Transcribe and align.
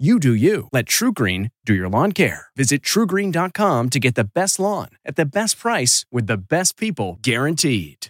You 0.00 0.20
do 0.20 0.32
you. 0.32 0.68
Let 0.70 0.86
TruGreen 0.86 1.50
do 1.64 1.74
your 1.74 1.88
lawn 1.88 2.12
care. 2.12 2.46
Visit 2.54 2.82
trugreen.com 2.82 3.90
to 3.90 3.98
get 3.98 4.14
the 4.14 4.22
best 4.32 4.60
lawn 4.60 4.90
at 5.04 5.16
the 5.16 5.26
best 5.26 5.58
price 5.58 6.06
with 6.12 6.28
the 6.28 6.36
best 6.36 6.76
people 6.76 7.18
guaranteed. 7.20 8.06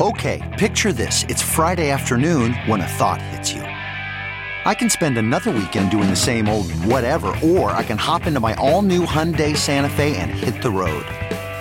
Okay, 0.00 0.40
picture 0.60 0.92
this. 0.92 1.24
It's 1.24 1.42
Friday 1.42 1.90
afternoon 1.90 2.54
when 2.70 2.80
a 2.80 2.86
thought 2.86 3.20
hits 3.20 3.52
you. 3.52 3.62
I 3.62 4.72
can 4.72 4.88
spend 4.88 5.18
another 5.18 5.50
weekend 5.50 5.90
doing 5.90 6.08
the 6.08 6.14
same 6.14 6.48
old 6.48 6.70
whatever, 6.84 7.34
or 7.42 7.72
I 7.72 7.82
can 7.82 7.98
hop 7.98 8.28
into 8.28 8.38
my 8.38 8.54
all 8.54 8.82
new 8.82 9.04
Hyundai 9.04 9.56
Santa 9.56 9.90
Fe 9.90 10.16
and 10.16 10.30
hit 10.30 10.62
the 10.62 10.70
road. 10.70 11.06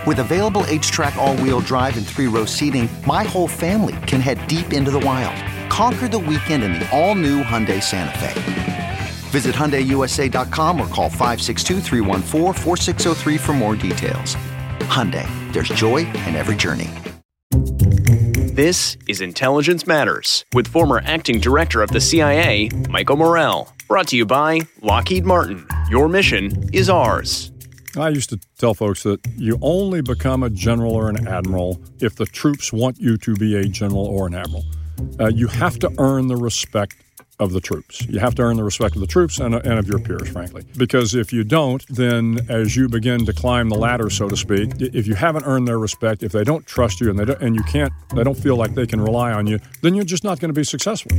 With 0.05 0.19
available 0.19 0.65
HTRAC, 0.67 1.15
all 1.15 1.35
wheel 1.37 1.61
drive, 1.61 1.97
and 1.97 2.05
three 2.05 2.27
row 2.27 2.45
seating, 2.45 2.87
my 3.07 3.23
whole 3.23 3.47
family 3.47 3.93
can 4.05 4.21
head 4.21 4.47
deep 4.47 4.71
into 4.71 4.91
the 4.91 4.99
wild. 4.99 5.35
Conquer 5.71 6.07
the 6.07 6.19
weekend 6.19 6.63
in 6.63 6.73
the 6.73 6.87
all 6.91 7.15
new 7.15 7.41
Hyundai 7.41 7.81
Santa 7.81 8.15
Fe. 8.19 8.80
Visit 9.31 9.55
HyundaiUSA.com 9.55 10.79
or 10.81 10.87
call 10.87 11.09
562 11.09 11.79
for 13.39 13.53
more 13.53 13.75
details. 13.77 14.35
Hyundai, 14.91 15.25
there's 15.53 15.69
joy 15.69 15.99
in 16.27 16.35
every 16.35 16.57
journey. 16.57 16.89
This 18.53 18.97
is 19.07 19.21
Intelligence 19.21 19.87
Matters 19.87 20.43
with 20.53 20.67
former 20.67 21.01
acting 21.05 21.39
director 21.39 21.81
of 21.81 21.89
the 21.91 22.01
CIA, 22.01 22.67
Michael 22.89 23.15
Morell. 23.15 23.73
Brought 23.87 24.09
to 24.09 24.17
you 24.17 24.25
by 24.25 24.59
Lockheed 24.81 25.25
Martin. 25.25 25.65
Your 25.89 26.09
mission 26.09 26.69
is 26.73 26.89
ours. 26.89 27.53
I 27.97 28.09
used 28.09 28.29
to 28.31 28.39
tell 28.57 28.73
folks 28.73 29.03
that 29.03 29.21
you 29.37 29.57
only 29.61 30.01
become 30.01 30.43
a 30.43 30.49
general 30.49 30.93
or 30.93 31.07
an 31.07 31.25
admiral 31.27 31.81
if 32.01 32.17
the 32.17 32.25
troops 32.25 32.73
want 32.73 32.99
you 32.99 33.17
to 33.19 33.35
be 33.35 33.55
a 33.55 33.63
general 33.63 34.05
or 34.05 34.27
an 34.27 34.35
admiral. 34.35 34.65
Uh, 35.17 35.27
you 35.27 35.47
have 35.47 35.79
to 35.79 35.93
earn 35.97 36.27
the 36.27 36.35
respect 36.35 36.97
of 37.41 37.53
the 37.53 37.59
troops. 37.59 38.05
You 38.07 38.19
have 38.19 38.35
to 38.35 38.43
earn 38.43 38.55
the 38.55 38.63
respect 38.63 38.95
of 38.95 39.01
the 39.01 39.07
troops 39.07 39.39
and, 39.39 39.55
and 39.55 39.79
of 39.79 39.87
your 39.87 39.99
peers, 39.99 40.29
frankly. 40.29 40.63
Because 40.77 41.15
if 41.15 41.33
you 41.33 41.43
don't, 41.43 41.83
then 41.89 42.45
as 42.49 42.75
you 42.75 42.87
begin 42.87 43.25
to 43.25 43.33
climb 43.33 43.69
the 43.69 43.75
ladder, 43.75 44.11
so 44.11 44.29
to 44.29 44.37
speak, 44.37 44.69
if 44.79 45.07
you 45.07 45.15
haven't 45.15 45.45
earned 45.45 45.67
their 45.67 45.79
respect, 45.79 46.21
if 46.21 46.31
they 46.31 46.43
don't 46.43 46.65
trust 46.67 47.01
you 47.01 47.09
and 47.09 47.17
they 47.17 47.25
don't, 47.25 47.41
and 47.41 47.55
you 47.55 47.63
can't, 47.63 47.91
they 48.15 48.23
don't 48.23 48.37
feel 48.37 48.55
like 48.55 48.75
they 48.75 48.85
can 48.85 49.01
rely 49.01 49.33
on 49.33 49.47
you, 49.47 49.59
then 49.81 49.95
you're 49.95 50.05
just 50.05 50.23
not 50.23 50.39
going 50.39 50.49
to 50.49 50.53
be 50.53 50.63
successful. 50.63 51.11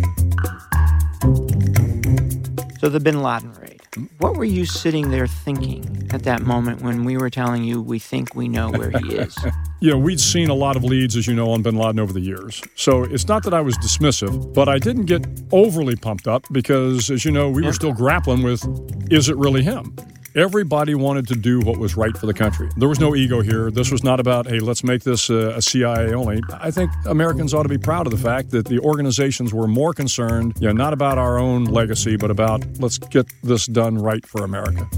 So 2.78 2.88
the 2.88 3.00
Bin 3.02 3.20
Laden 3.20 3.52
raid. 3.54 3.81
What 4.18 4.36
were 4.36 4.44
you 4.44 4.64
sitting 4.64 5.10
there 5.10 5.26
thinking 5.26 6.08
at 6.12 6.22
that 6.22 6.40
moment 6.40 6.80
when 6.80 7.04
we 7.04 7.18
were 7.18 7.28
telling 7.28 7.62
you 7.62 7.82
we 7.82 7.98
think 7.98 8.34
we 8.34 8.48
know 8.48 8.70
where 8.70 8.90
he 8.90 9.16
is? 9.16 9.36
yeah, 9.80 9.94
we'd 9.94 10.18
seen 10.18 10.48
a 10.48 10.54
lot 10.54 10.76
of 10.76 10.84
leads, 10.84 11.14
as 11.14 11.26
you 11.26 11.34
know, 11.34 11.50
on 11.50 11.60
bin 11.60 11.76
Laden 11.76 12.00
over 12.00 12.12
the 12.12 12.20
years. 12.20 12.62
So 12.74 13.04
it's 13.04 13.28
not 13.28 13.42
that 13.42 13.52
I 13.52 13.60
was 13.60 13.76
dismissive, 13.78 14.54
but 14.54 14.66
I 14.66 14.78
didn't 14.78 15.04
get 15.04 15.26
overly 15.52 15.94
pumped 15.94 16.26
up 16.26 16.46
because, 16.50 17.10
as 17.10 17.26
you 17.26 17.32
know, 17.32 17.50
we 17.50 17.62
were 17.62 17.74
still 17.74 17.92
grappling 17.92 18.42
with 18.42 18.64
is 19.12 19.28
it 19.28 19.36
really 19.36 19.62
him? 19.62 19.94
Everybody 20.34 20.94
wanted 20.94 21.28
to 21.28 21.34
do 21.34 21.60
what 21.60 21.76
was 21.78 21.94
right 21.94 22.16
for 22.16 22.24
the 22.24 22.32
country. 22.32 22.70
There 22.78 22.88
was 22.88 22.98
no 22.98 23.14
ego 23.14 23.42
here. 23.42 23.70
This 23.70 23.90
was 23.90 24.02
not 24.02 24.18
about, 24.18 24.46
hey, 24.46 24.60
let's 24.60 24.82
make 24.82 25.02
this 25.02 25.28
uh, 25.28 25.34
a, 25.34 25.56
a, 25.58 25.62
CIA 25.62 26.14
only. 26.14 26.42
I 26.54 26.70
think 26.70 26.90
Americans 27.04 27.52
ought 27.52 27.64
to 27.64 27.68
be 27.68 27.76
proud 27.76 28.06
of 28.06 28.12
the 28.12 28.18
fact 28.18 28.50
that 28.52 28.64
the 28.64 28.78
organizations 28.78 29.52
were 29.52 29.68
more 29.68 29.92
concerned, 29.92 30.54
you 30.58 30.68
know, 30.68 30.72
not 30.72 30.94
about 30.94 31.18
our 31.18 31.38
own 31.38 31.64
legacy, 31.64 32.16
but 32.16 32.30
about 32.30 32.64
let's 32.78 32.96
get 32.96 33.26
this 33.42 33.66
done 33.66 33.98
right 33.98 34.24
for 34.24 34.42
America. 34.42 34.88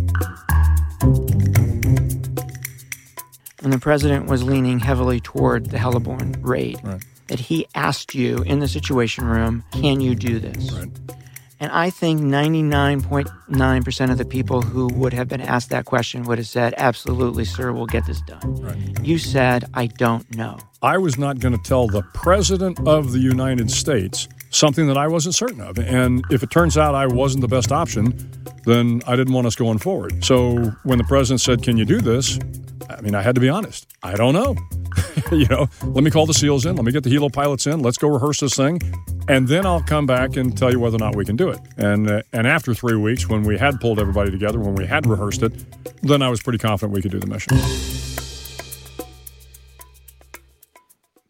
And 3.60 3.72
the 3.72 3.80
president 3.80 4.26
was 4.26 4.44
leaning 4.44 4.78
heavily 4.78 5.18
toward 5.18 5.70
the 5.70 5.78
heliborne 5.78 6.36
raid. 6.42 6.78
Right. 6.84 7.04
That 7.26 7.40
he 7.40 7.66
asked 7.74 8.14
you 8.14 8.36
in 8.44 8.60
the 8.60 8.68
Situation 8.68 9.24
Room, 9.24 9.64
can 9.72 10.00
you 10.00 10.14
do 10.14 10.38
this? 10.38 10.70
Right. 10.70 10.90
And 11.64 11.72
I 11.72 11.88
think 11.88 12.20
99.9% 12.20 14.10
of 14.10 14.18
the 14.18 14.26
people 14.26 14.60
who 14.60 14.86
would 14.88 15.14
have 15.14 15.28
been 15.28 15.40
asked 15.40 15.70
that 15.70 15.86
question 15.86 16.24
would 16.24 16.36
have 16.36 16.46
said, 16.46 16.74
Absolutely, 16.76 17.46
sir, 17.46 17.72
we'll 17.72 17.86
get 17.86 18.04
this 18.04 18.20
done. 18.20 18.56
Right. 18.60 18.76
You 19.02 19.16
said, 19.16 19.64
I 19.72 19.86
don't 19.86 20.30
know. 20.36 20.58
I 20.82 20.98
was 20.98 21.16
not 21.16 21.40
going 21.40 21.56
to 21.56 21.62
tell 21.62 21.86
the 21.86 22.02
President 22.12 22.86
of 22.86 23.12
the 23.12 23.18
United 23.18 23.70
States 23.70 24.28
something 24.50 24.88
that 24.88 24.98
I 24.98 25.08
wasn't 25.08 25.36
certain 25.36 25.62
of. 25.62 25.78
And 25.78 26.22
if 26.30 26.42
it 26.42 26.50
turns 26.50 26.76
out 26.76 26.94
I 26.94 27.06
wasn't 27.06 27.40
the 27.40 27.48
best 27.48 27.72
option, 27.72 28.12
then 28.66 29.02
I 29.06 29.16
didn't 29.16 29.32
want 29.32 29.46
us 29.46 29.54
going 29.54 29.78
forward. 29.78 30.24
So 30.24 30.72
when 30.84 30.98
the 30.98 31.04
President 31.04 31.40
said, 31.40 31.62
Can 31.62 31.76
you 31.76 31.84
do 31.84 32.00
this? 32.00 32.38
I 32.90 33.00
mean, 33.00 33.14
I 33.14 33.22
had 33.22 33.34
to 33.34 33.40
be 33.40 33.48
honest. 33.48 33.86
I 34.02 34.14
don't 34.14 34.34
know. 34.34 34.56
you 35.32 35.46
know, 35.46 35.68
let 35.84 36.04
me 36.04 36.10
call 36.10 36.26
the 36.26 36.34
SEALs 36.34 36.66
in, 36.66 36.76
let 36.76 36.84
me 36.84 36.92
get 36.92 37.02
the 37.02 37.10
helo 37.10 37.32
pilots 37.32 37.66
in, 37.66 37.80
let's 37.80 37.98
go 37.98 38.08
rehearse 38.08 38.40
this 38.40 38.54
thing, 38.54 38.80
and 39.28 39.48
then 39.48 39.66
I'll 39.66 39.82
come 39.82 40.06
back 40.06 40.36
and 40.36 40.56
tell 40.56 40.70
you 40.70 40.78
whether 40.78 40.96
or 40.96 41.00
not 41.00 41.16
we 41.16 41.24
can 41.24 41.36
do 41.36 41.48
it. 41.48 41.58
And 41.76 42.08
uh, 42.08 42.22
and 42.32 42.46
after 42.46 42.74
three 42.74 42.96
weeks, 42.96 43.28
when 43.28 43.42
we 43.42 43.58
had 43.58 43.80
pulled 43.80 43.98
everybody 43.98 44.30
together, 44.30 44.60
when 44.60 44.74
we 44.74 44.86
had 44.86 45.06
rehearsed 45.06 45.42
it, 45.42 45.52
then 46.02 46.22
I 46.22 46.28
was 46.28 46.42
pretty 46.42 46.58
confident 46.58 46.92
we 46.92 47.02
could 47.02 47.10
do 47.10 47.20
the 47.20 47.26
mission. 47.26 47.56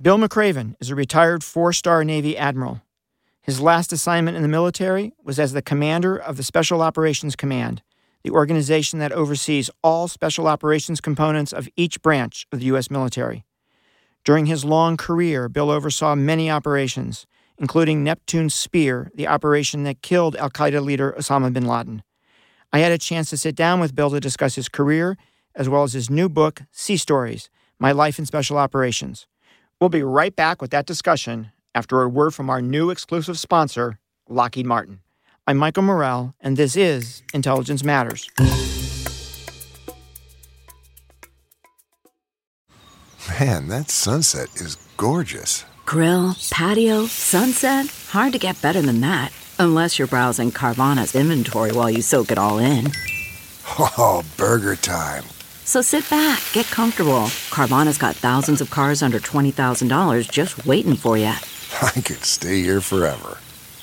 Bill 0.02 0.18
McRaven 0.18 0.76
is 0.80 0.90
a 0.90 0.94
retired 0.94 1.42
four 1.42 1.72
star 1.72 2.04
Navy 2.04 2.36
admiral. 2.36 2.83
His 3.44 3.60
last 3.60 3.92
assignment 3.92 4.38
in 4.38 4.42
the 4.42 4.48
military 4.48 5.12
was 5.22 5.38
as 5.38 5.52
the 5.52 5.60
commander 5.60 6.16
of 6.16 6.38
the 6.38 6.42
Special 6.42 6.80
Operations 6.80 7.36
Command, 7.36 7.82
the 8.22 8.30
organization 8.30 9.00
that 9.00 9.12
oversees 9.12 9.68
all 9.82 10.08
special 10.08 10.46
operations 10.46 10.98
components 10.98 11.52
of 11.52 11.68
each 11.76 12.00
branch 12.00 12.46
of 12.50 12.60
the 12.60 12.64
U.S. 12.66 12.90
military. 12.90 13.44
During 14.24 14.46
his 14.46 14.64
long 14.64 14.96
career, 14.96 15.50
Bill 15.50 15.70
oversaw 15.70 16.14
many 16.14 16.50
operations, 16.50 17.26
including 17.58 18.02
Neptune 18.02 18.48
Spear, 18.48 19.10
the 19.14 19.28
operation 19.28 19.82
that 19.82 20.00
killed 20.00 20.36
Al 20.36 20.48
Qaeda 20.48 20.82
leader 20.82 21.14
Osama 21.18 21.52
bin 21.52 21.66
Laden. 21.66 22.02
I 22.72 22.78
had 22.78 22.92
a 22.92 22.98
chance 22.98 23.28
to 23.28 23.36
sit 23.36 23.54
down 23.54 23.78
with 23.78 23.94
Bill 23.94 24.08
to 24.08 24.20
discuss 24.20 24.54
his 24.54 24.70
career, 24.70 25.18
as 25.54 25.68
well 25.68 25.82
as 25.82 25.92
his 25.92 26.08
new 26.08 26.30
book, 26.30 26.62
Sea 26.72 26.96
Stories 26.96 27.50
My 27.78 27.92
Life 27.92 28.18
in 28.18 28.24
Special 28.24 28.56
Operations. 28.56 29.26
We'll 29.82 29.90
be 29.90 30.02
right 30.02 30.34
back 30.34 30.62
with 30.62 30.70
that 30.70 30.86
discussion 30.86 31.50
after 31.74 32.02
a 32.02 32.08
word 32.08 32.32
from 32.32 32.48
our 32.48 32.62
new 32.62 32.90
exclusive 32.90 33.38
sponsor, 33.38 33.98
Lockheed 34.28 34.66
Martin. 34.66 35.00
I'm 35.46 35.58
Michael 35.58 35.82
Morell, 35.82 36.34
and 36.40 36.56
this 36.56 36.76
is 36.76 37.22
Intelligence 37.34 37.82
Matters. 37.84 38.30
Man, 43.40 43.68
that 43.68 43.90
sunset 43.90 44.48
is 44.56 44.76
gorgeous. 44.96 45.64
Grill, 45.84 46.36
patio, 46.50 47.06
sunset. 47.06 47.86
Hard 48.10 48.32
to 48.32 48.38
get 48.38 48.60
better 48.62 48.80
than 48.80 49.00
that. 49.00 49.32
Unless 49.58 49.98
you're 49.98 50.08
browsing 50.08 50.50
Carvana's 50.50 51.14
inventory 51.14 51.72
while 51.72 51.90
you 51.90 52.02
soak 52.02 52.30
it 52.30 52.38
all 52.38 52.58
in. 52.58 52.90
Oh, 53.78 54.22
burger 54.36 54.76
time. 54.76 55.24
So 55.64 55.80
sit 55.80 56.08
back, 56.10 56.42
get 56.52 56.66
comfortable. 56.66 57.28
Carvana's 57.50 57.98
got 57.98 58.14
thousands 58.14 58.60
of 58.60 58.70
cars 58.70 59.02
under 59.02 59.18
$20,000 59.18 60.30
just 60.30 60.66
waiting 60.66 60.96
for 60.96 61.16
you. 61.16 61.32
I 61.96 62.00
could 62.00 62.24
stay 62.24 62.62
here 62.62 62.80
forever. 62.80 63.36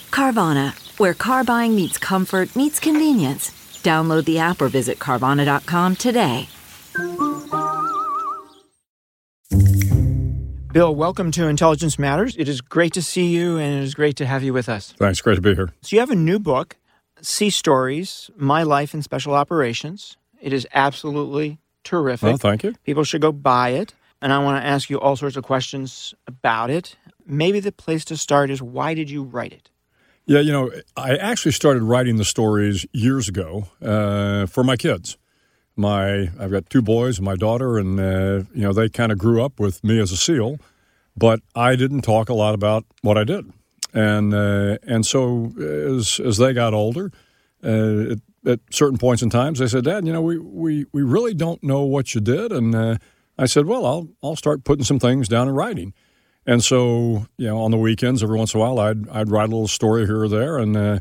Carvana, 0.09 0.74
where 0.98 1.13
car 1.13 1.44
buying 1.44 1.75
meets 1.75 2.00
comfort, 2.00 2.56
meets 2.56 2.80
convenience. 2.80 3.51
Download 3.83 4.25
the 4.25 4.39
app 4.39 4.59
or 4.59 4.69
visit 4.69 4.98
Carvana.com 4.98 5.95
today. 5.98 6.50
Bill, 10.74 10.95
welcome 10.95 11.30
to 11.31 11.48
Intelligence 11.48 12.00
Matters. 12.00 12.36
It 12.38 12.50
is 12.50 12.59
great 12.62 12.94
to 12.94 13.03
see 13.03 13.27
you 13.27 13.57
and 13.57 13.75
it 13.75 13.83
is 13.83 13.94
great 13.94 14.15
to 14.15 14.25
have 14.25 14.42
you 14.42 14.54
with 14.54 14.68
us. 14.68 14.94
Thanks. 14.94 15.21
Great 15.21 15.36
to 15.36 15.42
be 15.42 15.54
here. 15.54 15.71
So, 15.81 15.95
you 15.95 16.00
have 16.00 16.09
a 16.09 16.15
new 16.15 16.39
book, 16.39 16.77
Sea 17.21 17.51
Stories 17.51 18.31
My 18.36 18.63
Life 18.63 18.95
in 18.95 19.04
Special 19.04 19.36
Operations. 19.36 20.18
It 20.42 20.54
is 20.54 20.68
absolutely 20.74 21.59
terrific. 21.83 22.27
Well, 22.27 22.38
thank 22.38 22.63
you. 22.63 22.74
People 22.83 23.04
should 23.04 23.21
go 23.21 23.31
buy 23.31 23.69
it. 23.69 23.94
And 24.21 24.31
I 24.31 24.39
want 24.39 24.63
to 24.63 24.68
ask 24.68 24.89
you 24.89 25.00
all 25.00 25.15
sorts 25.15 25.36
of 25.36 25.44
questions 25.44 26.13
about 26.27 26.69
it. 26.69 26.95
Maybe 27.31 27.62
the 27.62 27.72
place 27.72 28.04
to 28.06 28.18
start 28.18 28.50
is 28.50 28.62
why 28.62 28.94
did 28.94 29.10
you 29.10 29.24
write 29.24 29.54
it? 29.54 29.69
Yeah, 30.25 30.42
you 30.42 30.51
know, 30.51 30.69
I 30.98 31.16
actually 31.16 31.54
started 31.54 31.81
writing 31.81 32.18
the 32.18 32.25
stories 32.25 32.86
years 32.92 33.30
ago 33.30 33.69
uh, 33.81 34.48
for 34.48 34.66
my 34.66 34.75
kids. 34.75 35.18
My 35.78 36.30
I've 36.38 36.51
got 36.51 36.69
two 36.69 36.81
boys 36.81 37.19
and 37.19 37.25
my 37.25 37.36
daughter, 37.36 37.78
and 37.78 37.98
uh, 37.98 38.44
you 38.54 38.63
know 38.63 38.74
they 38.74 38.89
kind 38.89 39.13
of 39.13 39.18
grew 39.18 39.42
up 39.42 39.62
with 39.62 39.81
me 39.81 39.98
as 39.98 40.12
a 40.12 40.18
SEAL, 40.18 40.57
but 41.16 41.39
I 41.56 41.78
didn't 41.78 42.01
talk 42.01 42.28
a 42.28 42.33
lot 42.33 42.54
about 42.54 42.83
what 43.01 43.18
I 43.18 43.24
did, 43.24 43.50
and 43.94 44.33
uh, 44.33 44.78
and 44.83 45.06
so 45.06 45.54
as 45.57 46.19
as 46.19 46.38
they 46.38 46.51
got 46.51 46.74
older, 46.74 47.13
uh, 47.63 48.12
at, 48.12 48.18
at, 48.45 48.60
certain 48.72 48.98
points 48.98 49.24
in 49.24 49.30
times, 49.30 49.60
they 49.60 49.68
said, 49.68 49.86
Dad, 49.86 50.06
you 50.06 50.12
know 50.12 50.22
we 50.22 50.38
we 50.38 50.86
we 50.92 51.01
really 51.01 51.33
don't 51.33 51.63
know 51.63 51.83
what 51.83 52.13
you 52.13 52.19
did, 52.19 52.51
and 52.51 52.75
uh, 52.75 52.98
I 53.38 53.45
said, 53.45 53.68
well, 53.68 53.86
I'll 53.86 54.10
I'll 54.22 54.36
start 54.36 54.66
putting 54.66 54.83
some 54.83 55.00
things 55.00 55.30
down 55.30 55.48
in 55.48 55.56
writing. 55.56 55.94
And 56.46 56.64
so, 56.64 57.28
you 57.38 57.48
know, 57.48 57.60
on 57.60 57.72
the 57.72 57.78
weekends, 57.78 58.24
every 58.24 58.38
once 58.38 58.54
in 58.54 58.60
a 58.60 58.64
while, 58.64 58.80
I'd 58.80 59.08
I'd 59.10 59.30
write 59.30 59.50
a 59.50 59.52
little 59.52 59.68
story 59.68 60.06
here 60.06 60.24
or 60.24 60.28
there, 60.28 60.58
and 60.58 60.76
uh, 60.76 61.00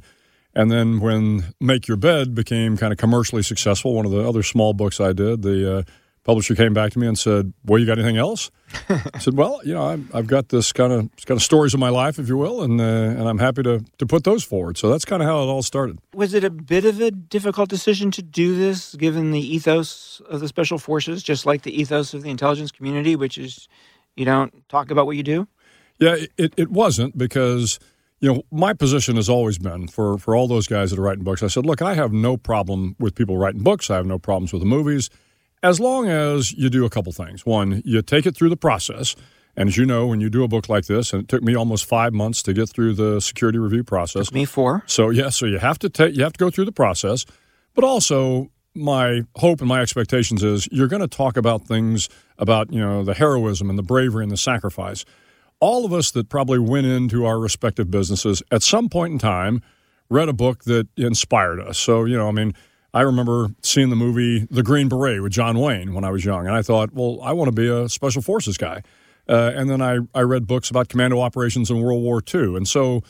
and 0.55 0.71
then 0.71 1.01
when 1.01 1.55
Make 1.61 1.89
Your 1.89 1.97
Bed 1.97 2.35
became 2.35 2.77
kind 2.77 2.93
of 2.93 2.99
commercially 2.99 3.43
successful, 3.43 3.95
one 3.95 4.05
of 4.05 4.13
the 4.13 4.27
other 4.29 4.43
small 4.43 4.75
books 4.75 5.01
I 5.01 5.13
did, 5.13 5.43
the 5.43 5.79
uh, 5.79 5.83
publisher 6.25 6.55
came 6.55 6.75
back 6.75 6.93
to 6.93 6.99
me 6.99 7.07
and 7.07 7.19
said, 7.19 7.55
"Well, 7.65 7.79
you 7.79 7.87
got 7.87 7.99
anything 7.99 8.19
else?" 8.19 8.51
I 8.89 9.19
said, 9.19 9.35
"Well, 9.35 9.61
you 9.65 9.73
know, 9.73 9.85
I've, 9.85 10.15
I've 10.15 10.27
got 10.27 10.51
this 10.51 10.73
kind 10.73 10.93
of 10.93 11.09
kind 11.25 11.39
of 11.39 11.43
stories 11.43 11.73
of 11.73 11.81
my 11.81 11.89
life, 11.89 12.19
if 12.19 12.29
you 12.29 12.37
will, 12.37 12.63
and 12.63 12.81
uh, 12.81 12.85
and 12.85 13.29
I'm 13.29 13.39
happy 13.39 13.63
to 13.63 13.83
to 13.99 14.07
put 14.07 14.25
those 14.25 14.45
forward." 14.45 14.77
So 14.77 14.91
that's 14.91 15.05
kind 15.05 15.23
of 15.23 15.29
how 15.29 15.43
it 15.43 15.47
all 15.47 15.63
started. 15.63 15.99
Was 16.15 16.35
it 16.35 16.45
a 16.45 16.51
bit 16.51 16.85
of 16.85 17.01
a 17.01 17.11
difficult 17.11 17.71
decision 17.71 18.11
to 18.13 18.23
do 18.23 18.57
this, 18.57 18.95
given 18.97 19.31
the 19.31 19.41
ethos 19.41 20.21
of 20.29 20.41
the 20.41 20.49
special 20.49 20.79
forces, 20.79 21.23
just 21.23 21.47
like 21.47 21.63
the 21.63 21.81
ethos 21.81 22.13
of 22.13 22.23
the 22.23 22.31
intelligence 22.31 22.71
community, 22.71 23.17
which 23.17 23.39
is 23.39 23.69
you 24.21 24.27
don't 24.27 24.69
talk 24.69 24.91
about 24.91 25.07
what 25.07 25.17
you 25.17 25.23
do? 25.23 25.49
Yeah, 25.99 26.17
it, 26.37 26.55
it 26.57 26.71
wasn't 26.71 27.17
because 27.19 27.79
you 28.21 28.33
know 28.33 28.43
my 28.53 28.75
position 28.75 29.17
has 29.17 29.29
always 29.29 29.59
been 29.59 29.89
for 29.89 30.19
for 30.19 30.37
all 30.37 30.47
those 30.47 30.67
guys 30.67 30.91
that 30.91 30.99
are 30.99 31.03
writing 31.03 31.25
books. 31.25 31.43
I 31.43 31.49
said, 31.49 31.67
look, 31.67 31.83
I 31.83 31.95
have 31.95 32.13
no 32.13 32.37
problem 32.37 32.97
with 32.99 33.15
people 33.15 33.37
writing 33.37 33.63
books. 33.63 33.91
I 33.91 33.97
have 33.97 34.07
no 34.07 34.19
problems 34.19 34.53
with 34.53 34.63
the 34.63 34.67
movies, 34.67 35.11
as 35.63 35.81
long 35.81 36.09
as 36.09 36.53
you 36.53 36.71
do 36.71 36.85
a 36.85 36.91
couple 36.91 37.13
things. 37.13 37.45
One, 37.45 37.83
you 37.85 38.03
take 38.03 38.27
it 38.27 38.37
through 38.37 38.51
the 38.51 38.57
process. 38.57 39.17
And 39.57 39.69
as 39.69 39.77
you 39.77 39.85
know, 39.85 40.07
when 40.07 40.21
you 40.21 40.31
do 40.31 40.45
a 40.45 40.49
book 40.49 40.69
like 40.69 40.87
this, 40.87 41.13
and 41.13 41.25
it 41.25 41.29
took 41.29 41.43
me 41.43 41.57
almost 41.57 41.85
five 41.85 42.13
months 42.13 42.41
to 42.45 42.53
get 42.53 42.69
through 42.69 42.95
the 42.95 43.21
security 43.21 43.59
review 43.59 43.83
process. 43.83 44.27
Took 44.27 44.35
me 44.35 44.45
four. 44.45 44.85
So 44.87 45.11
yeah, 45.11 45.31
so 45.31 45.45
you 45.45 45.59
have 45.59 45.79
to 45.81 45.89
take 45.89 46.15
you 46.15 46.23
have 46.23 46.35
to 46.35 46.39
go 46.39 46.51
through 46.51 46.67
the 46.67 46.73
process, 46.73 47.27
but 47.75 47.85
also 47.85 48.51
my 48.75 49.23
hope 49.37 49.61
and 49.61 49.69
my 49.69 49.81
expectations 49.81 50.43
is 50.43 50.69
you're 50.71 50.89
going 50.89 51.03
to 51.03 51.09
talk 51.09 51.37
about 51.37 51.67
things 51.67 52.09
about 52.39 52.73
you 52.73 52.81
know 52.81 53.03
the 53.03 53.15
heroism 53.15 53.69
and 53.69 53.79
the 53.79 53.83
bravery 53.83 54.23
and 54.23 54.33
the 54.33 54.37
sacrifice. 54.37 55.05
All 55.59 55.85
of 55.85 55.93
us 55.93 56.11
that 56.13 56.29
probably 56.29 56.59
went 56.59 56.87
into 56.87 57.27
our 57.27 57.39
respective 57.39 57.91
businesses 57.91 58.43
at 58.51 58.63
some 58.63 58.89
point 58.89 59.13
in 59.13 59.19
time 59.19 59.63
read 60.09 60.29
a 60.29 60.33
book 60.33 60.65
that 60.65 60.89
inspired 60.97 61.61
us. 61.61 61.79
So 61.79 62.05
you 62.05 62.17
know, 62.17 62.29
I 62.29 62.33
mean, 62.33 62.55
I 62.95 63.03
remember 63.03 63.49
seeing 63.63 63.91
the 63.91 63.97
movie 63.97 64.47
The 64.51 64.63
Green 64.63 64.89
Beret 64.89 65.23
with 65.23 65.33
John 65.33 65.59
Wayne 65.59 65.95
when 65.95 66.05
I 66.05 66.11
was 66.11 66.25
young, 66.25 66.47
and 66.47 66.57
I 66.57 66.63
thought, 66.63 66.93
well, 66.93 67.21
I 67.23 67.33
want 67.33 67.49
to 67.49 67.53
be 67.55 67.69
a 67.69 67.89
special 67.89 68.23
forces 68.23 68.57
guy. 68.57 68.83
Uh, 69.29 69.53
and 69.55 69.71
then 69.71 69.81
I, 69.81 69.99
I 70.13 70.23
read 70.23 70.49
books 70.49 70.71
about 70.71 70.89
commando 70.89 71.21
operations 71.21 71.71
in 71.71 71.81
World 71.81 72.03
War 72.03 72.21
II, 72.35 72.57
and 72.57 72.67
so 72.67 73.03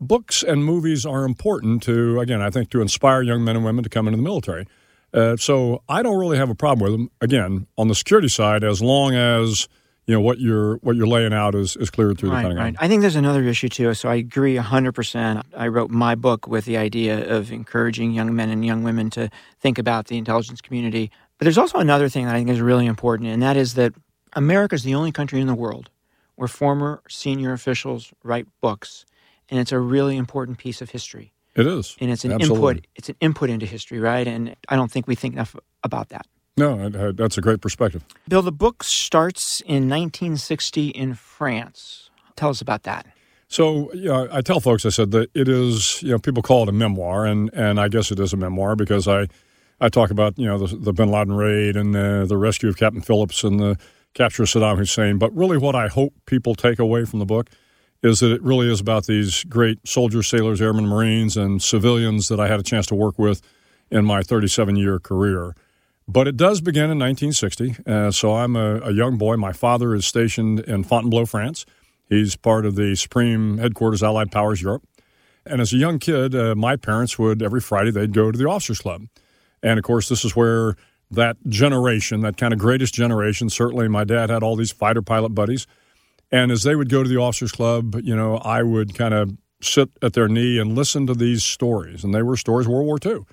books 0.00 0.42
and 0.42 0.64
movies 0.64 1.04
are 1.04 1.24
important 1.24 1.82
to 1.84 2.18
again, 2.20 2.40
I 2.40 2.50
think, 2.50 2.70
to 2.70 2.80
inspire 2.80 3.22
young 3.22 3.44
men 3.44 3.56
and 3.56 3.64
women 3.64 3.84
to 3.84 3.90
come 3.90 4.08
into 4.08 4.16
the 4.16 4.22
military. 4.22 4.66
Uh, 5.12 5.36
so 5.36 5.82
I 5.88 6.02
don't 6.02 6.18
really 6.18 6.36
have 6.36 6.50
a 6.50 6.54
problem 6.54 6.90
with 6.90 6.92
them. 6.92 7.10
Again, 7.20 7.66
on 7.76 7.88
the 7.88 7.94
security 7.94 8.28
side, 8.28 8.62
as 8.62 8.80
long 8.80 9.14
as 9.14 9.68
you 10.06 10.14
know 10.14 10.20
what 10.20 10.40
you're 10.40 10.76
what 10.76 10.96
you're 10.96 11.06
laying 11.06 11.32
out 11.32 11.54
is, 11.54 11.76
is 11.76 11.90
cleared 11.90 12.18
through 12.18 12.30
right, 12.30 12.42
the 12.42 12.48
Pentagon. 12.48 12.64
Right. 12.64 12.76
I 12.78 12.88
think 12.88 13.00
there's 13.00 13.16
another 13.16 13.42
issue 13.44 13.68
too. 13.68 13.92
So 13.94 14.08
I 14.08 14.16
agree 14.16 14.56
100. 14.56 14.92
percent 14.92 15.44
I 15.56 15.68
wrote 15.68 15.90
my 15.90 16.14
book 16.14 16.46
with 16.46 16.64
the 16.64 16.76
idea 16.76 17.28
of 17.28 17.52
encouraging 17.52 18.12
young 18.12 18.34
men 18.34 18.50
and 18.50 18.64
young 18.64 18.82
women 18.82 19.10
to 19.10 19.30
think 19.60 19.78
about 19.78 20.06
the 20.06 20.18
intelligence 20.18 20.60
community. 20.60 21.10
But 21.38 21.44
there's 21.44 21.58
also 21.58 21.78
another 21.78 22.08
thing 22.08 22.26
that 22.26 22.34
I 22.34 22.38
think 22.38 22.50
is 22.50 22.60
really 22.60 22.86
important, 22.86 23.30
and 23.30 23.42
that 23.42 23.56
is 23.56 23.74
that 23.74 23.94
America 24.34 24.74
is 24.74 24.84
the 24.84 24.94
only 24.94 25.12
country 25.12 25.40
in 25.40 25.46
the 25.46 25.54
world 25.54 25.90
where 26.36 26.48
former 26.48 27.02
senior 27.08 27.52
officials 27.52 28.12
write 28.22 28.46
books, 28.62 29.04
and 29.50 29.60
it's 29.60 29.72
a 29.72 29.78
really 29.78 30.16
important 30.16 30.56
piece 30.56 30.80
of 30.80 30.90
history. 30.90 31.32
It 31.60 31.66
is, 31.66 31.96
and 32.00 32.10
it's 32.10 32.24
an 32.24 32.32
Absolutely. 32.32 32.70
input. 32.70 32.86
It's 32.96 33.08
an 33.08 33.16
input 33.20 33.50
into 33.50 33.66
history, 33.66 34.00
right? 34.00 34.26
And 34.26 34.56
I 34.68 34.76
don't 34.76 34.90
think 34.90 35.06
we 35.06 35.14
think 35.14 35.34
enough 35.34 35.54
about 35.84 36.08
that. 36.08 36.26
No, 36.56 36.88
that's 37.12 37.38
a 37.38 37.40
great 37.40 37.60
perspective. 37.60 38.04
Bill, 38.28 38.42
the 38.42 38.52
book 38.52 38.82
starts 38.82 39.60
in 39.60 39.88
1960 39.88 40.88
in 40.88 41.14
France. 41.14 42.10
Tell 42.36 42.50
us 42.50 42.60
about 42.60 42.82
that. 42.82 43.06
So, 43.48 43.92
you 43.92 44.04
know, 44.04 44.28
I 44.30 44.42
tell 44.42 44.60
folks, 44.60 44.86
I 44.86 44.90
said 44.90 45.10
that 45.10 45.30
it 45.34 45.48
is, 45.48 46.02
you 46.02 46.10
know, 46.10 46.18
people 46.18 46.42
call 46.42 46.62
it 46.64 46.68
a 46.68 46.72
memoir, 46.72 47.26
and, 47.26 47.50
and 47.52 47.80
I 47.80 47.88
guess 47.88 48.12
it 48.12 48.20
is 48.20 48.32
a 48.32 48.36
memoir 48.36 48.76
because 48.76 49.08
I, 49.08 49.26
I 49.80 49.88
talk 49.88 50.10
about, 50.10 50.38
you 50.38 50.46
know, 50.46 50.58
the, 50.58 50.76
the 50.76 50.92
bin 50.92 51.10
Laden 51.10 51.34
raid 51.34 51.76
and 51.76 51.96
uh, 51.96 52.26
the 52.26 52.36
rescue 52.36 52.68
of 52.68 52.76
Captain 52.76 53.00
Phillips 53.00 53.42
and 53.42 53.58
the 53.58 53.76
capture 54.14 54.44
of 54.44 54.48
Saddam 54.50 54.76
Hussein. 54.76 55.18
But 55.18 55.34
really, 55.34 55.58
what 55.58 55.74
I 55.74 55.88
hope 55.88 56.14
people 56.26 56.54
take 56.54 56.78
away 56.78 57.04
from 57.04 57.18
the 57.18 57.24
book 57.24 57.50
is 58.02 58.20
that 58.20 58.32
it 58.32 58.42
really 58.42 58.70
is 58.70 58.80
about 58.80 59.06
these 59.06 59.44
great 59.44 59.86
soldiers, 59.86 60.26
sailors, 60.26 60.60
airmen, 60.60 60.86
Marines, 60.86 61.36
and 61.36 61.62
civilians 61.62 62.28
that 62.28 62.40
I 62.40 62.48
had 62.48 62.60
a 62.60 62.62
chance 62.62 62.86
to 62.86 62.94
work 62.94 63.18
with 63.18 63.42
in 63.90 64.04
my 64.04 64.22
37 64.22 64.76
year 64.76 64.98
career. 64.98 65.54
But 66.08 66.26
it 66.26 66.36
does 66.36 66.60
begin 66.60 66.90
in 66.90 66.98
1960. 66.98 67.76
Uh, 67.86 68.10
so 68.10 68.34
I'm 68.34 68.56
a, 68.56 68.80
a, 68.80 68.92
young 68.92 69.16
boy. 69.16 69.36
My 69.36 69.52
father 69.52 69.94
is 69.94 70.06
stationed 70.06 70.60
in 70.60 70.82
Fontainebleau, 70.82 71.26
France. 71.26 71.66
He's 72.08 72.34
part 72.34 72.66
of 72.66 72.74
the 72.74 72.96
Supreme 72.96 73.58
Headquarters 73.58 74.02
Allied 74.02 74.32
Powers 74.32 74.60
Europe. 74.60 74.82
And 75.46 75.60
as 75.60 75.72
a 75.72 75.76
young 75.76 75.98
kid, 75.98 76.34
uh, 76.34 76.54
my 76.56 76.74
parents 76.76 77.18
would, 77.18 77.42
every 77.42 77.60
Friday, 77.60 77.92
they'd 77.92 78.12
go 78.12 78.32
to 78.32 78.36
the 78.38 78.48
Officers 78.48 78.80
Club. 78.80 79.06
And 79.62 79.78
of 79.78 79.84
course, 79.84 80.08
this 80.08 80.24
is 80.24 80.34
where 80.34 80.74
that 81.10 81.36
generation, 81.48 82.20
that 82.22 82.36
kind 82.36 82.52
of 82.52 82.58
greatest 82.58 82.92
generation, 82.94 83.48
certainly 83.48 83.86
my 83.88 84.04
dad 84.04 84.30
had 84.30 84.42
all 84.42 84.56
these 84.56 84.72
fighter 84.72 85.02
pilot 85.02 85.30
buddies. 85.30 85.66
And 86.32 86.52
as 86.52 86.62
they 86.62 86.76
would 86.76 86.88
go 86.88 87.02
to 87.02 87.08
the 87.08 87.16
Officers 87.16 87.52
Club, 87.52 87.96
you 88.02 88.14
know, 88.14 88.36
I 88.36 88.62
would 88.62 88.94
kind 88.94 89.14
of 89.14 89.36
sit 89.60 89.90
at 90.02 90.12
their 90.12 90.28
knee 90.28 90.58
and 90.58 90.74
listen 90.74 91.06
to 91.06 91.14
these 91.14 91.44
stories. 91.44 92.04
And 92.04 92.14
they 92.14 92.22
were 92.22 92.36
stories 92.36 92.66
of 92.66 92.72
World 92.72 92.86
War 92.86 92.98
II. 93.04 93.24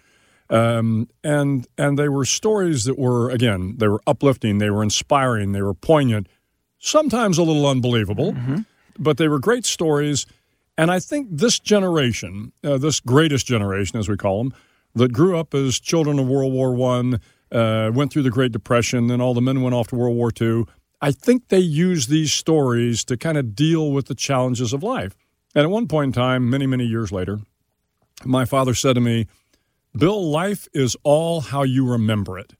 Um, 0.50 1.10
and 1.24 1.68
and 1.78 2.00
they 2.00 2.08
were 2.08 2.24
stories 2.24 2.86
that 2.86 2.98
were 2.98 3.30
again 3.30 3.76
they 3.80 3.88
were 3.90 4.00
uplifting, 4.08 4.60
they 4.60 4.70
were 4.70 4.82
inspiring, 4.82 5.52
they 5.52 5.62
were 5.62 5.74
poignant, 5.74 6.28
sometimes 6.80 7.38
a 7.38 7.44
little 7.44 7.68
unbelievable, 7.68 8.32
mm-hmm. 8.32 8.60
but 8.98 9.18
they 9.18 9.28
were 9.28 9.40
great 9.40 9.66
stories. 9.66 10.26
And 10.78 10.90
I 10.90 11.00
think 11.00 11.28
this 11.32 11.60
generation, 11.60 12.54
uh, 12.64 12.78
this 12.78 13.00
greatest 13.02 13.46
generation, 13.46 14.00
as 14.00 14.08
we 14.08 14.16
call 14.16 14.44
them, 14.44 14.54
that 14.96 15.12
grew 15.12 15.38
up 15.38 15.54
as 15.54 15.80
children 15.80 16.18
of 16.18 16.28
World 16.28 16.54
War 16.54 16.74
One, 16.74 17.20
uh, 17.52 17.92
went 17.94 18.14
through 18.14 18.24
the 18.24 18.32
Great 18.32 18.54
Depression, 18.54 19.08
then 19.08 19.20
all 19.20 19.34
the 19.34 19.42
men 19.42 19.62
went 19.62 19.76
off 19.76 19.88
to 19.88 19.96
World 19.96 20.16
War 20.16 20.32
II. 20.40 20.66
I 21.02 21.12
think 21.12 21.50
they 21.50 21.60
use 21.60 22.08
these 22.08 22.34
stories 22.34 23.04
to 23.06 23.18
kind 23.18 23.38
of 23.38 23.56
deal 23.56 23.92
with 23.92 24.08
the 24.08 24.16
challenges 24.16 24.74
of 24.74 24.84
life. 24.84 25.16
And 25.54 25.64
at 25.64 25.70
one 25.70 25.88
point 25.88 26.10
in 26.10 26.14
time, 26.14 26.50
many, 26.50 26.66
many 26.66 26.86
years 26.86 27.12
later, 27.12 27.40
my 28.26 28.46
father 28.46 28.74
said 28.74 28.94
to 28.94 29.02
me, 29.02 29.28
Bill, 29.96 30.30
life 30.30 30.68
is 30.74 30.96
all 31.04 31.42
how 31.42 31.64
you 31.64 31.90
remember 31.90 32.38
it. 32.38 32.54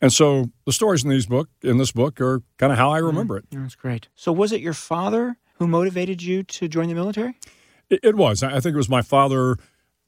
And 0.00 0.12
so 0.12 0.50
the 0.66 0.72
stories 0.72 1.04
in 1.04 1.10
these 1.10 1.26
book 1.26 1.48
in 1.62 1.78
this 1.78 1.92
book 1.92 2.20
are 2.20 2.42
kind 2.58 2.72
of 2.72 2.78
how 2.78 2.90
I 2.90 2.98
remember 2.98 3.36
mm, 3.36 3.38
it. 3.38 3.44
That's 3.50 3.74
great. 3.74 4.08
So 4.14 4.32
was 4.32 4.52
it 4.52 4.60
your 4.60 4.74
father 4.74 5.38
who 5.54 5.66
motivated 5.66 6.22
you 6.22 6.42
to 6.42 6.68
join 6.68 6.88
the 6.88 6.94
military? 6.94 7.38
It, 7.88 8.00
it 8.02 8.14
was. 8.14 8.42
I 8.42 8.60
think 8.60 8.74
it 8.74 8.76
was 8.76 8.90
my 8.90 9.02
father, 9.02 9.56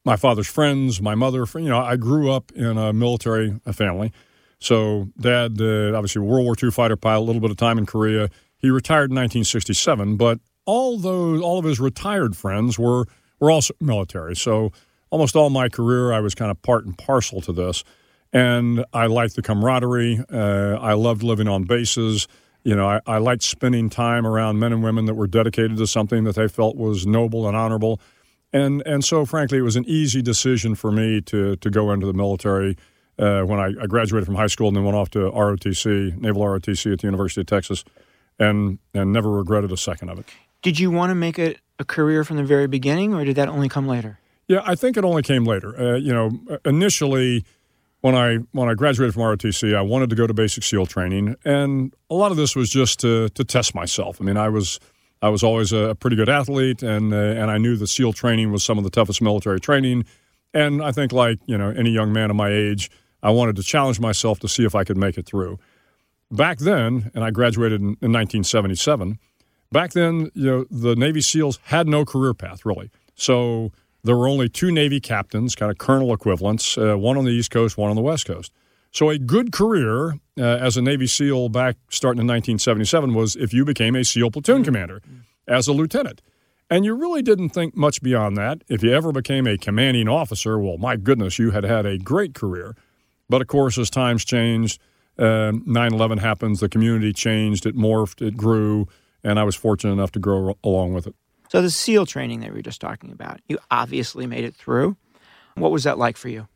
my 0.04 0.16
father's 0.16 0.46
friends, 0.46 1.00
my 1.00 1.14
mother. 1.14 1.46
You 1.54 1.68
know, 1.68 1.78
I 1.78 1.96
grew 1.96 2.30
up 2.30 2.52
in 2.52 2.76
a 2.76 2.92
military 2.92 3.58
family. 3.72 4.12
So 4.60 5.08
dad, 5.20 5.60
uh, 5.60 5.96
obviously 5.96 6.22
World 6.22 6.44
War 6.44 6.54
II 6.60 6.70
fighter 6.70 6.96
pilot, 6.96 7.20
a 7.20 7.26
little 7.26 7.40
bit 7.40 7.50
of 7.50 7.56
time 7.56 7.78
in 7.78 7.86
Korea. 7.86 8.28
He 8.58 8.70
retired 8.70 9.10
in 9.10 9.16
1967, 9.16 10.16
but 10.16 10.40
all 10.64 10.98
those 10.98 11.40
all 11.40 11.58
of 11.58 11.64
his 11.64 11.80
retired 11.80 12.36
friends 12.36 12.78
were 12.78 13.06
were 13.40 13.50
also 13.50 13.74
military. 13.80 14.34
So 14.34 14.72
almost 15.10 15.36
all 15.36 15.50
my 15.50 15.68
career, 15.68 16.12
I 16.12 16.20
was 16.20 16.34
kind 16.34 16.50
of 16.50 16.60
part 16.62 16.84
and 16.84 16.96
parcel 16.96 17.40
to 17.42 17.52
this. 17.52 17.84
And 18.32 18.84
I 18.92 19.06
liked 19.06 19.36
the 19.36 19.42
camaraderie. 19.42 20.22
Uh, 20.30 20.76
I 20.80 20.92
loved 20.92 21.22
living 21.22 21.48
on 21.48 21.64
bases. 21.64 22.28
You 22.62 22.74
know, 22.74 22.86
I, 22.86 23.00
I 23.06 23.18
liked 23.18 23.42
spending 23.42 23.88
time 23.88 24.26
around 24.26 24.58
men 24.58 24.72
and 24.72 24.82
women 24.82 25.06
that 25.06 25.14
were 25.14 25.26
dedicated 25.26 25.78
to 25.78 25.86
something 25.86 26.24
that 26.24 26.34
they 26.34 26.48
felt 26.48 26.76
was 26.76 27.06
noble 27.06 27.46
and 27.46 27.56
honorable. 27.56 28.00
And 28.52 28.82
and 28.86 29.04
so, 29.04 29.24
frankly, 29.24 29.58
it 29.58 29.62
was 29.62 29.76
an 29.76 29.84
easy 29.86 30.20
decision 30.20 30.74
for 30.74 30.90
me 30.90 31.20
to 31.22 31.56
to 31.56 31.70
go 31.70 31.92
into 31.92 32.06
the 32.06 32.12
military. 32.12 32.76
Uh, 33.18 33.42
when 33.42 33.58
I, 33.58 33.72
I, 33.82 33.86
graduated 33.86 34.26
from 34.26 34.36
high 34.36 34.46
school 34.46 34.68
and 34.68 34.76
then 34.76 34.84
went 34.84 34.96
off 34.96 35.10
to 35.10 35.18
ROTC, 35.18 36.18
Naval 36.18 36.42
ROTC 36.42 36.92
at 36.92 37.00
the 37.00 37.06
University 37.08 37.40
of 37.40 37.48
Texas, 37.48 37.84
and 38.38 38.78
and 38.94 39.12
never 39.12 39.30
regretted 39.30 39.72
a 39.72 39.76
second 39.76 40.08
of 40.10 40.20
it. 40.20 40.26
Did 40.62 40.78
you 40.78 40.90
want 40.90 41.10
to 41.10 41.14
make 41.16 41.38
it 41.38 41.58
a 41.78 41.84
career 41.84 42.22
from 42.22 42.36
the 42.36 42.44
very 42.44 42.68
beginning, 42.68 43.14
or 43.14 43.24
did 43.24 43.36
that 43.36 43.48
only 43.48 43.68
come 43.68 43.88
later? 43.88 44.20
Yeah, 44.46 44.62
I 44.64 44.76
think 44.76 44.96
it 44.96 45.04
only 45.04 45.22
came 45.22 45.44
later. 45.44 45.78
Uh, 45.78 45.96
you 45.96 46.12
know, 46.12 46.30
initially 46.64 47.44
when 48.00 48.14
I 48.14 48.36
when 48.52 48.68
I 48.68 48.74
graduated 48.74 49.14
from 49.14 49.24
ROTC, 49.24 49.76
I 49.76 49.82
wanted 49.82 50.10
to 50.10 50.16
go 50.16 50.26
to 50.26 50.34
basic 50.34 50.62
SEAL 50.62 50.86
training, 50.86 51.36
and 51.44 51.94
a 52.10 52.14
lot 52.14 52.30
of 52.30 52.36
this 52.36 52.54
was 52.54 52.70
just 52.70 53.00
to 53.00 53.28
to 53.30 53.44
test 53.44 53.74
myself. 53.74 54.20
I 54.20 54.24
mean, 54.24 54.36
I 54.36 54.48
was 54.48 54.78
I 55.20 55.28
was 55.28 55.42
always 55.42 55.72
a 55.72 55.96
pretty 55.96 56.16
good 56.16 56.28
athlete, 56.28 56.82
and 56.82 57.12
uh, 57.12 57.16
and 57.16 57.50
I 57.50 57.58
knew 57.58 57.76
the 57.76 57.86
SEAL 57.86 58.12
training 58.12 58.52
was 58.52 58.64
some 58.64 58.78
of 58.78 58.84
the 58.84 58.90
toughest 58.90 59.20
military 59.20 59.60
training. 59.60 60.04
And 60.54 60.82
I 60.82 60.92
think, 60.92 61.12
like 61.12 61.38
you 61.46 61.58
know, 61.58 61.70
any 61.70 61.90
young 61.90 62.12
man 62.12 62.30
of 62.30 62.36
my 62.36 62.50
age, 62.50 62.90
I 63.22 63.30
wanted 63.30 63.56
to 63.56 63.62
challenge 63.62 64.00
myself 64.00 64.38
to 64.40 64.48
see 64.48 64.64
if 64.64 64.74
I 64.74 64.84
could 64.84 64.96
make 64.96 65.18
it 65.18 65.26
through. 65.26 65.58
Back 66.30 66.58
then, 66.58 67.10
and 67.14 67.24
I 67.24 67.30
graduated 67.30 67.80
in, 67.80 67.86
in 68.00 68.12
1977. 68.12 69.18
Back 69.72 69.92
then, 69.92 70.30
you 70.34 70.46
know, 70.46 70.64
the 70.70 70.94
Navy 70.96 71.20
SEALs 71.20 71.58
had 71.64 71.88
no 71.88 72.04
career 72.04 72.34
path 72.34 72.64
really. 72.64 72.90
So 73.14 73.72
there 74.04 74.16
were 74.16 74.28
only 74.28 74.48
two 74.48 74.70
Navy 74.70 75.00
captains, 75.00 75.54
kind 75.54 75.70
of 75.70 75.78
colonel 75.78 76.12
equivalents, 76.12 76.78
uh, 76.78 76.96
one 76.96 77.16
on 77.16 77.24
the 77.24 77.32
East 77.32 77.50
Coast, 77.50 77.76
one 77.76 77.90
on 77.90 77.96
the 77.96 78.02
West 78.02 78.26
Coast. 78.26 78.52
So 78.90 79.10
a 79.10 79.18
good 79.18 79.52
career 79.52 80.12
uh, 80.38 80.42
as 80.42 80.76
a 80.76 80.82
Navy 80.82 81.06
SEAL 81.06 81.50
back 81.50 81.76
starting 81.90 82.20
in 82.20 82.26
1977 82.26 83.14
was 83.14 83.36
if 83.36 83.52
you 83.52 83.64
became 83.64 83.94
a 83.94 84.04
SEAL 84.04 84.30
platoon 84.30 84.64
commander 84.64 85.02
as 85.46 85.68
a 85.68 85.72
lieutenant. 85.72 86.22
And 86.70 86.84
you 86.84 86.94
really 86.94 87.22
didn't 87.22 87.50
think 87.50 87.76
much 87.76 88.02
beyond 88.02 88.36
that. 88.36 88.62
If 88.68 88.82
you 88.82 88.92
ever 88.92 89.10
became 89.10 89.46
a 89.46 89.56
commanding 89.56 90.08
officer, 90.08 90.58
well, 90.58 90.76
my 90.76 90.96
goodness, 90.96 91.38
you 91.38 91.50
had 91.50 91.64
had 91.64 91.86
a 91.86 91.98
great 91.98 92.34
career. 92.34 92.76
But 93.28 93.42
of 93.42 93.48
course, 93.48 93.78
as 93.78 93.90
times 93.90 94.24
changed, 94.24 94.80
uh, 95.18 95.52
9 95.66 95.94
11 95.94 96.18
happens, 96.18 96.60
the 96.60 96.68
community 96.68 97.12
changed, 97.12 97.66
it 97.66 97.76
morphed, 97.76 98.26
it 98.26 98.36
grew, 98.36 98.86
and 99.24 99.38
I 99.38 99.44
was 99.44 99.56
fortunate 99.56 99.92
enough 99.92 100.12
to 100.12 100.18
grow 100.18 100.56
along 100.62 100.94
with 100.94 101.06
it. 101.06 101.14
So, 101.50 101.62
the 101.62 101.70
SEAL 101.70 102.06
training 102.06 102.40
that 102.40 102.50
we 102.50 102.56
were 102.56 102.62
just 102.62 102.80
talking 102.80 103.10
about, 103.10 103.40
you 103.48 103.58
obviously 103.70 104.26
made 104.26 104.44
it 104.44 104.54
through. 104.54 104.96
What 105.54 105.72
was 105.72 105.84
that 105.84 105.98
like 105.98 106.16
for 106.16 106.28
you? 106.28 106.46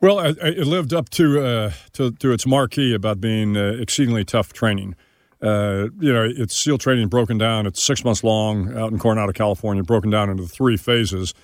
Well, 0.00 0.18
it 0.20 0.66
lived 0.66 0.92
up 0.92 1.10
to, 1.10 1.44
uh, 1.44 1.72
to, 1.92 2.10
to 2.10 2.32
its 2.32 2.44
marquee 2.44 2.92
about 2.92 3.20
being 3.20 3.56
uh, 3.56 3.76
exceedingly 3.78 4.24
tough 4.24 4.52
training. 4.52 4.96
Uh, 5.40 5.88
you 6.00 6.12
know, 6.12 6.28
it's 6.28 6.56
SEAL 6.56 6.78
training 6.78 7.08
broken 7.08 7.38
down. 7.38 7.66
It's 7.66 7.82
six 7.82 8.04
months 8.04 8.24
long 8.24 8.76
out 8.76 8.90
in 8.90 8.98
Coronado, 8.98 9.32
California, 9.32 9.82
broken 9.82 10.10
down 10.10 10.30
into 10.30 10.46
three 10.46 10.76
phases. 10.76 11.34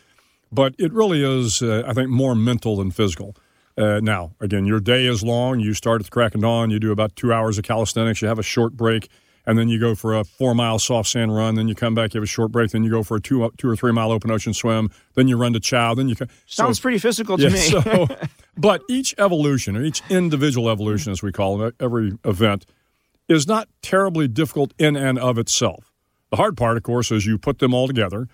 But 0.50 0.74
it 0.78 0.92
really 0.92 1.22
is, 1.22 1.62
uh, 1.62 1.84
I 1.86 1.92
think, 1.92 2.08
more 2.08 2.34
mental 2.34 2.76
than 2.76 2.90
physical. 2.90 3.36
Uh, 3.78 4.00
now, 4.00 4.32
again, 4.40 4.66
your 4.66 4.80
day 4.80 5.06
is 5.06 5.22
long. 5.22 5.60
You 5.60 5.72
start 5.72 6.00
at 6.00 6.06
the 6.06 6.10
crack 6.10 6.34
of 6.34 6.40
dawn. 6.40 6.70
You 6.70 6.80
do 6.80 6.90
about 6.90 7.14
two 7.14 7.32
hours 7.32 7.58
of 7.58 7.64
calisthenics. 7.64 8.20
You 8.20 8.26
have 8.26 8.38
a 8.38 8.42
short 8.42 8.76
break, 8.76 9.08
and 9.46 9.56
then 9.56 9.68
you 9.68 9.78
go 9.78 9.94
for 9.94 10.16
a 10.16 10.24
four 10.24 10.52
mile 10.52 10.80
soft 10.80 11.08
sand 11.08 11.34
run. 11.34 11.54
Then 11.54 11.68
you 11.68 11.76
come 11.76 11.94
back. 11.94 12.12
You 12.12 12.18
have 12.18 12.24
a 12.24 12.26
short 12.26 12.50
break. 12.50 12.72
Then 12.72 12.82
you 12.82 12.90
go 12.90 13.04
for 13.04 13.18
a 13.18 13.20
two 13.20 13.48
two 13.56 13.68
or 13.68 13.76
three 13.76 13.92
mile 13.92 14.10
open 14.10 14.32
ocean 14.32 14.52
swim. 14.52 14.90
Then 15.14 15.28
you 15.28 15.36
run 15.36 15.52
to 15.52 15.60
chow. 15.60 15.94
Then 15.94 16.08
you 16.08 16.16
come. 16.16 16.28
Sounds 16.46 16.78
so, 16.78 16.82
pretty 16.82 16.98
physical 16.98 17.36
to 17.36 17.44
yeah, 17.44 17.50
me. 17.50 17.58
so, 17.58 18.08
but 18.56 18.82
each 18.88 19.14
evolution, 19.16 19.76
or 19.76 19.84
each 19.84 20.02
individual 20.10 20.68
evolution, 20.68 21.12
as 21.12 21.22
we 21.22 21.30
call 21.30 21.62
it, 21.62 21.76
every 21.78 22.18
event, 22.24 22.66
is 23.28 23.46
not 23.46 23.68
terribly 23.80 24.26
difficult 24.26 24.74
in 24.76 24.96
and 24.96 25.20
of 25.20 25.38
itself. 25.38 25.92
The 26.30 26.36
hard 26.36 26.56
part, 26.56 26.76
of 26.76 26.82
course, 26.82 27.12
is 27.12 27.26
you 27.26 27.38
put 27.38 27.60
them 27.60 27.72
all 27.72 27.86
together, 27.86 28.26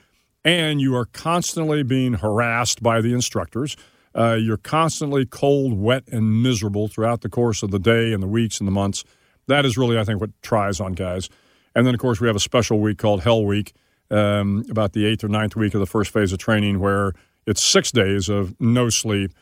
and 0.42 0.80
you 0.80 0.96
are 0.96 1.04
constantly 1.04 1.82
being 1.82 2.14
harassed 2.14 2.82
by 2.82 3.02
the 3.02 3.12
instructors 3.12 3.76
uh, 4.16 4.36
you're 4.40 4.56
constantly 4.56 5.26
cold, 5.26 5.78
wet, 5.78 6.04
and 6.12 6.42
miserable 6.42 6.88
throughout 6.88 7.22
the 7.22 7.28
course 7.28 7.62
of 7.62 7.70
the 7.70 7.78
day 7.78 8.12
and 8.12 8.22
the 8.22 8.28
weeks 8.28 8.60
and 8.60 8.66
the 8.66 8.72
months. 8.72 9.04
That 9.48 9.64
is 9.64 9.76
really, 9.76 9.98
I 9.98 10.04
think, 10.04 10.20
what 10.20 10.30
tries 10.42 10.80
on 10.80 10.92
guys. 10.92 11.28
And 11.74 11.86
then, 11.86 11.94
of 11.94 12.00
course, 12.00 12.20
we 12.20 12.28
have 12.28 12.36
a 12.36 12.40
special 12.40 12.78
week 12.78 12.98
called 12.98 13.22
Hell 13.22 13.44
Week, 13.44 13.72
um, 14.10 14.64
about 14.70 14.92
the 14.92 15.06
eighth 15.06 15.24
or 15.24 15.28
ninth 15.28 15.56
week 15.56 15.74
of 15.74 15.80
the 15.80 15.86
first 15.86 16.12
phase 16.12 16.32
of 16.32 16.38
training, 16.38 16.78
where 16.78 17.12
it's 17.46 17.62
six 17.62 17.90
days 17.90 18.28
of 18.28 18.54
no 18.60 18.88
sleep, 18.88 19.32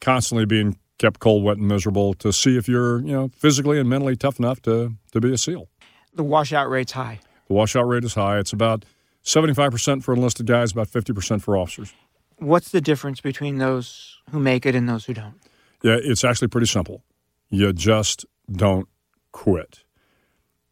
constantly 0.00 0.46
being 0.46 0.76
kept 0.98 1.18
cold, 1.18 1.42
wet, 1.42 1.56
and 1.56 1.66
miserable 1.66 2.14
to 2.14 2.32
see 2.32 2.56
if 2.56 2.68
you're, 2.68 3.00
you 3.00 3.12
know, 3.12 3.28
physically 3.34 3.80
and 3.80 3.88
mentally 3.88 4.16
tough 4.16 4.38
enough 4.38 4.62
to 4.62 4.94
to 5.12 5.20
be 5.20 5.32
a 5.32 5.38
SEAL. 5.38 5.68
The 6.14 6.22
washout 6.22 6.68
rate's 6.68 6.92
high. 6.92 7.20
The 7.48 7.54
washout 7.54 7.88
rate 7.88 8.04
is 8.04 8.14
high. 8.14 8.38
It's 8.38 8.52
about 8.52 8.84
75% 9.24 10.02
for 10.02 10.14
enlisted 10.14 10.46
guys, 10.46 10.72
about 10.72 10.88
50% 10.88 11.42
for 11.42 11.56
officers. 11.56 11.92
What's 12.40 12.70
the 12.70 12.80
difference 12.80 13.20
between 13.20 13.58
those 13.58 14.18
who 14.30 14.40
make 14.40 14.66
it 14.66 14.74
and 14.74 14.88
those 14.88 15.04
who 15.04 15.14
don't? 15.14 15.34
Yeah, 15.82 15.98
it's 16.02 16.24
actually 16.24 16.48
pretty 16.48 16.66
simple. 16.66 17.02
You 17.50 17.72
just 17.72 18.26
don't 18.50 18.88
quit. 19.32 19.84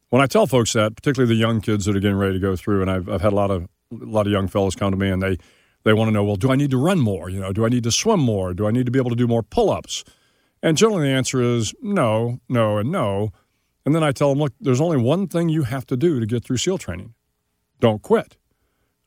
When 0.09 0.21
I 0.21 0.25
tell 0.25 0.47
folks 0.47 0.73
that, 0.73 0.95
particularly 0.95 1.33
the 1.33 1.39
young 1.39 1.61
kids 1.61 1.85
that 1.85 1.95
are 1.95 1.99
getting 1.99 2.17
ready 2.17 2.33
to 2.33 2.39
go 2.39 2.55
through, 2.55 2.81
and 2.81 2.89
I've, 2.89 3.07
I've 3.07 3.21
had 3.21 3.33
a 3.33 3.35
lot 3.35 3.51
of 3.51 3.63
a 3.91 4.05
lot 4.05 4.27
of 4.27 4.31
young 4.31 4.47
fellows 4.47 4.75
come 4.75 4.91
to 4.91 4.97
me 4.97 5.09
and 5.09 5.21
they 5.21 5.37
they 5.83 5.93
want 5.93 6.09
to 6.09 6.11
know, 6.11 6.23
well, 6.23 6.35
do 6.35 6.51
I 6.51 6.55
need 6.55 6.71
to 6.71 6.77
run 6.77 6.99
more? 6.99 7.29
You 7.29 7.39
know, 7.39 7.53
do 7.53 7.65
I 7.65 7.69
need 7.69 7.83
to 7.83 7.91
swim 7.91 8.19
more? 8.19 8.53
Do 8.53 8.67
I 8.67 8.71
need 8.71 8.85
to 8.85 8.91
be 8.91 8.99
able 8.99 9.11
to 9.11 9.15
do 9.15 9.27
more 9.27 9.43
pull-ups? 9.43 10.03
And 10.61 10.75
generally 10.75 11.07
the 11.07 11.13
answer 11.13 11.41
is 11.41 11.73
no, 11.81 12.39
no, 12.49 12.77
and 12.77 12.91
no. 12.91 13.31
And 13.85 13.95
then 13.95 14.03
I 14.03 14.11
tell 14.11 14.29
them, 14.29 14.39
look, 14.39 14.53
there's 14.59 14.81
only 14.81 14.97
one 14.97 15.27
thing 15.27 15.47
you 15.47 15.63
have 15.63 15.85
to 15.87 15.95
do 15.95 16.19
to 16.19 16.25
get 16.25 16.43
through 16.43 16.57
SEAL 16.57 16.79
training. 16.79 17.13
Don't 17.79 18.01
quit. 18.01 18.35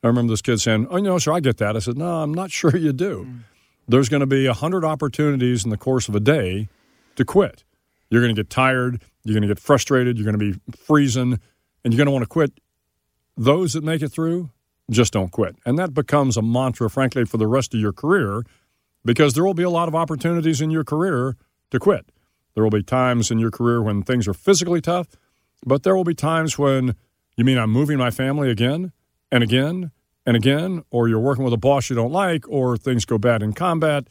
I 0.03 0.07
remember 0.07 0.31
this 0.31 0.41
kid 0.41 0.59
saying, 0.59 0.87
"Oh, 0.89 0.97
no, 0.97 1.17
sir, 1.17 1.31
I 1.31 1.39
get 1.39 1.57
that." 1.57 1.75
I 1.75 1.79
said, 1.79 1.97
"No, 1.97 2.21
I'm 2.21 2.33
not 2.33 2.51
sure 2.59 2.75
you 2.75 2.93
do. 2.93 3.25
Mm. 3.25 3.39
There's 3.87 4.09
going 4.09 4.21
to 4.21 4.27
be 4.27 4.45
a 4.45 4.53
hundred 4.53 4.85
opportunities 4.85 5.63
in 5.63 5.69
the 5.69 5.77
course 5.77 6.07
of 6.07 6.15
a 6.15 6.19
day 6.19 6.67
to 7.15 7.25
quit. 7.25 7.63
You're 8.09 8.21
going 8.21 8.33
to 8.33 8.39
get 8.39 8.49
tired. 8.49 9.01
You're 9.23 9.33
going 9.33 9.41
to 9.41 9.47
get 9.47 9.59
frustrated. 9.59 10.17
You're 10.17 10.31
going 10.31 10.39
to 10.39 10.53
be 10.53 10.59
freezing, 10.75 11.39
and 11.83 11.93
you're 11.93 11.97
going 11.97 12.07
to 12.07 12.11
want 12.11 12.23
to 12.23 12.27
quit. 12.29 12.51
Those 13.35 13.73
that 13.73 13.83
make 13.83 14.01
it 14.01 14.09
through 14.09 14.51
just 14.91 15.13
don't 15.13 15.31
quit, 15.31 15.55
and 15.65 15.79
that 15.79 15.93
becomes 15.93 16.37
a 16.37 16.41
mantra, 16.41 16.89
frankly, 16.89 17.25
for 17.25 17.37
the 17.37 17.47
rest 17.47 17.73
of 17.73 17.79
your 17.79 17.93
career, 17.93 18.43
because 19.03 19.33
there 19.33 19.43
will 19.43 19.53
be 19.53 19.63
a 19.63 19.69
lot 19.69 19.87
of 19.87 19.95
opportunities 19.95 20.61
in 20.61 20.69
your 20.69 20.83
career 20.83 21.35
to 21.71 21.79
quit. 21.79 22.05
There 22.53 22.63
will 22.63 22.69
be 22.69 22.83
times 22.83 23.31
in 23.31 23.39
your 23.39 23.49
career 23.49 23.81
when 23.81 24.03
things 24.03 24.27
are 24.27 24.33
physically 24.33 24.81
tough, 24.81 25.07
but 25.65 25.83
there 25.83 25.95
will 25.95 26.03
be 26.03 26.13
times 26.13 26.59
when 26.59 26.95
you 27.35 27.43
mean 27.43 27.57
I'm 27.57 27.71
moving 27.71 27.97
my 27.97 28.11
family 28.11 28.51
again." 28.51 28.91
And 29.33 29.43
again 29.43 29.91
and 30.27 30.37
again, 30.37 30.83
or 30.91 31.09
you're 31.09 31.19
working 31.19 31.43
with 31.43 31.53
a 31.53 31.57
boss 31.57 31.89
you 31.89 31.95
don't 31.95 32.11
like, 32.11 32.47
or 32.47 32.77
things 32.77 33.03
go 33.03 33.17
bad 33.17 33.41
in 33.41 33.51
combat. 33.51 34.07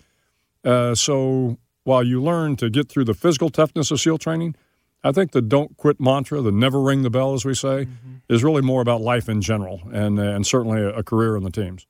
Uh, 0.64 0.94
so 0.94 1.56
while 1.84 2.02
you 2.02 2.20
learn 2.20 2.56
to 2.56 2.68
get 2.68 2.88
through 2.88 3.04
the 3.04 3.14
physical 3.14 3.48
toughness 3.48 3.90
of 3.92 4.00
SEAL 4.00 4.18
training, 4.18 4.56
I 5.04 5.12
think 5.12 5.30
the 5.30 5.40
don't 5.40 5.76
quit 5.76 6.00
mantra, 6.00 6.42
the 6.42 6.52
never 6.52 6.80
ring 6.80 7.02
the 7.02 7.10
bell, 7.10 7.34
as 7.34 7.44
we 7.44 7.54
say, 7.54 7.86
mm-hmm. 7.86 8.16
is 8.28 8.42
really 8.42 8.62
more 8.62 8.82
about 8.82 9.00
life 9.00 9.28
in 9.28 9.40
general 9.40 9.80
and, 9.92 10.18
uh, 10.18 10.22
and 10.22 10.46
certainly 10.46 10.82
a, 10.82 10.90
a 10.90 11.02
career 11.02 11.36
in 11.36 11.44
the 11.44 11.50
teams. 11.50 11.86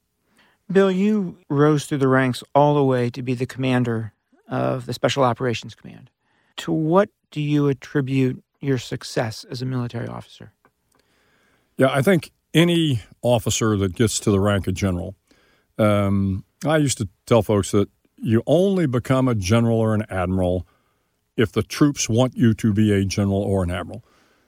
Bill, 0.70 0.90
you 0.90 1.38
rose 1.48 1.86
through 1.86 1.98
the 1.98 2.08
ranks 2.08 2.44
all 2.54 2.74
the 2.74 2.84
way 2.84 3.10
to 3.10 3.22
be 3.22 3.34
the 3.34 3.46
commander 3.46 4.12
of 4.46 4.84
the 4.84 4.92
Special 4.92 5.24
Operations 5.24 5.74
Command. 5.74 6.10
To 6.58 6.72
what 6.72 7.08
do 7.30 7.40
you 7.40 7.68
attribute 7.68 8.44
your 8.60 8.78
success 8.78 9.44
as 9.44 9.62
a 9.62 9.66
military 9.66 10.06
officer? 10.06 10.52
Yeah, 11.78 11.88
I 11.90 12.02
think 12.02 12.30
any 12.54 13.02
officer 13.22 13.76
that 13.76 13.94
gets 13.94 14.18
to 14.20 14.30
the 14.30 14.40
rank 14.40 14.66
of 14.66 14.74
general, 14.74 15.14
um, 15.78 16.44
I 16.64 16.76
used 16.76 16.98
to 16.98 17.08
tell 17.26 17.42
folks 17.42 17.70
that 17.72 17.88
you 18.16 18.42
only 18.46 18.86
become 18.86 19.28
a 19.28 19.34
general 19.34 19.78
or 19.78 19.94
an 19.94 20.04
admiral 20.08 20.66
if 21.36 21.52
the 21.52 21.62
troops 21.62 22.08
want 22.08 22.36
you 22.36 22.54
to 22.54 22.72
be 22.72 22.92
a 22.92 23.04
general 23.04 23.42
or 23.42 23.64
an 23.64 23.70
admiral. 23.70 24.04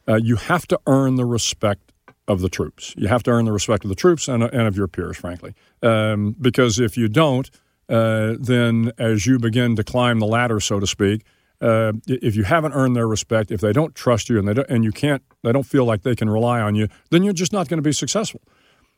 Uh, 0.06 0.16
you 0.16 0.36
have 0.36 0.66
to 0.68 0.78
earn 0.86 1.16
the 1.16 1.24
respect 1.24 1.92
of 2.28 2.40
the 2.40 2.48
troops. 2.48 2.94
You 2.96 3.08
have 3.08 3.22
to 3.24 3.30
earn 3.30 3.44
the 3.46 3.52
respect 3.52 3.84
of 3.84 3.88
the 3.88 3.94
troops 3.94 4.28
and, 4.28 4.42
and 4.42 4.62
of 4.62 4.76
your 4.76 4.88
peers, 4.88 5.16
frankly. 5.16 5.54
Um, 5.82 6.36
because 6.40 6.78
if 6.78 6.96
you 6.96 7.08
don't, 7.08 7.50
uh, 7.88 8.34
then 8.38 8.92
as 8.98 9.26
you 9.26 9.38
begin 9.38 9.76
to 9.76 9.84
climb 9.84 10.20
the 10.20 10.26
ladder, 10.26 10.60
so 10.60 10.80
to 10.80 10.86
speak, 10.86 11.24
uh, 11.64 11.92
if 12.06 12.36
you 12.36 12.44
haven't 12.44 12.74
earned 12.74 12.94
their 12.94 13.08
respect, 13.08 13.50
if 13.50 13.62
they 13.62 13.72
don't 13.72 13.94
trust 13.94 14.28
you, 14.28 14.38
and 14.38 14.46
they 14.46 14.52
don't, 14.52 14.68
and 14.68 14.84
you 14.84 14.92
can't, 14.92 15.22
they 15.42 15.50
don't 15.50 15.64
feel 15.64 15.86
like 15.86 16.02
they 16.02 16.14
can 16.14 16.28
rely 16.28 16.60
on 16.60 16.74
you, 16.74 16.88
then 17.10 17.22
you're 17.22 17.32
just 17.32 17.54
not 17.54 17.68
going 17.68 17.78
to 17.78 17.82
be 17.82 17.92
successful. 17.92 18.42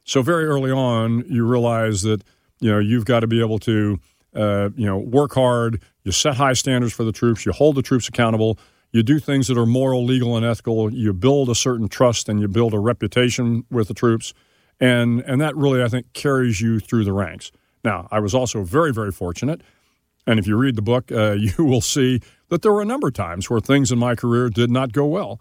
So 0.02 0.20
very 0.20 0.46
early 0.46 0.72
on, 0.72 1.24
you 1.28 1.46
realize 1.46 2.02
that 2.02 2.24
you 2.60 2.70
know 2.70 2.80
you've 2.80 3.04
got 3.04 3.20
to 3.20 3.28
be 3.28 3.40
able 3.40 3.60
to 3.60 4.00
uh, 4.34 4.70
you 4.76 4.84
know 4.84 4.98
work 4.98 5.34
hard. 5.34 5.80
You 6.02 6.10
set 6.10 6.34
high 6.34 6.54
standards 6.54 6.92
for 6.92 7.04
the 7.04 7.12
troops. 7.12 7.46
You 7.46 7.52
hold 7.52 7.76
the 7.76 7.82
troops 7.82 8.08
accountable. 8.08 8.58
You 8.90 9.04
do 9.04 9.20
things 9.20 9.46
that 9.46 9.56
are 9.56 9.66
moral, 9.66 10.04
legal, 10.04 10.36
and 10.36 10.44
ethical. 10.44 10.92
You 10.92 11.12
build 11.12 11.48
a 11.48 11.54
certain 11.54 11.88
trust 11.88 12.28
and 12.28 12.40
you 12.40 12.48
build 12.48 12.74
a 12.74 12.80
reputation 12.80 13.64
with 13.70 13.86
the 13.86 13.94
troops, 13.94 14.34
and 14.80 15.20
and 15.20 15.40
that 15.40 15.54
really 15.54 15.84
I 15.84 15.88
think 15.88 16.12
carries 16.14 16.60
you 16.60 16.80
through 16.80 17.04
the 17.04 17.12
ranks. 17.12 17.52
Now, 17.84 18.08
I 18.10 18.18
was 18.18 18.34
also 18.34 18.64
very 18.64 18.92
very 18.92 19.12
fortunate, 19.12 19.60
and 20.26 20.38
if 20.38 20.46
you 20.46 20.56
read 20.56 20.76
the 20.76 20.82
book, 20.82 21.10
uh, 21.12 21.32
you 21.38 21.64
will 21.64 21.80
see 21.80 22.20
that 22.48 22.62
there 22.62 22.72
were 22.72 22.82
a 22.82 22.86
number 22.86 23.08
of 23.08 23.14
times 23.14 23.48
where 23.50 23.60
things 23.60 23.92
in 23.92 23.98
my 23.98 24.14
career 24.14 24.48
did 24.48 24.70
not 24.70 24.92
go 24.92 25.04
well. 25.06 25.40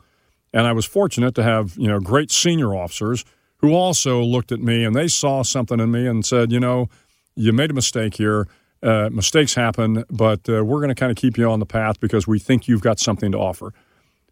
And 0.54 0.65
I 0.65 0.72
was 0.72 0.86
fortunate 0.86 1.36
to 1.36 1.44
have, 1.44 1.75
you 1.77 1.88
know, 1.88 2.00
great 2.00 2.32
senior 2.32 2.74
officers 2.74 3.25
who 3.58 3.74
also 3.74 4.22
looked 4.22 4.51
at 4.51 4.60
me 4.60 4.84
and 4.84 4.96
they 4.96 5.08
saw 5.08 5.44
something 5.44 5.80
in 5.80 5.92
me 5.92 6.08
and 6.08 6.25
said, 6.25 6.51
you 6.51 6.60
know, 6.60 6.88
you 7.36 7.51
made 7.51 7.72
a 7.72 7.74
mistake 7.74 8.15
here. 8.15 8.48
Uh, 8.82 9.10
mistakes 9.12 9.56
happen, 9.56 10.04
but 10.10 10.48
uh, 10.48 10.63
we're 10.63 10.77
going 10.77 10.89
to 10.89 10.96
kind 10.96 11.12
of 11.12 11.18
keep 11.18 11.38
you 11.38 11.50
on 11.50 11.60
the 11.60 11.65
path 11.65 12.00
because 12.00 12.27
we 12.27 12.38
think 12.38 12.68
you've 12.68 12.82
got 12.82 13.00
something 13.00 13.32
to 13.32 13.38
offer. 13.38 13.74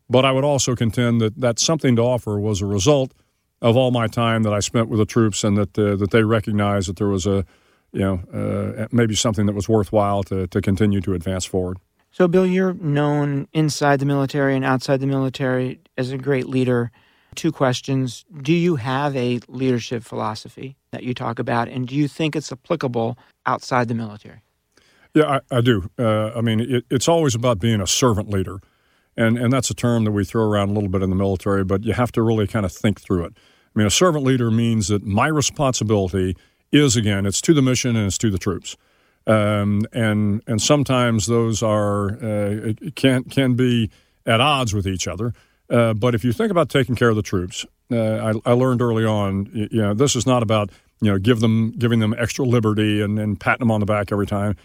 But 0.09 0.25
I 0.25 0.31
would 0.31 0.43
also 0.43 0.75
contend 0.75 1.21
that 1.21 1.39
that 1.39 1.59
something 1.59 1.95
to 1.95 2.03
offer 2.03 2.39
was 2.39 2.61
a 2.61 2.65
result 2.65 3.13
of 3.61 3.75
all 3.75 3.89
my 3.89 4.07
time 4.07 4.43
that 4.43 4.53
I 4.53 4.59
spent 4.59 4.89
with 4.89 4.99
the 4.99 5.05
troops, 5.05 5.43
and 5.43 5.57
that 5.57 5.79
uh, 5.79 5.95
that 5.95 6.11
they 6.11 6.23
recognized 6.23 6.87
that 6.89 6.97
there 6.97 7.07
was 7.07 7.25
a, 7.25 7.45
you 7.93 7.99
know, 7.99 8.21
uh, 8.33 8.87
maybe 8.91 9.15
something 9.15 9.45
that 9.45 9.55
was 9.55 9.69
worthwhile 9.69 10.23
to 10.23 10.47
to 10.47 10.61
continue 10.61 10.99
to 11.01 11.13
advance 11.13 11.45
forward. 11.45 11.77
So, 12.11 12.27
Bill, 12.27 12.45
you're 12.45 12.73
known 12.73 13.47
inside 13.53 13.99
the 13.99 14.05
military 14.05 14.55
and 14.55 14.65
outside 14.65 14.99
the 14.99 15.07
military 15.07 15.79
as 15.97 16.11
a 16.11 16.17
great 16.17 16.47
leader. 16.47 16.91
Two 17.35 17.51
questions. 17.51 18.25
Do 18.41 18.53
you 18.53 18.75
have 18.75 19.15
a 19.15 19.39
leadership 19.47 20.03
philosophy 20.03 20.75
that 20.91 21.03
you 21.03 21.15
talk 21.15 21.39
about, 21.39 21.67
and 21.69 21.87
do 21.87 21.95
you 21.95 22.07
think 22.07 22.35
it's 22.35 22.51
applicable 22.51 23.17
outside 23.45 23.87
the 23.87 23.95
military? 23.95 24.41
Yeah, 25.15 25.39
I, 25.51 25.57
I 25.57 25.61
do. 25.61 25.89
Uh, 25.97 26.31
I 26.35 26.41
mean, 26.41 26.59
it, 26.59 26.85
it's 26.91 27.07
always 27.07 27.33
about 27.33 27.59
being 27.59 27.81
a 27.81 27.87
servant 27.87 28.29
leader. 28.29 28.59
And, 29.15 29.37
and 29.37 29.53
that's 29.53 29.69
a 29.69 29.75
term 29.75 30.05
that 30.05 30.11
we 30.11 30.25
throw 30.25 30.43
around 30.43 30.69
a 30.69 30.73
little 30.73 30.89
bit 30.89 31.03
in 31.03 31.09
the 31.09 31.15
military, 31.15 31.63
but 31.63 31.83
you 31.83 31.93
have 31.93 32.11
to 32.13 32.21
really 32.21 32.47
kind 32.47 32.65
of 32.65 32.71
think 32.71 32.99
through 32.99 33.25
it. 33.25 33.33
I 33.35 33.79
mean, 33.79 33.87
a 33.87 33.91
servant 33.91 34.23
leader 34.23 34.49
means 34.51 34.87
that 34.87 35.03
my 35.03 35.27
responsibility 35.27 36.35
is, 36.73 36.95
again, 36.95 37.25
it's 37.25 37.41
to 37.41 37.53
the 37.53 37.61
mission 37.61 37.95
and 37.95 38.07
it's 38.07 38.17
to 38.19 38.29
the 38.29 38.37
troops. 38.37 38.75
Um, 39.25 39.85
and 39.93 40.41
and 40.47 40.61
sometimes 40.61 41.27
those 41.27 41.63
are 41.63 42.11
uh, 42.23 42.73
can 42.95 43.23
can 43.23 43.53
be 43.55 43.89
at 44.25 44.41
odds 44.41 44.73
with 44.73 44.85
each 44.85 45.07
other. 45.07 45.33
Uh, 45.69 45.93
but 45.93 46.13
if 46.13 46.25
you 46.25 46.33
think 46.33 46.51
about 46.51 46.69
taking 46.69 46.95
care 46.95 47.09
of 47.09 47.15
the 47.15 47.21
troops, 47.21 47.65
uh, 47.91 48.33
I, 48.45 48.51
I, 48.51 48.53
learned 48.53 48.81
early 48.81 49.05
on, 49.05 49.49
you 49.53 49.81
know, 49.81 49.93
this 49.93 50.15
is 50.15 50.25
not 50.25 50.43
about 50.43 50.71
you 51.01 51.09
know 51.09 51.17
give 51.17 51.39
them 51.39 51.71
giving 51.71 51.99
them 51.99 52.13
extra 52.17 52.43
liberty 52.45 53.01
and, 53.01 53.17
and 53.17 53.39
patting 53.39 53.59
them 53.59 53.71
on 53.71 53.79
the 53.79 53.85
back 53.85 54.11
every 54.11 54.27
time. 54.27 54.57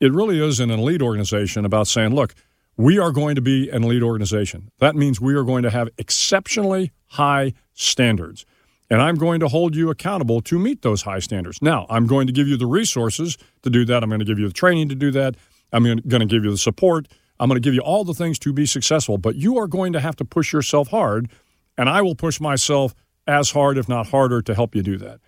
It 0.00 0.12
really 0.12 0.42
is 0.42 0.58
in 0.58 0.70
an 0.70 0.80
elite 0.80 1.02
organization 1.02 1.64
about 1.64 1.86
saying, 1.86 2.14
look, 2.14 2.34
we 2.76 2.98
are 2.98 3.10
going 3.10 3.34
to 3.34 3.42
be 3.42 3.68
an 3.68 3.84
elite 3.84 4.02
organization. 4.02 4.70
That 4.78 4.94
means 4.94 5.20
we 5.20 5.34
are 5.34 5.42
going 5.42 5.64
to 5.64 5.70
have 5.70 5.88
exceptionally 5.98 6.92
high 7.08 7.52
standards. 7.74 8.46
And 8.90 9.02
I'm 9.02 9.16
going 9.16 9.40
to 9.40 9.48
hold 9.48 9.76
you 9.76 9.90
accountable 9.90 10.40
to 10.42 10.58
meet 10.58 10.82
those 10.82 11.02
high 11.02 11.18
standards. 11.18 11.60
Now, 11.60 11.86
I'm 11.90 12.06
going 12.06 12.26
to 12.26 12.32
give 12.32 12.48
you 12.48 12.56
the 12.56 12.66
resources 12.66 13.36
to 13.62 13.70
do 13.70 13.84
that. 13.84 14.02
I'm 14.02 14.08
going 14.08 14.20
to 14.20 14.24
give 14.24 14.38
you 14.38 14.48
the 14.48 14.54
training 14.54 14.88
to 14.88 14.94
do 14.94 15.10
that. 15.10 15.36
I'm 15.72 15.84
going 15.84 16.20
to 16.20 16.26
give 16.26 16.44
you 16.44 16.50
the 16.50 16.58
support. 16.58 17.06
I'm 17.38 17.48
going 17.48 17.60
to 17.60 17.66
give 17.66 17.74
you 17.74 17.82
all 17.82 18.04
the 18.04 18.14
things 18.14 18.38
to 18.40 18.52
be 18.52 18.64
successful. 18.64 19.18
But 19.18 19.36
you 19.36 19.58
are 19.58 19.66
going 19.66 19.92
to 19.92 20.00
have 20.00 20.16
to 20.16 20.24
push 20.24 20.52
yourself 20.52 20.88
hard. 20.88 21.30
And 21.76 21.88
I 21.88 22.00
will 22.00 22.14
push 22.14 22.40
myself 22.40 22.94
as 23.26 23.50
hard, 23.50 23.76
if 23.76 23.88
not 23.88 24.08
harder, 24.08 24.40
to 24.42 24.54
help 24.54 24.74
you 24.74 24.82
do 24.82 24.96
that. 24.98 25.20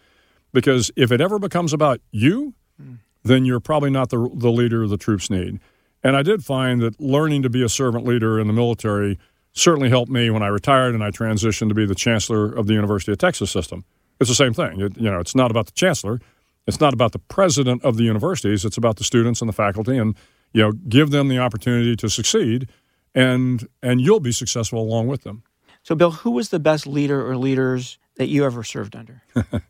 Because 0.52 0.90
if 0.97 1.12
it 1.12 1.21
ever 1.21 1.38
becomes 1.38 1.73
about 1.73 2.00
you, 2.11 2.55
hmm. 2.81 2.95
then 3.23 3.45
you're 3.45 3.61
probably 3.61 3.90
not 3.90 4.09
the, 4.09 4.31
the 4.35 4.50
leader 4.50 4.87
the 4.88 4.97
troops 4.97 5.31
need. 5.31 5.61
And 6.02 6.17
I 6.17 6.23
did 6.23 6.45
find 6.45 6.81
that 6.81 6.99
learning 6.99 7.43
to 7.43 7.50
be 7.50 7.62
a 7.62 7.69
servant 7.69 8.07
leader 8.07 8.40
in 8.40 8.47
the 8.47 8.52
military 8.52 9.19
certainly 9.52 9.88
helped 9.88 10.11
me 10.11 10.30
when 10.30 10.42
I 10.42 10.49
retired 10.49 10.95
and 10.95 11.02
I 11.02 11.11
transitioned 11.11 11.69
to 11.69 11.75
be 11.75 11.87
the 11.87 11.95
chancellor 11.95 12.52
of 12.52 12.66
the 12.66 12.75
University 12.75 13.12
of 13.12 13.19
Texas 13.19 13.50
system. 13.50 13.85
It's 14.21 14.30
the 14.30 14.37
same 14.37 14.54
thing. 14.54 14.80
It, 14.80 14.97
you 14.97 15.11
know, 15.11 15.19
it's 15.19 15.35
not 15.35 15.50
about 15.50 15.66
the 15.66 15.73
chancellor. 15.73 16.21
It's 16.66 16.80
not 16.80 16.92
about 16.92 17.12
the 17.12 17.19
president 17.19 17.83
of 17.85 17.97
the 17.97 18.04
universities. 18.04 18.64
It's 18.64 18.76
about 18.76 18.97
the 18.97 19.04
students 19.04 19.40
and 19.40 19.49
the 19.49 19.52
faculty, 19.52 19.97
and 19.97 20.14
you 20.52 20.62
know, 20.62 20.73
give 20.73 21.11
them 21.11 21.28
the 21.28 21.38
opportunity 21.38 21.97
to 21.97 22.09
succeed, 22.09 22.69
and 23.14 23.66
and 23.83 24.00
you'll 24.00 24.21
be 24.21 24.33
successful 24.33 24.80
along 24.80 25.09
with 25.09 25.23
them. 25.23 25.42
So, 25.83 25.95
Bill, 25.95 26.11
who 26.11 26.30
was 26.33 26.50
the 26.50 26.61
best 26.61 26.87
leader 26.87 27.26
or 27.26 27.37
leaders 27.37 27.99
that 28.16 28.28
you 28.28 28.45
ever 28.45 28.62
served 28.62 28.95
under? 28.95 29.23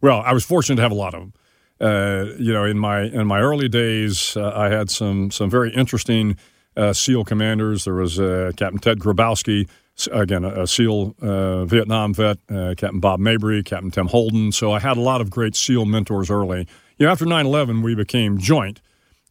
well, 0.00 0.20
I 0.26 0.32
was 0.32 0.44
fortunate 0.44 0.76
to 0.76 0.82
have 0.82 0.92
a 0.92 0.96
lot 0.96 1.14
of 1.14 1.20
them. 1.20 1.32
Uh, 1.80 2.34
you 2.38 2.52
know, 2.52 2.64
in 2.64 2.78
my 2.78 3.02
in 3.02 3.26
my 3.26 3.40
early 3.40 3.68
days, 3.68 4.36
uh, 4.36 4.52
I 4.54 4.68
had 4.68 4.90
some 4.90 5.30
some 5.30 5.48
very 5.48 5.72
interesting 5.72 6.36
uh, 6.76 6.92
SEAL 6.92 7.24
commanders. 7.24 7.84
There 7.84 7.94
was 7.94 8.20
uh, 8.20 8.52
Captain 8.56 8.78
Ted 8.78 8.98
Grabowski, 8.98 9.68
again, 10.12 10.44
a, 10.44 10.62
a 10.62 10.66
SEAL 10.66 11.14
uh, 11.20 11.64
Vietnam 11.64 12.14
vet, 12.14 12.38
uh, 12.50 12.74
Captain 12.76 13.00
Bob 13.00 13.20
Mabry, 13.20 13.62
Captain 13.62 13.90
Tim 13.90 14.08
Holden. 14.08 14.52
So 14.52 14.72
I 14.72 14.78
had 14.78 14.96
a 14.96 15.00
lot 15.00 15.20
of 15.20 15.30
great 15.30 15.56
SEAL 15.56 15.86
mentors 15.86 16.30
early. 16.30 16.66
You 16.98 17.06
know, 17.06 17.12
after 17.12 17.26
9 17.26 17.46
11, 17.46 17.82
we 17.82 17.94
became 17.94 18.38
joint. 18.38 18.80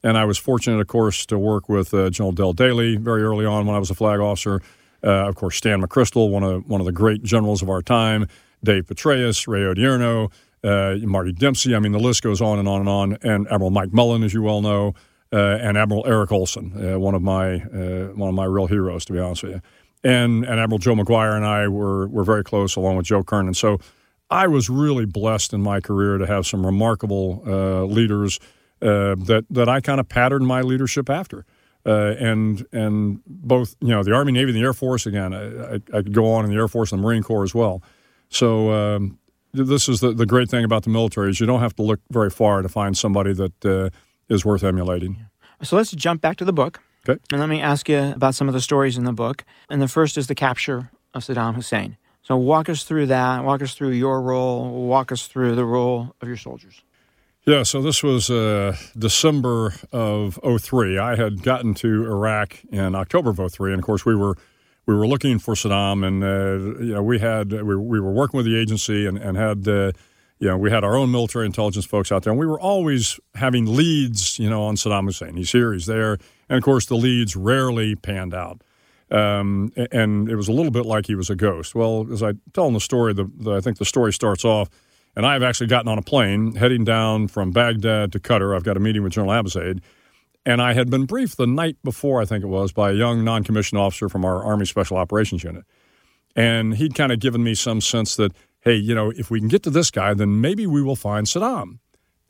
And 0.03 0.17
I 0.17 0.25
was 0.25 0.37
fortunate, 0.37 0.79
of 0.79 0.87
course, 0.87 1.25
to 1.27 1.39
work 1.39 1.67
with 1.67 1.93
uh, 1.93 2.11
General 2.11 2.31
Dell 2.31 2.53
Dailey 2.53 2.99
very 2.99 3.23
early 3.23 3.45
on 3.45 3.65
when 3.65 3.75
I 3.75 3.79
was 3.79 3.89
a 3.89 3.95
flag 3.95 4.19
officer. 4.19 4.61
Uh, 5.03 5.27
of 5.27 5.35
course, 5.35 5.55
Stan 5.55 5.81
McChrystal, 5.81 6.29
one 6.29 6.43
of, 6.43 6.67
one 6.67 6.79
of 6.79 6.85
the 6.85 6.91
great 6.91 7.23
generals 7.23 7.61
of 7.61 7.69
our 7.69 7.81
time, 7.81 8.27
Dave 8.63 8.85
Petraeus, 8.85 9.47
Ray 9.47 9.61
Odierno, 9.61 10.31
Marty 11.03 11.31
Dempsey. 11.31 11.75
I 11.75 11.79
mean, 11.79 11.91
the 11.91 11.99
list 11.99 12.21
goes 12.21 12.41
on 12.41 12.59
and 12.59 12.67
on 12.67 12.81
and 12.81 12.89
on. 12.89 13.17
And 13.23 13.47
Admiral 13.47 13.71
Mike 13.71 13.93
Mullen, 13.93 14.23
as 14.23 14.33
you 14.33 14.43
well 14.43 14.61
know 14.61 14.93
and 15.37 15.77
Admiral 15.77 16.03
Eric 16.07 16.31
Olson, 16.31 16.93
uh, 16.93 16.99
one 16.99 17.15
of 17.15 17.21
my 17.21 17.55
uh, 17.55 18.07
one 18.13 18.29
of 18.29 18.35
my 18.35 18.45
real 18.45 18.67
heroes, 18.67 19.05
to 19.05 19.13
be 19.13 19.19
honest 19.19 19.43
with 19.43 19.53
you. 19.53 19.61
And, 20.03 20.45
and 20.45 20.59
Admiral 20.59 20.77
Joe 20.77 20.95
Maguire 20.95 21.35
and 21.35 21.45
I 21.45 21.67
were 21.67 22.07
were 22.07 22.23
very 22.23 22.43
close, 22.43 22.75
along 22.75 22.97
with 22.97 23.07
Joe 23.07 23.23
Kernan. 23.23 23.53
So 23.53 23.79
I 24.29 24.47
was 24.47 24.69
really 24.69 25.05
blessed 25.05 25.53
in 25.53 25.61
my 25.61 25.81
career 25.81 26.17
to 26.17 26.25
have 26.25 26.45
some 26.45 26.65
remarkable 26.65 27.43
uh, 27.45 27.83
leaders 27.83 28.39
uh, 28.81 29.15
that 29.25 29.45
that 29.49 29.67
I 29.67 29.81
kind 29.81 29.99
of 29.99 30.07
patterned 30.07 30.47
my 30.47 30.61
leadership 30.61 31.09
after. 31.09 31.45
Uh, 31.87 32.15
and 32.19 32.65
and 32.71 33.21
both 33.27 33.75
you 33.79 33.89
know 33.89 34.03
the 34.03 34.13
Army, 34.13 34.31
Navy, 34.31 34.51
and 34.51 34.57
the 34.57 34.63
Air 34.63 34.73
Force. 34.73 35.05
Again, 35.05 35.33
I, 35.33 35.75
I, 35.75 36.01
could 36.01 36.13
go 36.13 36.31
on 36.31 36.43
in 36.43 36.49
the 36.49 36.57
Air 36.57 36.67
Force 36.67 36.91
and 36.91 36.99
the 36.99 37.03
Marine 37.03 37.21
Corps 37.21 37.43
as 37.43 37.53
well. 37.53 37.83
So 38.29 38.71
um, 38.71 39.19
this 39.53 39.87
is 39.87 39.99
the, 39.99 40.11
the 40.11 40.25
great 40.25 40.49
thing 40.49 40.63
about 40.63 40.83
the 40.83 40.89
military 40.89 41.29
is 41.29 41.39
you 41.39 41.45
don't 41.45 41.59
have 41.59 41.75
to 41.75 41.83
look 41.83 41.99
very 42.09 42.31
far 42.31 42.63
to 42.63 42.69
find 42.69 42.97
somebody 42.97 43.33
that 43.33 43.91
is 44.29 44.43
worth 44.43 44.63
emulating. 44.63 45.27
So 45.61 45.75
let's 45.75 45.91
jump 45.91 46.21
back 46.21 46.37
to 46.37 46.45
the 46.45 46.53
book. 46.53 46.81
Okay. 47.07 47.19
And 47.31 47.39
let 47.39 47.49
me 47.49 47.61
ask 47.61 47.87
you 47.87 47.99
about 47.99 48.35
some 48.35 48.47
of 48.47 48.53
the 48.53 48.61
stories 48.61 48.97
in 48.97 49.03
the 49.03 49.13
book. 49.13 49.45
And 49.69 49.81
the 49.81 49.87
first 49.87 50.17
is 50.17 50.27
the 50.27 50.35
capture 50.35 50.91
of 51.13 51.23
Saddam 51.23 51.55
Hussein. 51.55 51.97
So 52.23 52.35
walk 52.35 52.69
us 52.69 52.83
through 52.83 53.07
that. 53.07 53.43
Walk 53.43 53.61
us 53.61 53.75
through 53.75 53.91
your 53.91 54.21
role. 54.21 54.87
Walk 54.87 55.11
us 55.11 55.27
through 55.27 55.55
the 55.55 55.65
role 55.65 56.15
of 56.21 56.27
your 56.27 56.37
soldiers. 56.37 56.81
Yeah, 57.45 57.61
so 57.61 57.79
this 57.83 58.01
was 58.01 58.31
uh, 58.31 58.75
December 58.97 59.75
of 59.91 60.39
03. 60.43 60.97
I 60.97 61.15
had 61.15 61.43
gotten 61.43 61.75
to 61.75 62.05
Iraq 62.05 62.57
in 62.71 62.95
October 62.95 63.29
of 63.29 63.53
03, 63.53 63.73
and 63.73 63.79
of 63.79 63.85
course 63.85 64.03
we 64.03 64.15
were 64.15 64.35
we 64.87 64.95
were 64.95 65.07
looking 65.07 65.37
for 65.37 65.53
Saddam, 65.53 66.03
and 66.05 66.23
uh, 66.23 66.81
you 66.83 66.93
know 66.93 67.03
we 67.03 67.19
had 67.19 67.51
we, 67.51 67.75
we 67.75 67.99
were 67.99 68.11
working 68.11 68.39
with 68.39 68.47
the 68.47 68.57
agency 68.59 69.05
and, 69.05 69.19
and 69.19 69.37
had 69.37 69.67
uh, 69.67 69.91
you 70.39 70.47
know, 70.47 70.57
we 70.57 70.69
had 70.69 70.83
our 70.83 70.95
own 70.95 71.11
military 71.11 71.45
intelligence 71.45 71.85
folks 71.85 72.11
out 72.11 72.23
there, 72.23 72.31
and 72.31 72.39
we 72.39 72.45
were 72.45 72.59
always 72.59 73.19
having 73.35 73.75
leads, 73.75 74.37
you 74.37 74.49
know, 74.49 74.63
on 74.63 74.75
Saddam 74.75 75.05
Hussein. 75.05 75.37
He's 75.37 75.51
here, 75.51 75.73
he's 75.73 75.85
there. 75.85 76.17
And 76.49 76.57
of 76.57 76.63
course, 76.63 76.85
the 76.85 76.95
leads 76.95 77.35
rarely 77.35 77.95
panned 77.95 78.33
out. 78.33 78.61
Um, 79.11 79.71
and 79.91 80.29
it 80.29 80.35
was 80.35 80.47
a 80.47 80.51
little 80.51 80.71
bit 80.71 80.85
like 80.85 81.05
he 81.05 81.15
was 81.15 81.29
a 81.29 81.35
ghost. 81.35 81.75
Well, 81.75 82.07
as 82.11 82.21
I 82.21 82.33
tell 82.53 82.67
in 82.67 82.73
the 82.73 82.79
story, 82.79 83.13
the, 83.13 83.29
the, 83.37 83.53
I 83.53 83.61
think 83.61 83.77
the 83.77 83.85
story 83.85 84.11
starts 84.11 84.43
off, 84.43 84.69
and 85.15 85.25
I've 85.25 85.43
actually 85.43 85.67
gotten 85.67 85.87
on 85.87 85.97
a 85.97 86.01
plane 86.01 86.55
heading 86.55 86.83
down 86.83 87.27
from 87.27 87.51
Baghdad 87.51 88.11
to 88.11 88.19
Qatar. 88.19 88.55
I've 88.55 88.63
got 88.63 88.75
a 88.77 88.79
meeting 88.79 89.03
with 89.03 89.13
General 89.13 89.41
Abizaid. 89.43 89.81
And 90.45 90.61
I 90.61 90.73
had 90.73 90.91
been 90.91 91.05
briefed 91.05 91.37
the 91.37 91.47
night 91.47 91.77
before, 91.83 92.21
I 92.21 92.25
think 92.25 92.43
it 92.43 92.47
was, 92.47 92.71
by 92.71 92.91
a 92.91 92.93
young 92.93 93.23
non 93.23 93.43
commissioned 93.43 93.79
officer 93.79 94.09
from 94.09 94.25
our 94.25 94.43
Army 94.43 94.65
Special 94.65 94.97
Operations 94.97 95.43
Unit. 95.43 95.63
And 96.35 96.75
he'd 96.75 96.93
kind 96.93 97.11
of 97.11 97.19
given 97.19 97.43
me 97.43 97.55
some 97.55 97.81
sense 97.81 98.15
that 98.17 98.33
hey, 98.65 98.75
you 98.75 98.93
know, 98.93 99.11
if 99.11 99.31
we 99.31 99.39
can 99.39 99.47
get 99.47 99.63
to 99.63 99.69
this 99.69 99.91
guy, 99.91 100.13
then 100.13 100.41
maybe 100.41 100.67
we 100.67 100.81
will 100.81 100.95
find 100.95 101.27
Saddam. 101.27 101.79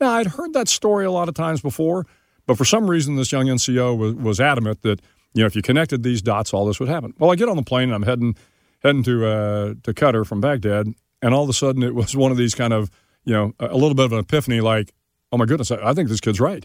Now, 0.00 0.12
I'd 0.12 0.26
heard 0.26 0.52
that 0.52 0.68
story 0.68 1.06
a 1.06 1.10
lot 1.10 1.28
of 1.28 1.34
times 1.34 1.62
before, 1.62 2.06
but 2.46 2.58
for 2.58 2.66
some 2.66 2.88
reason, 2.88 3.16
this 3.16 3.32
young 3.32 3.46
NCO 3.46 3.96
was, 3.96 4.14
was 4.14 4.40
adamant 4.40 4.82
that, 4.82 5.00
you 5.32 5.42
know, 5.42 5.46
if 5.46 5.56
you 5.56 5.62
connected 5.62 6.02
these 6.02 6.22
dots, 6.22 6.52
all 6.52 6.66
this 6.66 6.78
would 6.78 6.88
happen. 6.88 7.14
Well, 7.18 7.32
I 7.32 7.34
get 7.34 7.48
on 7.48 7.56
the 7.56 7.62
plane 7.62 7.84
and 7.84 7.94
I'm 7.94 8.02
heading 8.02 8.36
heading 8.82 9.02
to 9.02 9.26
uh, 9.26 9.74
to 9.82 9.94
Qatar 9.94 10.26
from 10.26 10.40
Baghdad, 10.40 10.86
and 11.22 11.34
all 11.34 11.42
of 11.42 11.48
a 11.48 11.54
sudden 11.54 11.82
it 11.82 11.94
was 11.94 12.16
one 12.16 12.30
of 12.30 12.36
these 12.36 12.54
kind 12.54 12.72
of, 12.72 12.90
you 13.24 13.32
know, 13.32 13.54
a 13.58 13.74
little 13.76 13.94
bit 13.94 14.04
of 14.04 14.12
an 14.12 14.18
epiphany 14.18 14.60
like, 14.60 14.92
oh 15.32 15.38
my 15.38 15.46
goodness, 15.46 15.70
I 15.70 15.92
think 15.94 16.08
this 16.08 16.20
kid's 16.20 16.40
right. 16.40 16.64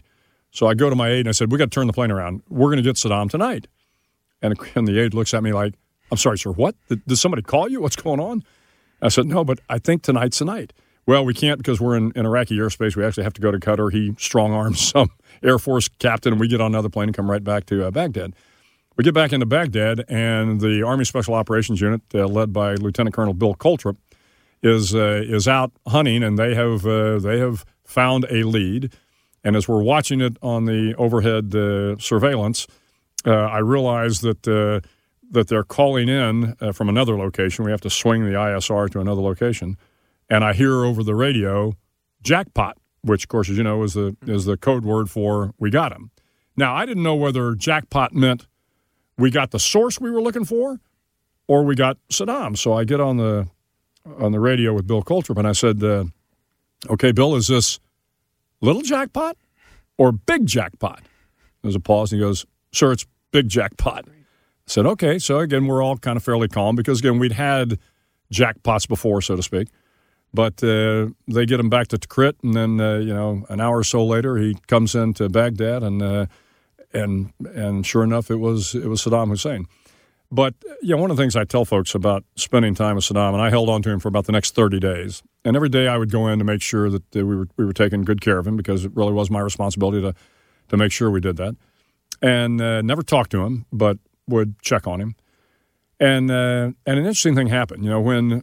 So 0.50 0.66
I 0.66 0.74
go 0.74 0.90
to 0.90 0.96
my 0.96 1.08
aide 1.08 1.20
and 1.20 1.28
I 1.28 1.32
said, 1.32 1.50
we 1.50 1.56
got 1.56 1.70
to 1.70 1.70
turn 1.70 1.86
the 1.86 1.94
plane 1.94 2.10
around. 2.10 2.42
We're 2.50 2.68
going 2.68 2.76
to 2.76 2.82
get 2.82 2.96
Saddam 2.96 3.30
tonight. 3.30 3.68
And, 4.42 4.54
and 4.74 4.86
the 4.86 5.00
aide 5.00 5.14
looks 5.14 5.32
at 5.32 5.42
me 5.42 5.52
like, 5.52 5.74
I'm 6.10 6.18
sorry, 6.18 6.38
sir, 6.38 6.50
what? 6.50 6.74
Did, 6.88 7.04
did 7.06 7.16
somebody 7.16 7.42
call 7.42 7.70
you? 7.70 7.80
What's 7.80 7.96
going 7.96 8.20
on? 8.20 8.44
I 9.02 9.08
said, 9.08 9.26
no, 9.26 9.44
but 9.44 9.58
I 9.68 9.78
think 9.78 10.02
tonight's 10.02 10.38
the 10.38 10.44
night. 10.44 10.72
Well, 11.06 11.24
we 11.24 11.34
can't 11.34 11.58
because 11.58 11.80
we're 11.80 11.96
in, 11.96 12.12
in 12.14 12.24
Iraqi 12.24 12.56
airspace. 12.56 12.94
We 12.94 13.04
actually 13.04 13.24
have 13.24 13.32
to 13.34 13.40
go 13.40 13.50
to 13.50 13.58
Qatar. 13.58 13.92
He 13.92 14.14
strong 14.18 14.52
arms 14.52 14.80
some 14.92 15.10
Air 15.42 15.58
Force 15.58 15.88
captain, 15.88 16.32
and 16.32 16.40
we 16.40 16.48
get 16.48 16.60
on 16.60 16.72
another 16.72 16.88
plane 16.88 17.08
and 17.08 17.16
come 17.16 17.30
right 17.30 17.42
back 17.42 17.66
to 17.66 17.86
uh, 17.86 17.90
Baghdad. 17.90 18.34
We 18.96 19.04
get 19.04 19.14
back 19.14 19.32
into 19.32 19.46
Baghdad, 19.46 20.04
and 20.08 20.60
the 20.60 20.82
Army 20.82 21.04
Special 21.04 21.34
Operations 21.34 21.80
Unit, 21.80 22.02
uh, 22.14 22.26
led 22.26 22.52
by 22.52 22.74
Lieutenant 22.74 23.14
Colonel 23.14 23.34
Bill 23.34 23.54
Coultrup, 23.54 23.96
is 24.62 24.94
uh, 24.94 25.22
is 25.26 25.48
out 25.48 25.72
hunting, 25.88 26.22
and 26.22 26.38
they 26.38 26.54
have 26.54 26.86
uh, 26.86 27.18
they 27.18 27.38
have 27.38 27.64
found 27.84 28.26
a 28.30 28.44
lead. 28.44 28.92
And 29.42 29.56
as 29.56 29.66
we're 29.66 29.82
watching 29.82 30.20
it 30.20 30.36
on 30.40 30.66
the 30.66 30.94
overhead 30.96 31.52
uh, 31.54 31.98
surveillance, 31.98 32.68
uh, 33.26 33.32
I 33.32 33.58
realize 33.58 34.20
that 34.20 34.82
that 35.32 35.48
they're 35.48 35.64
calling 35.64 36.08
in 36.08 36.54
uh, 36.60 36.72
from 36.72 36.88
another 36.88 37.16
location. 37.16 37.64
We 37.64 37.70
have 37.70 37.80
to 37.80 37.90
swing 37.90 38.24
the 38.24 38.32
ISR 38.32 38.90
to 38.90 39.00
another 39.00 39.22
location, 39.22 39.76
and 40.28 40.44
I 40.44 40.52
hear 40.52 40.84
over 40.84 41.02
the 41.02 41.14
radio 41.14 41.72
jackpot, 42.22 42.76
which 43.02 43.24
of 43.24 43.28
course, 43.28 43.50
as 43.50 43.56
you 43.56 43.64
know, 43.64 43.82
is 43.82 43.94
the 43.94 44.16
is 44.26 44.44
the 44.44 44.56
code 44.56 44.84
word 44.84 45.10
for 45.10 45.52
we 45.58 45.70
got 45.70 45.92
him. 45.92 46.10
Now, 46.56 46.74
I 46.74 46.86
didn't 46.86 47.02
know 47.02 47.14
whether 47.14 47.54
jackpot 47.54 48.14
meant 48.14 48.46
we 49.16 49.30
got 49.30 49.50
the 49.50 49.58
source 49.58 49.98
we 49.98 50.10
were 50.10 50.20
looking 50.20 50.44
for, 50.44 50.80
or 51.48 51.64
we 51.64 51.74
got 51.74 51.96
Saddam. 52.10 52.56
So 52.56 52.74
I 52.74 52.84
get 52.84 53.00
on 53.00 53.16
the 53.16 53.48
on 54.18 54.32
the 54.32 54.40
radio 54.40 54.74
with 54.74 54.86
Bill 54.86 55.02
Coultrup, 55.02 55.38
and 55.38 55.48
I 55.48 55.52
said, 55.52 55.82
uh, 55.82 56.04
"Okay, 56.90 57.12
Bill, 57.12 57.34
is 57.36 57.48
this 57.48 57.80
little 58.60 58.82
jackpot 58.82 59.36
or 59.96 60.12
big 60.12 60.46
jackpot?" 60.46 61.02
There's 61.62 61.76
a 61.76 61.80
pause, 61.80 62.12
and 62.12 62.20
he 62.20 62.26
goes, 62.26 62.44
"Sir, 62.72 62.92
it's 62.92 63.06
big 63.30 63.48
jackpot." 63.48 64.06
Said, 64.72 64.86
okay. 64.86 65.18
So 65.18 65.38
again, 65.38 65.66
we're 65.66 65.82
all 65.82 65.96
kind 65.96 66.16
of 66.16 66.24
fairly 66.24 66.48
calm 66.48 66.76
because 66.76 67.00
again, 67.00 67.18
we'd 67.18 67.32
had 67.32 67.78
jackpots 68.32 68.88
before, 68.88 69.20
so 69.20 69.36
to 69.36 69.42
speak. 69.42 69.68
But 70.34 70.64
uh, 70.64 71.08
they 71.28 71.44
get 71.44 71.60
him 71.60 71.68
back 71.68 71.88
to 71.88 71.98
Tikrit, 71.98 72.34
and 72.42 72.54
then 72.54 72.80
uh, 72.80 72.98
you 72.98 73.12
know 73.12 73.44
an 73.50 73.60
hour 73.60 73.78
or 73.78 73.84
so 73.84 74.04
later 74.04 74.38
he 74.38 74.56
comes 74.66 74.94
into 74.94 75.28
Baghdad, 75.28 75.82
and 75.82 76.02
uh, 76.02 76.26
and 76.94 77.32
and 77.54 77.86
sure 77.86 78.02
enough, 78.02 78.30
it 78.30 78.36
was 78.36 78.74
it 78.74 78.86
was 78.86 79.02
Saddam 79.02 79.28
Hussein. 79.28 79.66
But 80.30 80.54
you 80.80 80.96
know, 80.96 81.02
one 81.02 81.10
of 81.10 81.18
the 81.18 81.22
things 81.22 81.36
I 81.36 81.44
tell 81.44 81.66
folks 81.66 81.94
about 81.94 82.24
spending 82.36 82.74
time 82.74 82.96
with 82.96 83.04
Saddam, 83.04 83.34
and 83.34 83.42
I 83.42 83.50
held 83.50 83.68
on 83.68 83.82
to 83.82 83.90
him 83.90 84.00
for 84.00 84.08
about 84.08 84.24
the 84.24 84.32
next 84.32 84.54
thirty 84.54 84.80
days, 84.80 85.22
and 85.44 85.54
every 85.54 85.68
day 85.68 85.86
I 85.86 85.98
would 85.98 86.10
go 86.10 86.26
in 86.28 86.38
to 86.38 86.46
make 86.46 86.62
sure 86.62 86.88
that 86.88 87.14
we 87.14 87.24
were 87.24 87.48
we 87.58 87.66
were 87.66 87.74
taking 87.74 88.00
good 88.00 88.22
care 88.22 88.38
of 88.38 88.46
him 88.46 88.56
because 88.56 88.86
it 88.86 88.92
really 88.94 89.12
was 89.12 89.30
my 89.30 89.40
responsibility 89.40 90.00
to 90.00 90.14
to 90.68 90.76
make 90.78 90.92
sure 90.92 91.10
we 91.10 91.20
did 91.20 91.36
that, 91.36 91.56
and 92.22 92.58
uh, 92.58 92.80
never 92.80 93.02
talked 93.02 93.32
to 93.32 93.44
him, 93.44 93.66
but 93.70 93.98
would 94.32 94.60
check 94.60 94.86
on 94.88 95.00
him, 95.00 95.14
and 96.00 96.30
uh, 96.30 96.72
and 96.84 96.98
an 96.98 97.06
interesting 97.06 97.36
thing 97.36 97.46
happened. 97.46 97.84
You 97.84 97.90
know, 97.90 98.00
when 98.00 98.42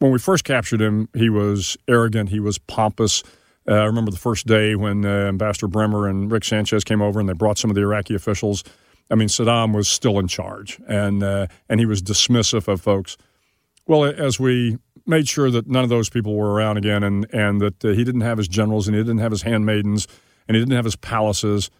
when 0.00 0.12
we 0.12 0.18
first 0.18 0.44
captured 0.44 0.80
him, 0.82 1.08
he 1.14 1.30
was 1.30 1.76
arrogant, 1.88 2.28
he 2.28 2.40
was 2.40 2.58
pompous. 2.58 3.22
Uh, 3.68 3.74
I 3.74 3.84
remember 3.84 4.10
the 4.10 4.18
first 4.18 4.46
day 4.46 4.74
when 4.74 5.04
uh, 5.04 5.08
Ambassador 5.08 5.68
Bremer 5.68 6.08
and 6.08 6.30
Rick 6.30 6.44
Sanchez 6.44 6.84
came 6.84 7.02
over 7.02 7.20
and 7.20 7.28
they 7.28 7.34
brought 7.34 7.58
some 7.58 7.70
of 7.70 7.74
the 7.74 7.82
Iraqi 7.82 8.14
officials. 8.14 8.64
I 9.10 9.14
mean, 9.14 9.28
Saddam 9.28 9.74
was 9.74 9.88
still 9.88 10.18
in 10.18 10.28
charge, 10.28 10.80
and 10.88 11.22
uh, 11.22 11.46
and 11.68 11.80
he 11.80 11.86
was 11.86 12.02
dismissive 12.02 12.68
of 12.68 12.80
folks. 12.80 13.16
Well, 13.86 14.04
as 14.04 14.38
we 14.38 14.78
made 15.06 15.28
sure 15.28 15.50
that 15.50 15.66
none 15.66 15.82
of 15.82 15.90
those 15.90 16.08
people 16.08 16.36
were 16.36 16.52
around 16.52 16.76
again, 16.76 17.02
and 17.02 17.26
and 17.32 17.60
that 17.60 17.84
uh, 17.84 17.88
he 17.88 18.04
didn't 18.04 18.20
have 18.22 18.38
his 18.38 18.48
generals, 18.48 18.86
and 18.86 18.96
he 18.96 19.02
didn't 19.02 19.18
have 19.18 19.32
his 19.32 19.42
handmaidens, 19.42 20.06
and 20.48 20.56
he 20.56 20.62
didn't 20.62 20.76
have 20.76 20.84
his 20.84 20.96
palaces, 20.96 21.70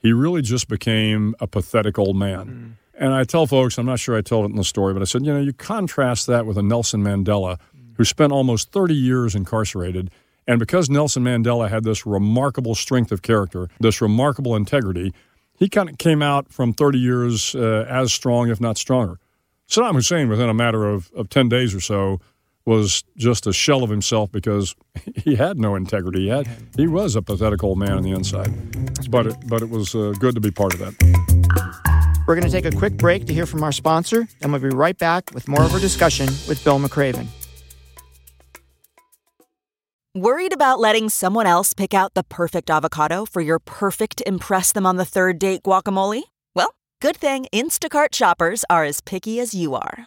he 0.00 0.12
really 0.12 0.42
just 0.42 0.68
became 0.68 1.34
a 1.40 1.46
pathetic 1.46 1.98
old 1.98 2.16
man. 2.16 2.46
Mm. 2.46 2.72
And 3.00 3.14
I 3.14 3.24
tell 3.24 3.46
folks, 3.46 3.78
I'm 3.78 3.86
not 3.86 3.98
sure 3.98 4.16
I 4.16 4.20
told 4.20 4.46
it 4.46 4.50
in 4.50 4.56
the 4.56 4.64
story, 4.64 4.92
but 4.92 5.00
I 5.00 5.06
said, 5.06 5.24
you 5.24 5.32
know, 5.32 5.40
you 5.40 5.52
contrast 5.52 6.26
that 6.26 6.44
with 6.44 6.58
a 6.58 6.62
Nelson 6.62 7.02
Mandela 7.02 7.58
who 7.94 8.04
spent 8.04 8.32
almost 8.32 8.72
30 8.72 8.94
years 8.94 9.34
incarcerated. 9.34 10.10
And 10.46 10.58
because 10.58 10.90
Nelson 10.90 11.22
Mandela 11.22 11.68
had 11.68 11.84
this 11.84 12.04
remarkable 12.04 12.74
strength 12.74 13.12
of 13.12 13.22
character, 13.22 13.68
this 13.78 14.00
remarkable 14.00 14.56
integrity, 14.56 15.12
he 15.54 15.68
kind 15.68 15.88
of 15.88 15.98
came 15.98 16.22
out 16.22 16.52
from 16.52 16.72
30 16.72 16.98
years 16.98 17.54
uh, 17.54 17.86
as 17.88 18.12
strong, 18.12 18.50
if 18.50 18.60
not 18.60 18.78
stronger. 18.78 19.18
Saddam 19.68 19.94
Hussein, 19.94 20.28
within 20.28 20.48
a 20.48 20.54
matter 20.54 20.88
of, 20.88 21.10
of 21.14 21.28
10 21.28 21.48
days 21.48 21.74
or 21.74 21.80
so, 21.80 22.20
was 22.64 23.04
just 23.16 23.46
a 23.46 23.52
shell 23.52 23.82
of 23.82 23.90
himself 23.90 24.32
because 24.32 24.74
he 25.14 25.36
had 25.36 25.58
no 25.58 25.74
integrity. 25.74 26.22
He, 26.22 26.28
had, 26.28 26.48
he 26.76 26.86
was 26.86 27.16
a 27.16 27.22
pathetic 27.22 27.62
old 27.62 27.78
man 27.78 27.92
on 27.92 28.02
the 28.02 28.12
inside. 28.12 28.52
But 29.08 29.26
it, 29.26 29.36
but 29.48 29.62
it 29.62 29.70
was 29.70 29.94
uh, 29.94 30.12
good 30.18 30.34
to 30.34 30.40
be 30.40 30.50
part 30.50 30.74
of 30.74 30.80
that. 30.80 30.94
We're 32.26 32.36
going 32.36 32.46
to 32.46 32.52
take 32.52 32.64
a 32.72 32.76
quick 32.76 32.96
break 32.96 33.26
to 33.26 33.34
hear 33.34 33.46
from 33.46 33.64
our 33.64 33.72
sponsor, 33.72 34.28
and 34.40 34.52
we'll 34.52 34.60
be 34.60 34.68
right 34.68 34.96
back 34.96 35.30
with 35.34 35.48
more 35.48 35.62
of 35.62 35.72
our 35.72 35.80
discussion 35.80 36.26
with 36.46 36.62
Bill 36.62 36.78
McRaven. 36.78 37.26
Worried 40.14 40.52
about 40.52 40.80
letting 40.80 41.08
someone 41.08 41.46
else 41.46 41.72
pick 41.72 41.94
out 41.94 42.14
the 42.14 42.24
perfect 42.24 42.68
avocado 42.68 43.24
for 43.24 43.40
your 43.40 43.58
perfect 43.60 44.22
Impress 44.26 44.72
Them 44.72 44.84
on 44.84 44.96
the 44.96 45.04
Third 45.04 45.38
Date 45.38 45.62
guacamole? 45.62 46.22
Well, 46.54 46.74
good 47.00 47.16
thing 47.16 47.46
Instacart 47.52 48.14
shoppers 48.14 48.64
are 48.68 48.84
as 48.84 49.00
picky 49.00 49.38
as 49.38 49.54
you 49.54 49.74
are. 49.74 50.06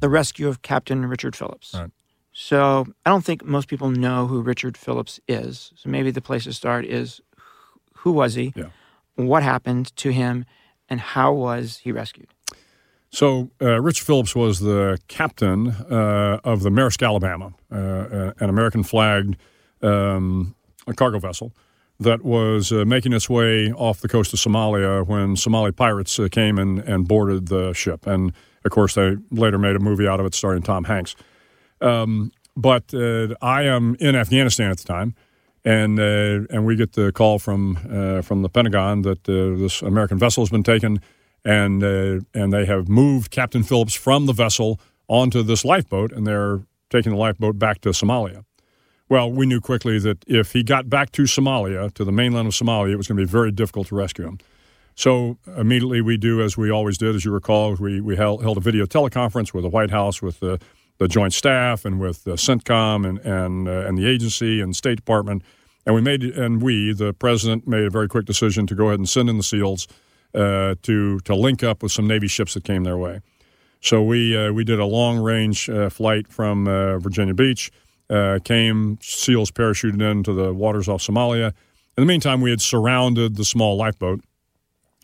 the 0.00 0.08
rescue 0.08 0.48
of 0.48 0.62
Captain 0.62 1.06
Richard 1.06 1.36
Phillips. 1.36 1.74
Right. 1.74 1.90
So, 2.32 2.86
I 3.04 3.10
don't 3.10 3.24
think 3.24 3.44
most 3.44 3.68
people 3.68 3.90
know 3.90 4.26
who 4.26 4.40
Richard 4.40 4.76
Phillips 4.76 5.20
is. 5.26 5.72
So, 5.76 5.88
maybe 5.88 6.10
the 6.10 6.20
place 6.20 6.44
to 6.44 6.52
start 6.52 6.84
is 6.84 7.20
who 7.98 8.12
was 8.12 8.34
he? 8.34 8.52
Yeah. 8.54 8.66
What 9.16 9.42
happened 9.42 9.94
to 9.96 10.10
him? 10.10 10.44
And 10.88 11.00
how 11.00 11.32
was 11.32 11.78
he 11.78 11.92
rescued? 11.92 12.28
So, 13.10 13.50
uh, 13.60 13.80
Rich 13.80 14.02
Phillips 14.02 14.34
was 14.34 14.60
the 14.60 14.98
captain 15.08 15.68
uh, 15.68 16.40
of 16.44 16.62
the 16.62 16.70
Maersk 16.70 17.04
Alabama, 17.04 17.52
uh, 17.70 18.32
an 18.38 18.48
American 18.48 18.82
flagged 18.84 19.36
um, 19.82 20.54
cargo 20.96 21.18
vessel 21.18 21.52
that 21.98 22.24
was 22.24 22.72
uh, 22.72 22.84
making 22.86 23.12
its 23.12 23.28
way 23.28 23.72
off 23.72 24.00
the 24.00 24.08
coast 24.08 24.32
of 24.32 24.38
Somalia 24.38 25.06
when 25.06 25.36
Somali 25.36 25.70
pirates 25.70 26.18
uh, 26.18 26.28
came 26.30 26.58
and, 26.58 26.78
and 26.80 27.06
boarded 27.06 27.48
the 27.48 27.72
ship. 27.74 28.06
And 28.06 28.32
of 28.64 28.70
course, 28.70 28.94
they 28.94 29.16
later 29.30 29.58
made 29.58 29.76
a 29.76 29.80
movie 29.80 30.06
out 30.06 30.20
of 30.20 30.26
it 30.26 30.34
starring 30.34 30.62
Tom 30.62 30.84
Hanks. 30.84 31.16
Um, 31.80 32.32
but 32.56 32.92
uh, 32.92 33.34
I 33.40 33.62
am 33.62 33.96
in 34.00 34.14
Afghanistan 34.14 34.70
at 34.70 34.78
the 34.78 34.84
time. 34.84 35.14
And 35.62 35.98
and 35.98 36.64
we 36.64 36.74
get 36.74 36.94
the 36.94 37.12
call 37.12 37.38
from 37.38 37.76
from 38.22 38.40
the 38.40 38.48
Pentagon 38.48 39.02
that 39.02 39.24
this 39.24 39.82
American 39.82 40.18
vessel 40.18 40.42
has 40.42 40.48
been 40.48 40.62
taken, 40.62 41.02
and 41.44 41.84
uh, 41.84 42.20
and 42.32 42.50
they 42.50 42.64
have 42.64 42.88
moved 42.88 43.30
Captain 43.30 43.62
Phillips 43.62 43.94
from 43.94 44.24
the 44.24 44.32
vessel 44.32 44.80
onto 45.06 45.42
this 45.42 45.62
lifeboat, 45.62 46.12
and 46.12 46.26
they're 46.26 46.62
taking 46.88 47.12
the 47.12 47.18
lifeboat 47.18 47.58
back 47.58 47.82
to 47.82 47.90
Somalia. 47.90 48.44
Well, 49.10 49.30
we 49.30 49.44
knew 49.44 49.60
quickly 49.60 49.98
that 49.98 50.24
if 50.26 50.52
he 50.52 50.62
got 50.62 50.88
back 50.88 51.12
to 51.12 51.22
Somalia, 51.22 51.92
to 51.92 52.04
the 52.04 52.12
mainland 52.12 52.48
of 52.48 52.54
Somalia, 52.54 52.92
it 52.92 52.96
was 52.96 53.08
going 53.08 53.18
to 53.18 53.26
be 53.26 53.30
very 53.30 53.50
difficult 53.50 53.88
to 53.88 53.96
rescue 53.96 54.24
him. 54.24 54.38
So 54.94 55.38
immediately 55.56 56.00
we 56.00 56.16
do 56.16 56.42
as 56.42 56.56
we 56.56 56.70
always 56.70 56.98
did, 56.98 57.14
as 57.14 57.24
you 57.24 57.32
recall, 57.32 57.74
we, 57.76 58.00
we 58.00 58.16
held, 58.16 58.42
held 58.42 58.58
a 58.58 58.60
video 58.60 58.84
teleconference 58.84 59.54
with 59.54 59.64
the 59.64 59.70
White 59.70 59.90
House, 59.90 60.20
with 60.20 60.40
the, 60.40 60.60
the 61.00 61.08
Joint 61.08 61.32
Staff, 61.32 61.84
and 61.84 61.98
with 61.98 62.24
the 62.24 62.32
CENTCOM 62.32 63.08
and 63.08 63.18
and 63.20 63.66
uh, 63.66 63.86
and 63.86 63.98
the 63.98 64.06
agency 64.06 64.60
and 64.60 64.76
State 64.76 64.96
Department, 64.96 65.42
and 65.86 65.94
we 65.94 66.00
made 66.02 66.22
and 66.22 66.62
we, 66.62 66.92
the 66.92 67.12
president, 67.14 67.66
made 67.66 67.84
a 67.84 67.90
very 67.90 68.06
quick 68.06 68.26
decision 68.26 68.66
to 68.66 68.74
go 68.74 68.88
ahead 68.88 68.98
and 68.98 69.08
send 69.08 69.28
in 69.30 69.38
the 69.38 69.42
SEALs 69.42 69.88
uh, 70.34 70.74
to 70.82 71.18
to 71.20 71.34
link 71.34 71.64
up 71.64 71.82
with 71.82 71.90
some 71.90 72.06
Navy 72.06 72.28
ships 72.28 72.54
that 72.54 72.64
came 72.64 72.84
their 72.84 72.98
way. 72.98 73.20
So 73.80 74.02
we 74.02 74.36
uh, 74.36 74.52
we 74.52 74.62
did 74.62 74.78
a 74.78 74.84
long 74.84 75.18
range 75.18 75.70
uh, 75.70 75.88
flight 75.88 76.28
from 76.28 76.68
uh, 76.68 76.98
Virginia 76.98 77.34
Beach. 77.34 77.72
Uh, 78.10 78.38
came 78.44 78.98
SEALs 79.00 79.50
parachuted 79.50 80.02
into 80.02 80.32
the 80.32 80.52
waters 80.52 80.88
off 80.88 81.00
Somalia. 81.00 81.54
In 81.96 82.02
the 82.02 82.06
meantime, 82.06 82.40
we 82.40 82.50
had 82.50 82.60
surrounded 82.60 83.36
the 83.36 83.44
small 83.44 83.76
lifeboat, 83.76 84.20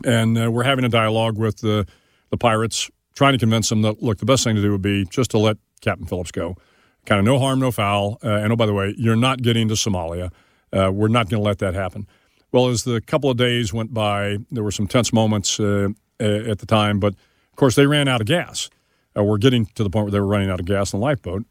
and 0.05 0.39
uh, 0.39 0.51
we're 0.51 0.65
having 0.65 0.85
a 0.85 0.89
dialogue 0.89 1.39
with 1.39 1.59
the 1.59 1.87
the 2.31 2.37
pirates, 2.37 2.91
trying 3.15 3.33
to 3.33 3.39
convince 3.39 3.69
them 3.69 3.83
that 3.83 4.03
look, 4.03 4.19
the 4.19 4.27
best 4.27 4.45
thing 4.45 4.57
to 4.57 4.63
do 4.63 4.73
would 4.73 4.83
be 4.83 5.05
just 5.07 5.31
to 5.31 5.39
let 5.39 5.57
Captain 5.81 6.07
Phillips 6.07 6.33
go. 6.33 6.57
Kind 7.05 7.21
of 7.21 7.25
no 7.25 7.39
harm, 7.39 7.61
no 7.61 7.71
foul. 7.71 8.19
and 8.23 8.53
oh, 8.53 8.57
by 8.57 8.67
the 8.67 8.75
way, 8.75 8.95
you're 8.99 9.15
not 9.15 9.41
getting 9.41 9.69
to 9.69 9.75
Somalia. 9.75 10.31
we're 10.73 11.09
not 11.09 11.29
going 11.29 11.41
to 11.41 11.47
let 11.47 11.59
that 11.59 11.75
happen. 11.75 12.07
Well, 12.53 12.69
as 12.69 12.85
the 12.85 13.01
couple 13.01 13.31
of 13.31 13.37
days 13.37 13.73
went 13.73 13.93
by, 13.93 14.39
there 14.51 14.65
were 14.65 14.71
some 14.71 14.87
tense 14.87 15.13
moments 15.13 15.61
uh, 15.61 15.89
at 16.19 16.59
the 16.59 16.67
time, 16.67 16.99
but 16.99 17.13
of 17.13 17.57
course 17.57 17.75
they 17.75 17.87
ran 17.87 18.09
out 18.09 18.21
of 18.21 18.27
gas. 18.27 18.71
Uh, 19.17 19.23
we're 19.25 19.39
getting 19.39 19.67
to 19.67 19.83
the 19.83 19.91
point 19.91 20.05
where 20.05 20.13
they 20.13 20.21
were 20.21 20.27
running 20.27 20.51
out 20.51 20.61
of 20.61 20.67
gas 20.67 20.93
in 20.93 21.01
the 21.01 21.05
lifeboat. 21.05 21.45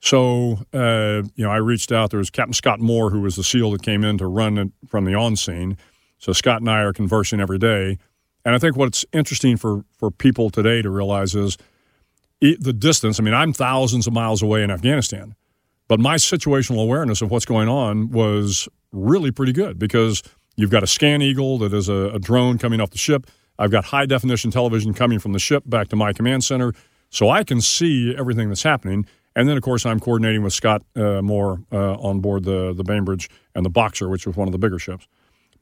So, 0.00 0.58
uh, 0.72 1.22
you 1.34 1.44
know, 1.44 1.50
I 1.50 1.56
reached 1.56 1.92
out. 1.92 2.10
There 2.10 2.18
was 2.18 2.30
Captain 2.30 2.52
Scott 2.52 2.78
Moore, 2.78 3.10
who 3.10 3.22
was 3.22 3.36
the 3.36 3.44
SEAL 3.44 3.70
that 3.70 3.82
came 3.82 4.04
in 4.04 4.18
to 4.18 4.26
run 4.26 4.72
from 4.86 5.06
the 5.06 5.14
on 5.14 5.36
scene. 5.36 5.78
So 6.24 6.32
Scott 6.32 6.62
and 6.62 6.70
I 6.70 6.80
are 6.80 6.94
conversing 6.94 7.38
every 7.38 7.58
day. 7.58 7.98
And 8.46 8.54
I 8.54 8.58
think 8.58 8.78
what's 8.78 9.04
interesting 9.12 9.58
for, 9.58 9.84
for 9.98 10.10
people 10.10 10.48
today 10.48 10.80
to 10.80 10.88
realize 10.88 11.34
is 11.34 11.58
the 12.40 12.72
distance. 12.72 13.20
I 13.20 13.22
mean, 13.22 13.34
I'm 13.34 13.52
thousands 13.52 14.06
of 14.06 14.14
miles 14.14 14.40
away 14.40 14.62
in 14.62 14.70
Afghanistan, 14.70 15.34
but 15.86 16.00
my 16.00 16.16
situational 16.16 16.82
awareness 16.82 17.20
of 17.20 17.30
what's 17.30 17.44
going 17.44 17.68
on 17.68 18.10
was 18.10 18.70
really 18.90 19.32
pretty 19.32 19.52
good 19.52 19.78
because 19.78 20.22
you've 20.56 20.70
got 20.70 20.82
a 20.82 20.86
ScanEagle 20.86 21.60
that 21.60 21.74
is 21.74 21.90
a, 21.90 22.14
a 22.14 22.18
drone 22.18 22.56
coming 22.56 22.80
off 22.80 22.88
the 22.88 22.96
ship. 22.96 23.26
I've 23.58 23.70
got 23.70 23.84
high 23.84 24.06
definition 24.06 24.50
television 24.50 24.94
coming 24.94 25.18
from 25.18 25.32
the 25.32 25.38
ship 25.38 25.64
back 25.66 25.88
to 25.88 25.96
my 25.96 26.14
command 26.14 26.42
center, 26.42 26.72
so 27.10 27.28
I 27.28 27.44
can 27.44 27.60
see 27.60 28.14
everything 28.16 28.48
that's 28.48 28.62
happening. 28.62 29.04
And 29.36 29.46
then, 29.46 29.58
of 29.58 29.62
course, 29.62 29.84
I'm 29.84 30.00
coordinating 30.00 30.42
with 30.42 30.54
Scott 30.54 30.84
uh, 30.96 31.20
Moore 31.20 31.60
uh, 31.70 31.96
on 31.96 32.20
board 32.20 32.44
the 32.44 32.72
the 32.72 32.84
Bainbridge 32.84 33.28
and 33.54 33.64
the 33.64 33.70
Boxer, 33.70 34.08
which 34.08 34.26
was 34.26 34.36
one 34.36 34.48
of 34.48 34.52
the 34.52 34.58
bigger 34.58 34.78
ships. 34.78 35.06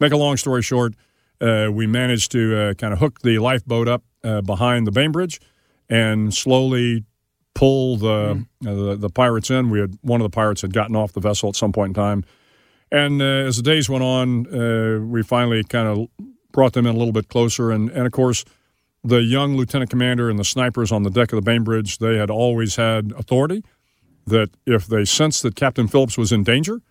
Make 0.01 0.13
a 0.13 0.17
long 0.17 0.37
story 0.37 0.63
short, 0.63 0.95
uh, 1.41 1.69
we 1.73 1.87
managed 1.87 2.33
to 2.33 2.57
uh, 2.57 2.75
kind 2.75 2.93
of 2.93 2.99
hook 2.99 3.21
the 3.21 3.39
lifeboat 3.39 3.89
up 3.89 4.03
uh, 4.25 4.41
behind 4.41 4.87
the 4.87 4.93
Bainbridge 4.93 5.41
and 5.89 6.33
slowly 6.33 7.05
pull 7.55 7.97
the, 7.97 8.35
mm. 8.35 8.47
the, 8.61 8.97
the 8.97 9.11
pirates 9.11 9.51
in. 9.51 9.71
We 9.71 9.81
had 9.81 9.99
one 10.03 10.21
of 10.21 10.25
the 10.25 10.35
pirates 10.35 10.63
had 10.63 10.73
gotten 10.73 10.97
off 10.97 11.13
the 11.13 11.21
vessel 11.21 11.49
at 11.49 11.57
some 11.57 11.73
point 11.73 11.91
in 11.91 11.95
time 11.95 12.25
and 12.93 13.23
uh, 13.23 13.25
as 13.25 13.57
the 13.57 13.63
days 13.63 13.89
went 13.89 14.05
on, 14.05 14.47
uh, 14.55 15.01
we 15.01 15.23
finally 15.23 15.65
kind 15.65 15.89
of 15.89 16.09
brought 16.53 16.75
them 16.75 16.87
in 16.87 16.95
a 16.95 16.99
little 16.99 17.13
bit 17.13 17.29
closer. 17.29 17.71
And, 17.71 17.89
and 17.91 18.07
of 18.07 18.13
course, 18.13 18.45
the 19.03 19.23
young 19.23 19.57
lieutenant 19.57 19.91
commander 19.91 20.29
and 20.29 20.39
the 20.39 20.45
snipers 20.45 20.93
on 20.93 21.03
the 21.03 21.11
deck 21.11 21.33
of 21.33 21.37
the 21.37 21.43
Bainbridge, 21.43 21.99
they 21.99 22.19
had 22.19 22.31
always 22.31 22.77
had 22.77 23.13
authority. 23.17 23.65
that 24.27 24.51
if 24.67 24.87
they 24.87 25.07
sensed 25.07 25.43
that 25.43 25.57
Captain 25.57 25.89
Phillips 25.89 26.19
was 26.19 26.31
in 26.33 26.45
danger 26.45 26.83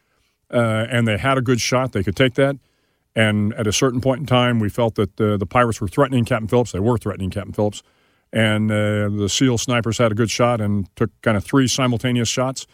uh, 0.51 0.87
and 0.89 1.07
they 1.07 1.17
had 1.17 1.37
a 1.37 1.41
good 1.41 1.61
shot, 1.61 1.91
they 1.91 2.03
could 2.03 2.15
take 2.15 2.33
that. 2.33 2.57
And 3.15 3.53
at 3.55 3.67
a 3.67 3.73
certain 3.73 3.99
point 3.99 4.21
in 4.21 4.25
time, 4.25 4.59
we 4.59 4.69
felt 4.69 4.95
that 4.95 5.19
uh, 5.19 5.37
the 5.37 5.45
pirates 5.45 5.81
were 5.81 5.87
threatening 5.87 6.25
Captain 6.25 6.47
Phillips. 6.47 6.71
They 6.71 6.79
were 6.79 6.97
threatening 6.97 7.29
Captain 7.29 7.53
Phillips. 7.53 7.83
And 8.33 8.71
uh, 8.71 9.09
the 9.09 9.27
SEAL 9.27 9.57
snipers 9.57 9.97
had 9.97 10.11
a 10.11 10.15
good 10.15 10.31
shot 10.31 10.61
and 10.61 10.87
took 10.95 11.09
kind 11.21 11.35
of 11.35 11.43
three 11.43 11.67
simultaneous 11.67 12.29
shots. 12.29 12.65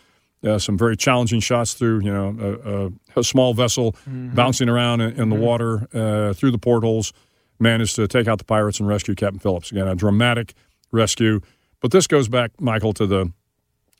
Uh, 0.43 0.59
some 0.59 0.77
very 0.77 0.95
challenging 0.95 1.39
shots 1.39 1.73
through, 1.73 2.01
you 2.01 2.13
know, 2.13 2.37
a, 2.39 3.19
a, 3.19 3.21
a 3.21 3.23
small 3.23 3.55
vessel 3.55 3.93
mm-hmm. 3.93 4.35
bouncing 4.35 4.69
around 4.69 5.01
in, 5.01 5.09
in 5.09 5.15
mm-hmm. 5.15 5.29
the 5.31 5.35
water 5.35 5.87
uh, 5.93 6.33
through 6.33 6.51
the 6.51 6.59
portholes. 6.59 7.11
Managed 7.59 7.95
to 7.95 8.07
take 8.07 8.27
out 8.27 8.37
the 8.37 8.43
pirates 8.43 8.79
and 8.79 8.87
rescue 8.87 9.15
Captain 9.15 9.39
Phillips. 9.39 9.71
Again, 9.71 9.87
a 9.87 9.95
dramatic 9.95 10.53
rescue. 10.91 11.41
But 11.81 11.89
this 11.89 12.05
goes 12.05 12.29
back, 12.29 12.51
Michael, 12.61 12.93
to 12.93 13.07
the 13.07 13.31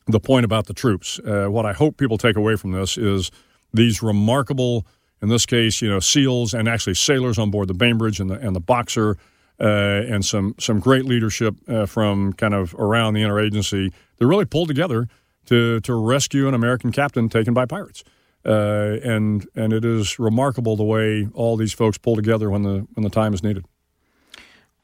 the 0.05 0.19
point 0.19 0.45
about 0.45 0.67
the 0.67 0.73
troops. 0.73 1.19
Uh, 1.19 1.47
what 1.47 1.65
I 1.65 1.73
hope 1.73 1.97
people 1.97 2.17
take 2.17 2.37
away 2.37 2.55
from 2.55 2.71
this 2.71 2.97
is 2.97 3.31
these 3.73 4.01
remarkable 4.01 4.85
in 5.21 5.29
this 5.29 5.45
case, 5.45 5.81
you 5.81 5.89
know, 5.89 5.99
SEALs 5.99 6.53
and 6.53 6.67
actually 6.67 6.93
sailors 6.93 7.37
on 7.37 7.51
board 7.51 7.67
the 7.67 7.73
Bainbridge 7.73 8.19
and 8.19 8.29
the 8.29 8.35
and 8.35 8.55
the 8.55 8.59
Boxer, 8.59 9.17
uh, 9.59 9.63
and 9.63 10.23
some 10.23 10.55
some 10.59 10.79
great 10.79 11.05
leadership 11.05 11.55
uh, 11.67 11.85
from 11.85 12.33
kind 12.33 12.53
of 12.53 12.73
around 12.75 13.13
the 13.13 13.21
interagency. 13.21 13.91
They 14.17 14.25
really 14.25 14.45
pulled 14.45 14.67
together 14.67 15.07
to 15.45 15.79
to 15.81 15.93
rescue 15.93 16.47
an 16.47 16.53
American 16.53 16.91
captain 16.91 17.29
taken 17.29 17.53
by 17.53 17.65
pirates. 17.65 18.03
Uh, 18.45 18.97
and 19.03 19.47
and 19.55 19.73
it 19.73 19.83
is 19.83 20.19
remarkable 20.19 20.75
the 20.75 20.83
way 20.83 21.27
all 21.33 21.57
these 21.57 21.73
folks 21.73 21.97
pull 21.97 22.15
together 22.15 22.49
when 22.49 22.61
the 22.61 22.87
when 22.93 23.03
the 23.03 23.09
time 23.09 23.33
is 23.33 23.43
needed. 23.43 23.65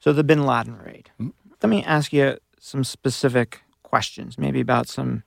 So 0.00 0.12
the 0.12 0.24
Bin 0.24 0.44
Laden 0.44 0.76
raid. 0.76 1.10
Mm-hmm. 1.20 1.30
Let 1.62 1.70
me 1.70 1.82
ask 1.84 2.12
you 2.12 2.36
some 2.58 2.84
specific 2.84 3.62
questions, 3.82 4.36
maybe 4.36 4.60
about 4.60 4.86
some 4.88 5.22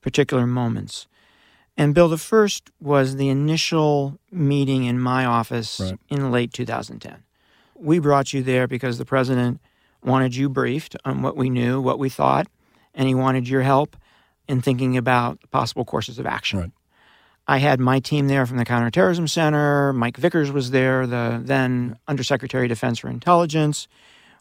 particular 0.00 0.46
moments. 0.46 1.06
And 1.76 1.94
Bill, 1.94 2.08
the 2.08 2.18
first 2.18 2.70
was 2.80 3.16
the 3.16 3.28
initial 3.28 4.18
meeting 4.30 4.84
in 4.84 4.98
my 4.98 5.24
office 5.24 5.80
right. 5.80 5.98
in 6.08 6.30
late 6.30 6.52
2010. 6.52 7.22
We 7.74 7.98
brought 7.98 8.32
you 8.32 8.42
there 8.42 8.66
because 8.66 8.96
the 8.96 9.04
president 9.04 9.60
wanted 10.02 10.34
you 10.34 10.48
briefed 10.48 10.96
on 11.04 11.20
what 11.20 11.36
we 11.36 11.50
knew, 11.50 11.80
what 11.80 11.98
we 11.98 12.08
thought, 12.08 12.46
and 12.94 13.06
he 13.06 13.14
wanted 13.14 13.48
your 13.48 13.62
help 13.62 13.96
in 14.48 14.62
thinking 14.62 14.96
about 14.96 15.38
possible 15.50 15.84
courses 15.84 16.18
of 16.18 16.26
action. 16.26 16.60
Right. 16.60 16.70
I 17.48 17.58
had 17.58 17.78
my 17.78 18.00
team 18.00 18.26
there 18.26 18.46
from 18.46 18.56
the 18.56 18.64
Counterterrorism 18.64 19.28
Center. 19.28 19.92
Mike 19.92 20.16
Vickers 20.16 20.50
was 20.50 20.70
there, 20.70 21.06
the 21.06 21.40
then 21.44 21.98
Undersecretary 22.08 22.64
of 22.64 22.70
Defense 22.70 22.98
for 22.98 23.08
Intelligence. 23.08 23.86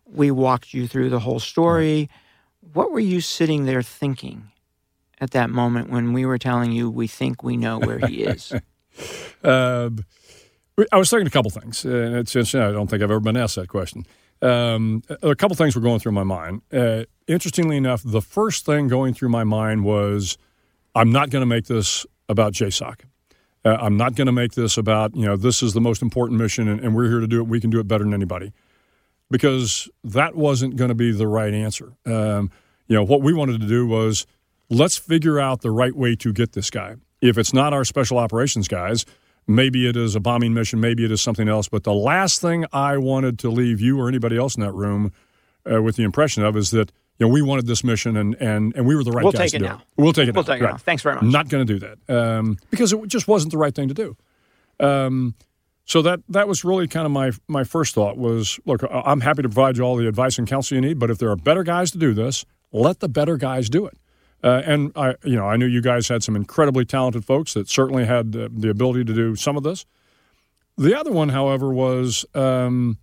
We 0.06 0.32
walked 0.32 0.74
you 0.74 0.88
through 0.88 1.10
the 1.10 1.20
whole 1.20 1.40
story. 1.40 1.98
Right. 2.00 2.10
What 2.74 2.92
were 2.92 3.00
you 3.00 3.22
sitting 3.22 3.66
there 3.66 3.84
thinking 3.84 4.52
at 5.20 5.32
that 5.32 5.50
moment 5.50 5.90
when 5.90 6.14
we 6.14 6.26
were 6.26 6.38
telling 6.38 6.72
you 6.72 6.90
we 6.90 7.08
think 7.08 7.44
we 7.44 7.58
know 7.58 7.80
where 7.80 8.00
he 8.00 8.24
is? 8.24 8.54
uh, 9.44 9.90
I 10.92 10.98
was 10.98 11.10
thinking 11.10 11.28
a 11.28 11.32
couple 11.32 11.52
things. 11.52 11.86
And 11.86 12.16
it's, 12.16 12.36
it's, 12.36 12.54
I 12.54 12.72
don't 12.72 12.88
think 12.88 13.02
I've 13.02 13.12
ever 13.12 13.20
been 13.20 13.38
asked 13.38 13.56
that 13.56 13.70
question. 13.70 14.06
Um, 14.42 15.02
a 15.22 15.36
couple 15.36 15.56
things 15.56 15.76
were 15.76 15.82
going 15.82 16.00
through 16.00 16.12
my 16.12 16.24
mind. 16.24 16.62
Uh, 16.72 17.04
interestingly 17.28 17.78
enough, 17.78 18.02
the 18.04 18.22
first 18.22 18.66
thing 18.66 18.88
going 18.88 19.14
through 19.14 19.30
my 19.30 19.44
mind 19.44 19.86
was 19.86 20.38
I'm 20.94 21.12
not 21.12 21.30
going 21.30 21.42
to 21.42 21.48
make 21.48 21.66
this 21.66 22.06
about 22.28 22.54
JSOC. 22.54 23.02
Uh, 23.64 23.78
I'm 23.80 23.98
not 23.98 24.16
going 24.16 24.28
to 24.28 24.34
make 24.34 24.52
this 24.52 24.78
about, 24.78 25.16
you 25.16 25.26
know, 25.26 25.36
this 25.36 25.64
is 25.64 25.74
the 25.74 25.82
most 25.82 26.02
important 26.02 26.40
mission 26.40 26.68
and, 26.68 26.80
and 26.82 26.96
we're 26.96 27.10
here 27.10 27.22
to 27.22 27.28
do 27.28 27.40
it. 27.40 27.48
We 27.48 27.60
can 27.60 27.70
do 27.70 27.80
it 27.80 27.88
better 27.88 28.04
than 28.04 28.14
anybody. 28.14 28.52
Because 29.32 29.90
that 30.04 30.36
wasn't 30.36 30.76
going 30.76 30.90
to 30.90 30.96
be 30.96 31.12
the 31.12 31.26
right 31.26 31.52
answer. 31.52 31.94
Um, 32.06 32.52
you 32.88 32.96
know, 32.96 33.04
what 33.04 33.24
we 33.24 33.34
wanted 33.34 33.60
to 33.62 33.68
do 33.68 33.88
was 33.88 34.28
let's 34.70 34.98
figure 34.98 35.40
out 35.40 35.62
the 35.62 35.72
right 35.72 35.96
way 35.96 36.16
to 36.18 36.34
get 36.34 36.54
this 36.54 36.70
guy. 36.70 36.96
If 37.22 37.38
it's 37.38 37.54
not 37.54 37.74
our 37.74 37.86
special 37.86 38.18
operations 38.18 38.68
guys, 38.68 39.06
maybe 39.48 39.88
it 39.88 39.96
is 39.96 40.16
a 40.16 40.20
bombing 40.20 40.54
mission, 40.54 40.80
maybe 40.80 41.06
it 41.06 41.12
is 41.12 41.22
something 41.22 41.48
else. 41.48 41.68
But 41.68 41.84
the 41.84 41.94
last 41.94 42.42
thing 42.42 42.66
I 42.74 42.98
wanted 42.98 43.40
to 43.40 43.50
leave 43.50 43.82
you 43.82 44.00
or 44.00 44.08
anybody 44.08 44.38
else 44.38 44.56
in 44.56 44.62
that 44.62 44.74
room 44.74 45.14
uh, 45.70 45.82
with 45.82 45.96
the 45.96 46.04
impression 46.04 46.44
of 46.44 46.56
is 46.56 46.72
that 46.72 46.92
you 47.18 47.26
know 47.26 47.32
we 47.32 47.42
wanted 47.42 47.66
this 47.66 47.84
mission 47.84 48.18
and 48.18 48.36
and, 48.36 48.76
and 48.76 48.86
we 48.86 48.96
were 48.96 49.04
the 49.04 49.12
right 49.12 49.24
we'll 49.24 49.32
guys 49.32 49.52
take 49.52 49.62
to 49.62 49.66
it 49.66 49.70
now. 49.70 49.78
it. 49.78 49.82
We'll 49.98 50.14
take 50.14 50.28
it. 50.28 50.36
We'll 50.36 50.44
now. 50.44 50.54
take 50.54 50.62
it 50.62 50.66
right. 50.66 50.72
now. 50.72 50.78
Thanks 50.78 51.02
very 51.02 51.16
much. 51.16 51.24
Not 51.24 51.50
going 51.50 51.66
to 51.66 51.80
do 51.80 51.80
that 51.80 52.16
um, 52.16 52.58
because 52.70 52.94
it 52.94 53.08
just 53.08 53.28
wasn't 53.28 53.52
the 53.52 53.58
right 53.58 53.74
thing 53.74 53.88
to 53.88 53.94
do. 53.94 54.18
Um, 54.80 55.36
so 55.86 56.02
that 56.02 56.22
that 56.30 56.48
was 56.48 56.64
really 56.64 56.88
kind 56.88 57.06
of 57.06 57.12
my 57.12 57.32
my 57.48 57.64
first 57.64 57.96
thought 57.96 58.18
was 58.18 58.60
look 58.66 58.82
I'm 58.92 59.22
happy 59.22 59.44
to 59.44 59.50
provide 59.50 59.78
you 59.78 59.84
all 59.84 59.96
the 59.96 60.08
advice 60.08 60.38
and 60.38 60.48
counsel 60.48 60.76
you 60.76 60.82
need, 60.82 61.00
but 61.00 61.10
if 61.10 61.18
there 61.18 61.30
are 61.30 61.36
better 61.36 61.64
guys 61.64 61.92
to 61.92 61.98
do 61.98 62.14
this, 62.14 62.46
let 62.72 63.00
the 63.00 63.08
better 63.10 63.38
guys 63.38 63.70
do 63.70 63.86
it. 63.86 63.98
Uh, 64.46 64.62
and 64.64 64.92
I, 64.96 65.16
you 65.24 65.36
know, 65.36 65.48
I 65.48 65.58
knew 65.58 65.66
you 65.66 65.82
guys 65.82 66.08
had 66.08 66.22
some 66.22 66.36
incredibly 66.36 66.86
talented 66.86 67.26
folks 67.26 67.56
that 67.56 67.68
certainly 67.68 68.06
had 68.06 68.36
uh, 68.36 68.48
the 68.56 68.70
ability 68.70 69.04
to 69.06 69.14
do 69.14 69.36
some 69.36 69.58
of 69.58 69.64
this. 69.64 69.88
The 70.78 70.96
other 70.96 71.12
one, 71.12 71.30
however, 71.30 71.74
was, 71.74 72.26
um, 72.36 73.00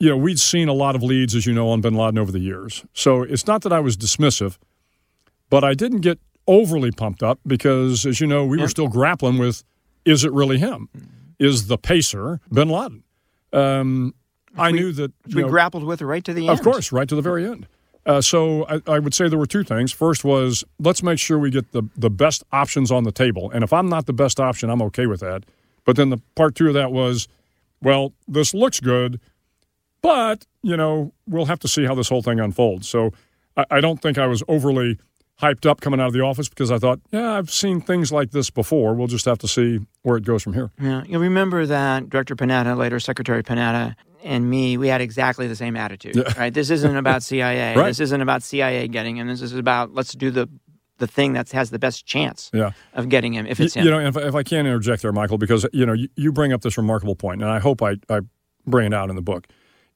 you 0.00 0.08
know, 0.08 0.16
we'd 0.16 0.40
seen 0.40 0.66
a 0.66 0.72
lot 0.72 0.96
of 0.96 1.04
leads, 1.04 1.36
as 1.36 1.46
you 1.46 1.52
know, 1.52 1.68
on 1.68 1.80
Bin 1.80 1.94
Laden 1.94 2.18
over 2.18 2.32
the 2.32 2.40
years. 2.40 2.84
So 2.92 3.22
it's 3.22 3.46
not 3.46 3.62
that 3.62 3.72
I 3.72 3.78
was 3.78 3.96
dismissive, 3.96 4.58
but 5.48 5.62
I 5.62 5.74
didn't 5.74 6.00
get 6.00 6.18
overly 6.48 6.90
pumped 6.90 7.22
up 7.22 7.38
because, 7.46 8.04
as 8.04 8.20
you 8.20 8.26
know, 8.26 8.44
we 8.44 8.58
were 8.58 8.68
still 8.68 8.88
grappling 8.88 9.38
with: 9.38 9.62
is 10.04 10.24
it 10.24 10.32
really 10.32 10.58
him? 10.58 10.88
Is 11.38 11.68
the 11.68 11.78
pacer 11.78 12.40
Bin 12.50 12.68
Laden? 12.68 13.04
Um, 13.52 14.14
I 14.56 14.72
we, 14.72 14.80
knew 14.80 14.92
that 14.92 15.12
we 15.32 15.42
know, 15.42 15.48
grappled 15.48 15.84
with 15.84 16.00
it 16.00 16.06
right 16.06 16.24
to 16.24 16.34
the 16.34 16.48
end. 16.48 16.58
Of 16.58 16.64
course, 16.64 16.90
right 16.90 17.08
to 17.08 17.14
the 17.14 17.22
very 17.22 17.46
end. 17.46 17.68
Uh, 18.06 18.20
so 18.20 18.66
I, 18.66 18.80
I, 18.86 18.98
would 18.98 19.12
say 19.12 19.28
there 19.28 19.38
were 19.38 19.46
two 19.46 19.62
things. 19.62 19.92
First 19.92 20.24
was 20.24 20.64
let's 20.78 21.02
make 21.02 21.18
sure 21.18 21.38
we 21.38 21.50
get 21.50 21.72
the, 21.72 21.82
the 21.96 22.10
best 22.10 22.42
options 22.50 22.90
on 22.90 23.04
the 23.04 23.12
table. 23.12 23.50
And 23.50 23.62
if 23.62 23.72
I'm 23.72 23.88
not 23.88 24.06
the 24.06 24.12
best 24.12 24.40
option, 24.40 24.70
I'm 24.70 24.80
okay 24.82 25.06
with 25.06 25.20
that. 25.20 25.44
But 25.84 25.96
then 25.96 26.10
the 26.10 26.18
part 26.34 26.54
two 26.54 26.68
of 26.68 26.74
that 26.74 26.92
was, 26.92 27.28
well, 27.82 28.12
this 28.26 28.54
looks 28.54 28.80
good, 28.80 29.20
but, 30.02 30.46
you 30.62 30.76
know, 30.76 31.12
we'll 31.26 31.46
have 31.46 31.58
to 31.60 31.68
see 31.68 31.84
how 31.84 31.94
this 31.94 32.08
whole 32.08 32.22
thing 32.22 32.40
unfolds. 32.40 32.88
So 32.88 33.12
I, 33.56 33.64
I 33.70 33.80
don't 33.80 34.00
think 34.00 34.18
I 34.18 34.26
was 34.26 34.42
overly 34.48 34.98
hyped 35.40 35.66
up 35.66 35.80
coming 35.80 36.00
out 36.00 36.08
of 36.08 36.12
the 36.12 36.20
office 36.20 36.48
because 36.48 36.70
I 36.70 36.78
thought, 36.78 37.00
yeah, 37.10 37.32
I've 37.32 37.50
seen 37.50 37.80
things 37.80 38.12
like 38.12 38.30
this 38.30 38.50
before. 38.50 38.94
We'll 38.94 39.08
just 39.08 39.24
have 39.24 39.38
to 39.38 39.48
see 39.48 39.80
where 40.02 40.16
it 40.16 40.24
goes 40.24 40.42
from 40.42 40.52
here. 40.52 40.70
Yeah. 40.80 41.02
You 41.06 41.18
remember 41.18 41.66
that 41.66 42.10
Director 42.10 42.36
Panetta, 42.36 42.76
later 42.76 43.00
Secretary 43.00 43.42
Panetta, 43.42 43.94
and 44.22 44.48
me, 44.48 44.76
we 44.76 44.88
had 44.88 45.00
exactly 45.00 45.46
the 45.46 45.56
same 45.56 45.76
attitude. 45.76 46.16
Right? 46.36 46.52
This 46.52 46.70
isn't 46.70 46.96
about 46.96 47.22
CIA. 47.22 47.76
right. 47.76 47.86
This 47.86 48.00
isn't 48.00 48.20
about 48.20 48.42
CIA 48.42 48.88
getting 48.88 49.16
him. 49.16 49.26
This 49.26 49.42
is 49.42 49.54
about 49.54 49.94
let's 49.94 50.14
do 50.14 50.30
the 50.30 50.48
the 50.98 51.06
thing 51.06 51.32
that 51.32 51.50
has 51.50 51.70
the 51.70 51.78
best 51.78 52.06
chance 52.06 52.50
yeah. 52.54 52.70
of 52.94 53.08
getting 53.08 53.32
him 53.32 53.46
if 53.46 53.58
it's 53.58 53.74
you, 53.74 53.80
him. 53.80 53.86
You 53.86 53.90
know, 53.92 54.06
if, 54.06 54.16
if 54.16 54.34
I 54.34 54.42
can 54.42 54.66
interject 54.66 55.02
there, 55.02 55.12
Michael, 55.12 55.38
because 55.38 55.66
you 55.72 55.84
know 55.84 55.92
you, 55.92 56.08
you 56.16 56.32
bring 56.32 56.52
up 56.52 56.62
this 56.62 56.76
remarkable 56.76 57.16
point, 57.16 57.42
and 57.42 57.50
I 57.50 57.58
hope 57.58 57.82
I, 57.82 57.96
I 58.08 58.20
bring 58.66 58.86
it 58.86 58.94
out 58.94 59.10
in 59.10 59.16
the 59.16 59.22
book. 59.22 59.48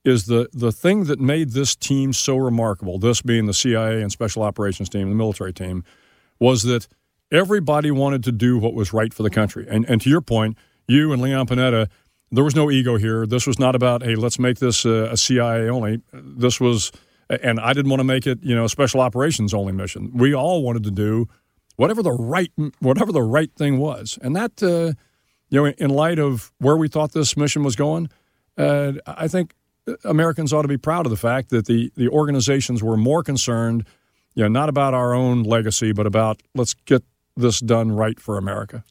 Is 0.04 0.26
the 0.26 0.48
the 0.52 0.72
thing 0.72 1.04
that 1.04 1.20
made 1.20 1.50
this 1.50 1.76
team 1.76 2.12
so 2.12 2.36
remarkable? 2.36 2.98
This 2.98 3.22
being 3.22 3.46
the 3.46 3.54
CIA 3.54 4.02
and 4.02 4.10
Special 4.10 4.42
Operations 4.42 4.88
team, 4.88 5.08
the 5.08 5.14
military 5.14 5.52
team, 5.52 5.84
was 6.38 6.62
that 6.64 6.88
everybody 7.30 7.90
wanted 7.90 8.24
to 8.24 8.32
do 8.32 8.58
what 8.58 8.74
was 8.74 8.92
right 8.92 9.14
for 9.14 9.22
the 9.22 9.30
country. 9.30 9.66
And 9.68 9.88
and 9.88 10.00
to 10.02 10.10
your 10.10 10.20
point, 10.20 10.58
you 10.86 11.12
and 11.12 11.22
Leon 11.22 11.46
Panetta 11.46 11.88
there 12.30 12.44
was 12.44 12.54
no 12.54 12.70
ego 12.70 12.96
here. 12.96 13.26
This 13.26 13.46
was 13.46 13.58
not 13.58 13.74
about, 13.74 14.02
hey, 14.02 14.16
let's 14.16 14.38
make 14.38 14.58
this 14.58 14.84
a, 14.84 15.10
a 15.12 15.16
CIA 15.16 15.68
only. 15.68 16.02
This 16.12 16.60
was, 16.60 16.90
and 17.28 17.60
I 17.60 17.72
didn't 17.72 17.90
want 17.90 18.00
to 18.00 18.04
make 18.04 18.26
it, 18.26 18.42
you 18.42 18.54
know, 18.54 18.64
a 18.64 18.68
special 18.68 19.00
operations 19.00 19.54
only 19.54 19.72
mission. 19.72 20.10
We 20.14 20.34
all 20.34 20.62
wanted 20.62 20.84
to 20.84 20.90
do 20.90 21.28
whatever 21.76 22.02
the 22.02 22.12
right, 22.12 22.52
whatever 22.80 23.12
the 23.12 23.22
right 23.22 23.50
thing 23.56 23.78
was, 23.78 24.18
and 24.22 24.34
that, 24.36 24.62
uh, 24.62 24.94
you 25.50 25.62
know, 25.62 25.66
in 25.66 25.90
light 25.90 26.18
of 26.18 26.52
where 26.58 26.76
we 26.76 26.88
thought 26.88 27.12
this 27.12 27.36
mission 27.36 27.62
was 27.62 27.76
going, 27.76 28.08
uh, 28.56 28.92
I 29.06 29.28
think 29.28 29.54
Americans 30.04 30.52
ought 30.52 30.62
to 30.62 30.68
be 30.68 30.76
proud 30.78 31.06
of 31.06 31.10
the 31.10 31.16
fact 31.16 31.50
that 31.50 31.66
the 31.66 31.92
the 31.96 32.08
organizations 32.08 32.82
were 32.82 32.96
more 32.96 33.22
concerned, 33.22 33.86
you 34.34 34.42
know, 34.42 34.48
not 34.48 34.68
about 34.68 34.94
our 34.94 35.14
own 35.14 35.42
legacy, 35.42 35.92
but 35.92 36.06
about 36.06 36.40
let's 36.54 36.74
get 36.74 37.02
this 37.36 37.60
done 37.60 37.92
right 37.92 38.18
for 38.20 38.38
America. 38.38 38.84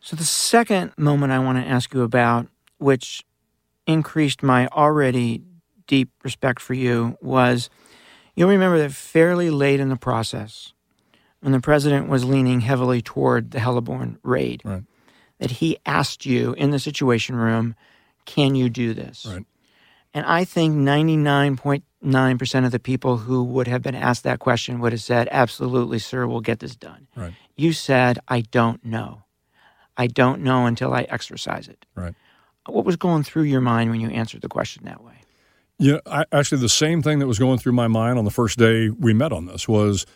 So 0.00 0.16
the 0.16 0.24
second 0.24 0.92
moment 0.96 1.32
I 1.32 1.38
want 1.38 1.58
to 1.58 1.64
ask 1.64 1.94
you 1.94 2.02
about 2.02 2.48
which 2.82 3.24
increased 3.86 4.42
my 4.42 4.66
already 4.68 5.42
deep 5.86 6.10
respect 6.22 6.60
for 6.60 6.74
you, 6.74 7.16
was 7.20 7.70
you'll 8.34 8.48
remember 8.48 8.78
that 8.78 8.92
fairly 8.92 9.50
late 9.50 9.80
in 9.80 9.88
the 9.88 9.96
process, 9.96 10.72
when 11.40 11.52
the 11.52 11.60
president 11.60 12.08
was 12.08 12.24
leaning 12.24 12.60
heavily 12.60 13.02
toward 13.02 13.50
the 13.50 13.58
heliborne 13.58 14.18
raid, 14.22 14.62
right. 14.64 14.84
that 15.38 15.50
he 15.50 15.76
asked 15.84 16.24
you 16.24 16.52
in 16.54 16.70
the 16.70 16.78
Situation 16.78 17.36
Room, 17.36 17.74
Can 18.24 18.54
you 18.54 18.70
do 18.70 18.94
this? 18.94 19.26
Right. 19.28 19.44
And 20.14 20.26
I 20.26 20.44
think 20.44 20.76
99.9% 20.76 22.64
of 22.64 22.70
the 22.70 22.78
people 22.78 23.16
who 23.16 23.42
would 23.42 23.66
have 23.66 23.82
been 23.82 23.94
asked 23.94 24.24
that 24.24 24.38
question 24.38 24.78
would 24.80 24.92
have 24.92 25.02
said, 25.02 25.28
Absolutely, 25.32 25.98
sir, 25.98 26.26
we'll 26.26 26.40
get 26.40 26.60
this 26.60 26.76
done. 26.76 27.08
Right. 27.16 27.32
You 27.56 27.72
said, 27.72 28.18
I 28.28 28.42
don't 28.42 28.84
know. 28.84 29.24
I 29.96 30.06
don't 30.06 30.42
know 30.42 30.66
until 30.66 30.94
I 30.94 31.02
exercise 31.02 31.68
it. 31.68 31.84
Right. 31.94 32.14
What 32.66 32.84
was 32.84 32.96
going 32.96 33.24
through 33.24 33.44
your 33.44 33.60
mind 33.60 33.90
when 33.90 34.00
you 34.00 34.08
answered 34.10 34.42
the 34.42 34.48
question 34.48 34.84
that 34.84 35.02
way? 35.02 35.14
Yeah, 35.78 35.98
I, 36.06 36.24
actually, 36.30 36.60
the 36.60 36.68
same 36.68 37.02
thing 37.02 37.18
that 37.18 37.26
was 37.26 37.38
going 37.38 37.58
through 37.58 37.72
my 37.72 37.88
mind 37.88 38.18
on 38.18 38.24
the 38.24 38.30
first 38.30 38.58
day 38.58 38.88
we 38.88 39.12
met 39.12 39.32
on 39.32 39.46
this 39.46 39.66
was 39.66 40.06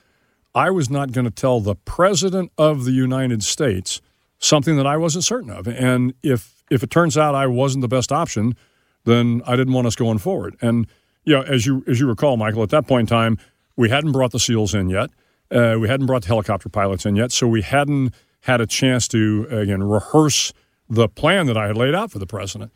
I 0.54 0.70
was 0.70 0.88
not 0.88 1.12
going 1.12 1.24
to 1.24 1.30
tell 1.30 1.60
the 1.60 1.74
president 1.74 2.52
of 2.56 2.84
the 2.84 2.92
United 2.92 3.42
States 3.42 4.00
something 4.38 4.76
that 4.76 4.86
I 4.86 4.96
wasn't 4.96 5.24
certain 5.24 5.50
of. 5.50 5.66
And 5.66 6.14
if 6.22 6.62
if 6.70 6.82
it 6.82 6.90
turns 6.90 7.16
out 7.16 7.34
I 7.34 7.46
wasn't 7.46 7.82
the 7.82 7.88
best 7.88 8.12
option, 8.12 8.56
then 9.04 9.42
I 9.46 9.56
didn't 9.56 9.72
want 9.74 9.86
us 9.86 9.96
going 9.96 10.18
forward. 10.18 10.56
And 10.60 10.86
you 11.24 11.34
know, 11.34 11.42
as 11.42 11.66
you 11.66 11.84
as 11.88 12.00
you 12.00 12.06
recall, 12.06 12.36
Michael, 12.36 12.62
at 12.62 12.70
that 12.70 12.86
point 12.86 13.10
in 13.10 13.16
time, 13.16 13.38
we 13.76 13.90
hadn't 13.90 14.12
brought 14.12 14.32
the 14.32 14.38
SEALs 14.38 14.74
in 14.74 14.88
yet. 14.88 15.10
Uh, 15.50 15.76
we 15.80 15.88
hadn't 15.88 16.06
brought 16.06 16.22
the 16.22 16.28
helicopter 16.28 16.68
pilots 16.68 17.06
in 17.06 17.16
yet, 17.16 17.32
so 17.32 17.46
we 17.46 17.62
hadn't 17.62 18.14
had 18.40 18.60
a 18.60 18.66
chance 18.66 19.08
to 19.08 19.46
again 19.50 19.82
rehearse 19.82 20.52
the 20.88 21.08
plan 21.08 21.46
that 21.46 21.56
I 21.56 21.66
had 21.66 21.76
laid 21.76 21.94
out 21.94 22.10
for 22.10 22.18
the 22.18 22.26
president. 22.26 22.72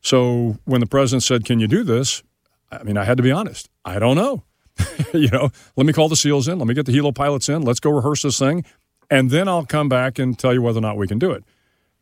So 0.00 0.58
when 0.64 0.80
the 0.80 0.86
president 0.86 1.22
said, 1.22 1.44
"Can 1.44 1.60
you 1.60 1.68
do 1.68 1.84
this?" 1.84 2.22
I 2.70 2.82
mean, 2.82 2.96
I 2.96 3.04
had 3.04 3.16
to 3.18 3.22
be 3.22 3.30
honest. 3.30 3.68
I 3.84 3.98
don't 3.98 4.16
know. 4.16 4.42
you 5.14 5.28
know, 5.28 5.50
let 5.76 5.86
me 5.86 5.92
call 5.92 6.08
the 6.08 6.16
SEALs 6.16 6.48
in. 6.48 6.58
Let 6.58 6.66
me 6.66 6.74
get 6.74 6.86
the 6.86 6.92
helo 6.92 7.14
pilots 7.14 7.48
in. 7.48 7.62
Let's 7.62 7.80
go 7.80 7.90
rehearse 7.90 8.22
this 8.22 8.38
thing, 8.38 8.64
and 9.10 9.30
then 9.30 9.48
I'll 9.48 9.66
come 9.66 9.88
back 9.88 10.18
and 10.18 10.38
tell 10.38 10.52
you 10.52 10.62
whether 10.62 10.78
or 10.78 10.82
not 10.82 10.96
we 10.96 11.06
can 11.06 11.18
do 11.18 11.30
it. 11.30 11.44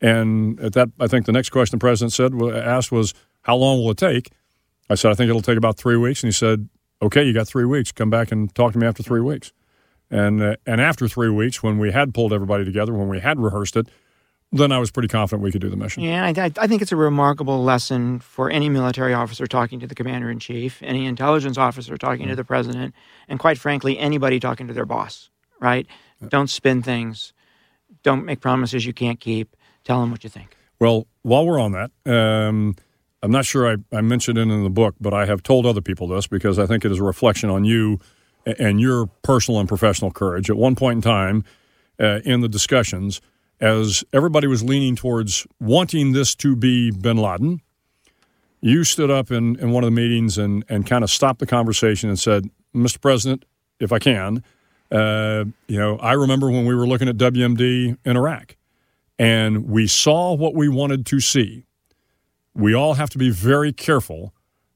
And 0.01 0.59
at 0.59 0.73
that, 0.73 0.89
I 0.99 1.07
think 1.07 1.25
the 1.25 1.31
next 1.31 1.49
question 1.49 1.77
the 1.77 1.81
president 1.81 2.13
said 2.13 2.33
asked 2.55 2.91
was, 2.91 3.13
"How 3.41 3.55
long 3.55 3.79
will 3.79 3.91
it 3.91 3.97
take?" 3.97 4.31
I 4.89 4.95
said, 4.95 5.11
"I 5.11 5.13
think 5.13 5.29
it'll 5.29 5.41
take 5.41 5.57
about 5.57 5.77
three 5.77 5.97
weeks." 5.97 6.23
And 6.23 6.29
he 6.29 6.33
said, 6.33 6.69
"Okay, 7.01 7.23
you 7.23 7.33
got 7.33 7.47
three 7.47 7.65
weeks. 7.65 7.91
Come 7.91 8.09
back 8.09 8.31
and 8.31 8.53
talk 8.55 8.73
to 8.73 8.79
me 8.79 8.87
after 8.87 9.03
three 9.03 9.21
weeks." 9.21 9.51
And 10.09 10.41
uh, 10.41 10.55
and 10.65 10.81
after 10.81 11.07
three 11.07 11.29
weeks, 11.29 11.61
when 11.61 11.77
we 11.77 11.91
had 11.91 12.13
pulled 12.13 12.33
everybody 12.33 12.65
together, 12.65 12.93
when 12.93 13.07
we 13.07 13.19
had 13.19 13.39
rehearsed 13.39 13.77
it, 13.77 13.87
then 14.51 14.71
I 14.71 14.79
was 14.79 14.91
pretty 14.91 15.07
confident 15.07 15.43
we 15.43 15.51
could 15.51 15.61
do 15.61 15.69
the 15.69 15.77
mission. 15.77 16.03
Yeah, 16.03 16.25
I, 16.25 16.51
I 16.57 16.67
think 16.67 16.81
it's 16.81 16.91
a 16.91 16.97
remarkable 16.97 17.63
lesson 17.63 18.19
for 18.19 18.49
any 18.49 18.69
military 18.69 19.13
officer 19.13 19.47
talking 19.47 19.79
to 19.79 19.87
the 19.87 19.95
commander 19.95 20.29
in 20.29 20.39
chief, 20.39 20.81
any 20.83 21.05
intelligence 21.05 21.57
officer 21.57 21.97
talking 21.97 22.27
to 22.27 22.35
the 22.35 22.43
president, 22.43 22.93
and 23.27 23.39
quite 23.39 23.57
frankly, 23.57 23.97
anybody 23.97 24.39
talking 24.39 24.67
to 24.67 24.73
their 24.73 24.85
boss. 24.85 25.29
Right? 25.59 25.87
Yeah. 26.21 26.29
Don't 26.29 26.49
spin 26.49 26.81
things. 26.81 27.33
Don't 28.03 28.25
make 28.25 28.41
promises 28.41 28.85
you 28.85 28.93
can't 28.93 29.19
keep. 29.19 29.55
Tell 29.83 30.01
them 30.01 30.11
what 30.11 30.23
you 30.23 30.29
think. 30.29 30.57
Well, 30.79 31.07
while 31.21 31.45
we're 31.45 31.59
on 31.59 31.73
that, 31.73 31.91
um, 32.05 32.75
I'm 33.23 33.31
not 33.31 33.45
sure 33.45 33.71
I, 33.71 33.95
I 33.95 34.01
mentioned 34.01 34.37
it 34.37 34.41
in 34.41 34.63
the 34.63 34.69
book, 34.69 34.95
but 34.99 35.13
I 35.13 35.25
have 35.27 35.43
told 35.43 35.65
other 35.65 35.81
people 35.81 36.07
this 36.07 36.25
because 36.27 36.57
I 36.57 36.65
think 36.65 36.83
it 36.83 36.91
is 36.91 36.99
a 36.99 37.03
reflection 37.03 37.49
on 37.49 37.63
you 37.63 37.99
and 38.45 38.81
your 38.81 39.05
personal 39.21 39.59
and 39.59 39.69
professional 39.69 40.11
courage. 40.11 40.49
At 40.49 40.57
one 40.57 40.75
point 40.75 40.97
in 40.97 41.01
time, 41.01 41.43
uh, 41.99 42.19
in 42.25 42.41
the 42.41 42.49
discussions, 42.49 43.21
as 43.61 44.03
everybody 44.11 44.47
was 44.47 44.63
leaning 44.63 44.95
towards 44.95 45.45
wanting 45.59 46.11
this 46.11 46.35
to 46.35 46.55
be 46.55 46.91
bin 46.91 47.17
Laden, 47.17 47.61
you 48.59 48.83
stood 48.83 49.11
up 49.11 49.31
in, 49.31 49.57
in 49.59 49.71
one 49.71 49.83
of 49.83 49.87
the 49.87 49.95
meetings 49.95 50.37
and, 50.37 50.65
and 50.67 50.85
kind 50.85 51.03
of 51.03 51.11
stopped 51.11 51.39
the 51.39 51.47
conversation 51.47 52.09
and 52.09 52.19
said, 52.19 52.49
Mr. 52.75 52.99
President, 52.99 53.45
if 53.79 53.91
I 53.91 53.99
can, 53.99 54.43
uh, 54.91 55.45
you 55.67 55.77
know, 55.77 55.97
I 55.97 56.13
remember 56.13 56.49
when 56.49 56.65
we 56.65 56.75
were 56.75 56.87
looking 56.87 57.07
at 57.07 57.17
WMD 57.17 57.97
in 58.03 58.17
Iraq 58.17 58.57
and 59.17 59.67
we 59.69 59.87
saw 59.87 60.33
what 60.33 60.55
we 60.55 60.67
wanted 60.67 61.05
to 61.07 61.19
see. 61.19 61.65
We 62.53 62.73
all 62.73 62.95
have 62.95 63.09
to 63.11 63.17
be 63.17 63.29
very 63.29 63.71
careful 63.71 64.33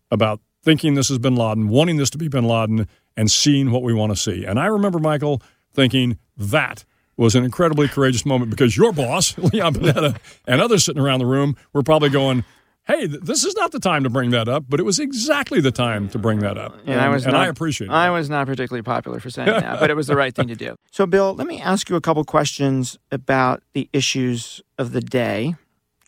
about 0.09 0.39
thinking 0.63 0.93
this 0.93 1.09
is 1.09 1.19
bin 1.19 1.35
Laden, 1.35 1.67
wanting 1.67 1.97
this 1.97 2.09
to 2.11 2.17
be 2.17 2.27
bin 2.27 2.45
Laden, 2.45 2.87
and 3.17 3.31
seeing 3.31 3.71
what 3.71 3.83
we 3.83 3.93
want 3.93 4.11
to 4.11 4.15
see. 4.15 4.45
And 4.45 4.59
I 4.59 4.67
remember, 4.67 4.99
Michael, 4.99 5.41
thinking 5.73 6.17
that 6.37 6.85
was 7.17 7.35
an 7.35 7.43
incredibly 7.43 7.87
courageous 7.87 8.25
moment 8.25 8.51
because 8.51 8.75
your 8.75 8.91
boss, 8.91 9.37
Leon 9.37 9.75
Panetta, 9.75 10.17
and 10.47 10.61
others 10.61 10.85
sitting 10.85 11.01
around 11.01 11.19
the 11.19 11.25
room 11.25 11.55
were 11.73 11.83
probably 11.83 12.09
going, 12.09 12.43
hey, 12.87 13.07
this 13.07 13.43
is 13.43 13.55
not 13.55 13.71
the 13.71 13.79
time 13.79 14.03
to 14.03 14.09
bring 14.09 14.29
that 14.31 14.47
up, 14.47 14.65
but 14.69 14.79
it 14.79 14.83
was 14.83 14.99
exactly 14.99 15.59
the 15.59 15.71
time 15.71 16.07
to 16.09 16.19
bring 16.19 16.39
that 16.39 16.57
up. 16.57 16.77
And, 16.81 16.89
and 16.89 17.01
I 17.01 17.09
was 17.09 17.23
and 17.25 17.33
not, 17.33 17.43
I 17.43 17.47
appreciate 17.47 17.87
it. 17.87 17.93
I 17.93 18.11
was 18.11 18.29
not 18.29 18.45
particularly 18.45 18.83
popular 18.83 19.19
for 19.19 19.29
saying 19.29 19.47
that, 19.47 19.79
but 19.79 19.89
it 19.89 19.95
was 19.95 20.07
the 20.07 20.15
right 20.15 20.33
thing 20.33 20.47
to 20.47 20.55
do. 20.55 20.75
So, 20.91 21.05
Bill, 21.05 21.33
let 21.33 21.45
me 21.45 21.59
ask 21.59 21.89
you 21.89 21.97
a 21.97 22.01
couple 22.01 22.23
questions 22.23 22.97
about 23.11 23.61
the 23.73 23.89
issues 23.91 24.61
of 24.77 24.93
the 24.93 25.01
day. 25.01 25.55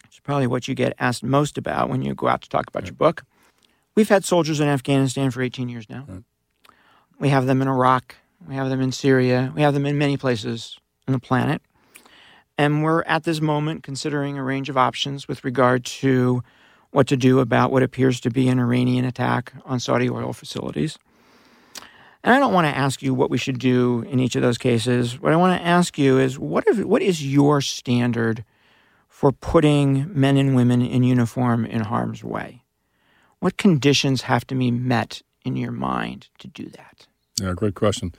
It's 0.06 0.20
probably 0.22 0.48
what 0.48 0.70
you 0.70 0.76
get 0.76 0.94
asked 0.98 1.24
most 1.24 1.58
about 1.58 1.90
when 1.90 2.02
you 2.02 2.16
go 2.16 2.30
out 2.30 2.42
to 2.44 2.50
talk 2.50 2.70
about 2.70 2.86
your 2.86 2.94
book. 2.94 3.26
We've 3.94 4.08
had 4.08 4.24
soldiers 4.24 4.62
in 4.62 4.70
Afghanistan 4.70 5.30
for 5.30 5.42
18 5.42 5.68
years 5.68 5.90
now. 5.90 6.06
Right. 6.08 6.24
We 7.20 7.30
have 7.30 7.48
them 7.48 7.62
in 7.62 7.68
Iraq. 7.68 8.16
We 8.48 8.56
have 8.56 8.70
them 8.70 8.80
in 8.80 8.94
Syria. 8.94 9.52
We 9.54 9.62
have 9.62 9.74
them 9.74 9.86
in 9.86 9.98
many 9.98 10.16
places 10.16 10.80
on 11.08 11.14
the 11.14 11.20
planet. 11.20 11.62
And 12.58 12.84
we're 12.84 13.04
at 13.04 13.24
this 13.24 13.40
moment 13.40 13.84
considering 13.84 14.38
a 14.38 14.44
range 14.44 14.70
of 14.70 14.78
options 14.78 15.28
with 15.28 15.44
regard 15.44 15.86
to 15.86 16.44
what 16.92 17.08
to 17.08 17.18
do 17.18 17.40
about 17.40 17.72
what 17.72 17.84
appears 17.84 18.20
to 18.22 18.30
be 18.30 18.50
an 18.50 18.60
Iranian 18.60 19.06
attack 19.06 19.54
on 19.66 19.80
Saudi 19.80 20.10
oil 20.10 20.34
facilities. 20.34 20.98
And 22.24 22.34
I 22.34 22.40
don't 22.40 22.54
want 22.54 22.66
to 22.66 22.76
ask 22.76 23.02
you 23.02 23.14
what 23.14 23.30
we 23.30 23.38
should 23.38 23.60
do 23.60 24.04
in 24.10 24.20
each 24.20 24.36
of 24.36 24.42
those 24.42 24.58
cases. 24.58 25.20
What 25.20 25.34
I 25.34 25.36
want 25.36 25.60
to 25.60 25.66
ask 25.66 25.98
you 25.98 26.18
is 26.18 26.40
what, 26.40 26.68
if, 26.68 26.84
what 26.84 27.02
is 27.02 27.26
your 27.26 27.62
standard 27.62 28.44
for 29.08 29.32
putting 29.32 30.10
men 30.20 30.36
and 30.38 30.56
women 30.56 30.82
in 30.82 31.04
uniform 31.04 31.66
in 31.66 31.82
harm's 31.82 32.24
way? 32.24 32.64
What 33.40 33.58
conditions 33.58 34.24
have 34.24 34.48
to 34.48 34.56
be 34.56 34.72
met 34.72 35.22
in 35.46 35.56
your 35.56 35.72
mind 35.72 36.30
to 36.40 36.48
do 36.48 36.66
that? 36.70 37.08
Yeah, 37.40 37.54
great 37.54 37.76
question. 37.76 38.14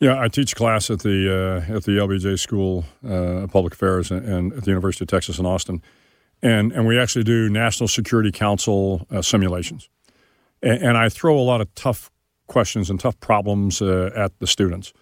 Yeah, 0.00 0.20
I 0.20 0.28
teach 0.28 0.54
class 0.54 0.90
at 0.90 1.00
the 1.00 1.64
uh, 1.68 1.74
at 1.74 1.82
the 1.82 1.92
LBJ 1.92 2.38
School 2.38 2.84
uh, 3.04 3.42
of 3.42 3.50
Public 3.50 3.74
Affairs 3.74 4.12
and, 4.12 4.24
and, 4.24 4.52
at 4.52 4.62
the 4.62 4.70
University 4.70 5.04
of 5.04 5.08
Texas 5.08 5.40
in 5.40 5.46
Austin, 5.46 5.82
and 6.40 6.70
and 6.70 6.86
we 6.86 6.96
actually 6.96 7.24
do 7.24 7.48
National 7.48 7.88
Security 7.88 8.30
Council 8.30 9.06
uh, 9.10 9.22
simulations, 9.22 9.88
and, 10.62 10.80
and, 10.82 10.96
I 10.96 11.08
throw 11.08 11.36
a 11.36 11.42
lot 11.42 11.60
of 11.60 11.74
tough 11.74 12.12
questions 12.46 12.90
and 12.90 13.00
tough 13.00 13.18
problems 13.18 13.82
uh, 13.82 14.10
at 14.14 14.38
the 14.38 14.46
students, 14.46 14.92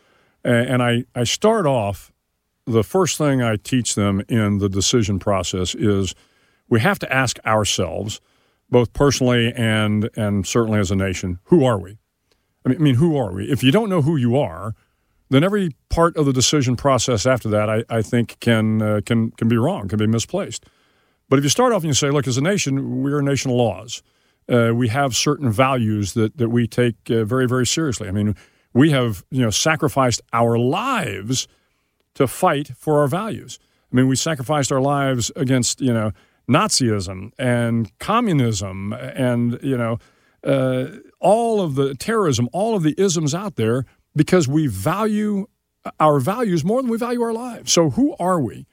and, 0.43 0.67
and 0.67 0.83
I 0.83 1.05
I 1.15 1.25
start 1.25 1.67
off 1.67 2.11
the 2.65 2.83
first 2.83 3.19
thing 3.19 3.43
I 3.43 3.57
teach 3.57 3.97
them 3.97 4.23
in 4.31 4.59
the 4.59 4.69
decision 4.71 5.19
process 5.19 5.75
is 5.75 6.15
we 6.71 6.81
have 6.81 6.99
to 7.01 7.13
ask 7.13 7.39
ourselves, 7.45 8.23
both 8.71 8.95
personally 8.95 9.53
and 9.55 10.09
and 10.17 10.47
certainly 10.47 10.81
as 10.81 10.91
a 10.91 10.97
nation, 10.97 11.39
who 11.45 11.67
are 11.67 11.79
we? 11.79 11.99
I 12.65 12.71
mean, 12.71 12.79
I 12.79 12.81
mean, 12.83 12.95
who 12.95 13.19
are 13.19 13.35
we? 13.35 13.45
If 13.51 13.63
you 13.63 13.71
don't 13.71 13.91
know 13.91 14.01
who 14.01 14.17
you 14.17 14.39
are, 14.39 14.75
then 15.29 15.43
every 15.43 15.71
part 15.89 16.17
of 16.17 16.27
the 16.27 16.33
decision 16.33 16.77
process 16.77 17.27
after 17.27 17.49
that, 17.49 17.69
I, 17.69 17.85
I 17.89 18.03
think, 18.03 18.39
can 18.41 18.81
uh, 18.81 19.01
can 19.05 19.33
can 19.33 19.49
be 19.49 19.57
wrong, 19.57 19.89
can 19.89 19.99
be 19.99 20.07
misplaced. 20.07 20.67
But 21.29 21.39
if 21.39 21.45
you 21.45 21.49
start 21.49 21.73
off 21.73 21.83
and 21.83 21.89
you 21.89 21.95
say, 21.95 22.11
"Look, 22.11 22.27
as 22.29 22.37
a 22.37 22.43
nation, 22.43 23.03
we're 23.03 23.19
a 23.19 23.23
nation 23.23 23.51
of 23.51 23.57
laws. 23.57 24.03
Uh, 24.49 24.71
we 24.75 24.89
have 24.89 25.17
certain 25.17 25.51
values 25.51 26.15
that 26.15 26.37
that 26.39 26.51
we 26.51 26.69
take 26.69 26.95
uh, 27.11 27.25
very, 27.25 27.49
very 27.49 27.67
seriously. 27.67 28.09
I 28.09 28.13
mean, 28.13 28.37
we 28.73 28.91
have 28.91 29.25
you 29.31 29.43
know 29.43 29.51
sacrificed 29.51 30.23
our 30.33 30.59
lives 30.59 31.49
to 32.15 32.27
fight 32.27 32.71
for 32.77 33.01
our 33.01 33.09
values. 33.09 33.59
I 33.93 33.97
mean, 33.97 34.09
we 34.09 34.17
sacrificed 34.17 34.71
our 34.71 34.81
lives 34.81 35.33
against 35.35 35.81
you 35.81 35.93
know 35.93 36.13
Nazism 36.49 37.33
and 37.39 37.97
communism 37.99 38.93
and 38.93 39.59
you 39.63 39.77
know." 39.77 39.99
Uh, 40.45 40.99
all 41.19 41.61
of 41.61 41.75
the 41.75 41.93
terrorism, 41.97 42.49
all 42.53 42.77
of 42.77 42.85
the 42.85 42.95
isms 42.99 43.35
out 43.35 43.57
there 43.57 43.85
because 44.17 44.49
we 44.49 44.67
value 44.67 45.47
our 46.01 46.19
values 46.19 46.65
more 46.65 46.83
than 46.83 46.91
we 46.91 46.99
value 46.99 47.23
our 47.23 47.33
lives. 47.33 47.73
So, 47.73 47.91
who 47.91 48.17
are 48.19 48.41
we? 48.41 48.67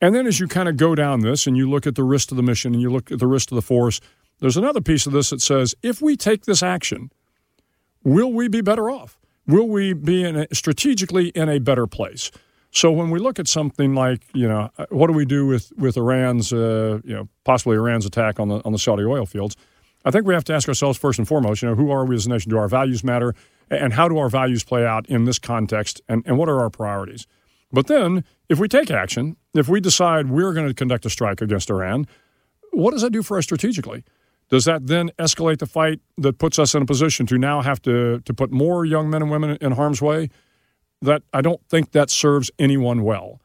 And 0.00 0.14
then, 0.14 0.26
as 0.26 0.40
you 0.40 0.48
kind 0.48 0.68
of 0.68 0.76
go 0.76 0.94
down 0.94 1.20
this 1.20 1.46
and 1.46 1.56
you 1.56 1.70
look 1.70 1.86
at 1.86 1.94
the 1.94 2.02
risk 2.02 2.30
of 2.30 2.36
the 2.36 2.42
mission 2.42 2.74
and 2.74 2.82
you 2.82 2.90
look 2.90 3.10
at 3.10 3.20
the 3.20 3.26
risk 3.26 3.50
of 3.50 3.56
the 3.56 3.62
force, 3.62 4.00
there's 4.40 4.56
another 4.56 4.80
piece 4.80 5.06
of 5.06 5.12
this 5.12 5.30
that 5.30 5.40
says 5.40 5.74
if 5.82 6.02
we 6.02 6.16
take 6.16 6.44
this 6.44 6.62
action, 6.62 7.10
will 8.02 8.32
we 8.32 8.48
be 8.48 8.60
better 8.60 8.90
off? 8.90 9.18
Will 9.46 9.68
we 9.68 9.92
be 9.92 10.24
in 10.24 10.36
a, 10.36 10.46
strategically 10.52 11.28
in 11.28 11.48
a 11.48 11.58
better 11.58 11.86
place? 11.86 12.30
So 12.70 12.90
when 12.90 13.10
we 13.10 13.20
look 13.20 13.38
at 13.38 13.46
something 13.46 13.94
like, 13.94 14.22
you 14.34 14.48
know, 14.48 14.68
what 14.88 15.06
do 15.06 15.12
we 15.12 15.24
do 15.24 15.46
with 15.46 15.72
with 15.78 15.96
Iran's, 15.96 16.52
uh, 16.52 16.98
you 17.04 17.14
know, 17.14 17.28
possibly 17.44 17.76
Iran's 17.76 18.04
attack 18.04 18.40
on 18.40 18.48
the 18.48 18.60
on 18.64 18.72
the 18.72 18.78
Saudi 18.78 19.04
oil 19.04 19.26
fields? 19.26 19.56
I 20.04 20.10
think 20.10 20.26
we 20.26 20.34
have 20.34 20.44
to 20.44 20.54
ask 20.54 20.68
ourselves 20.68 20.98
first 20.98 21.18
and 21.18 21.26
foremost, 21.26 21.62
you 21.62 21.68
know, 21.68 21.74
who 21.74 21.90
are 21.90 22.04
we 22.04 22.14
as 22.14 22.26
a 22.26 22.28
nation? 22.28 22.50
Do 22.50 22.58
our 22.58 22.68
values 22.68 23.02
matter? 23.02 23.34
And 23.70 23.92
how 23.92 24.08
do 24.08 24.18
our 24.18 24.28
values 24.28 24.64
play 24.64 24.86
out 24.86 25.06
in 25.06 25.24
this 25.24 25.38
context 25.38 26.00
and, 26.08 26.22
and 26.26 26.38
what 26.38 26.48
are 26.48 26.60
our 26.60 26.70
priorities? 26.70 27.26
But 27.72 27.86
then 27.86 28.24
if 28.48 28.58
we 28.58 28.68
take 28.68 28.90
action 28.90 29.36
if 29.54 29.68
we 29.68 29.80
decide 29.80 30.30
we're 30.30 30.52
going 30.52 30.68
to 30.68 30.74
conduct 30.74 31.06
a 31.06 31.10
strike 31.10 31.40
against 31.40 31.70
iran 31.70 32.06
what 32.74 32.90
does 32.90 33.02
that 33.02 33.12
do 33.12 33.22
for 33.22 33.38
us 33.38 33.44
strategically? 33.44 34.04
Does 34.50 34.64
that 34.66 34.86
then 34.86 35.10
escalate 35.18 35.58
the 35.58 35.66
fight 35.66 36.00
that 36.18 36.38
puts 36.38 36.58
us 36.58 36.74
in 36.74 36.82
a 36.82 36.86
position 36.86 37.26
to 37.26 37.38
now 37.38 37.62
have 37.62 37.80
to, 37.82 38.20
to 38.20 38.34
put 38.34 38.50
more 38.50 38.84
young 38.84 39.08
men 39.08 39.22
and 39.22 39.30
women 39.30 39.56
in 39.60 39.72
harm's 39.72 40.02
way? 40.02 40.28
That 41.00 41.22
i 41.32 41.40
don't 41.40 41.60
think 41.68 41.92
that 41.92 42.10
serves 42.10 42.50
anyone 42.58 43.02
well. 43.02 43.40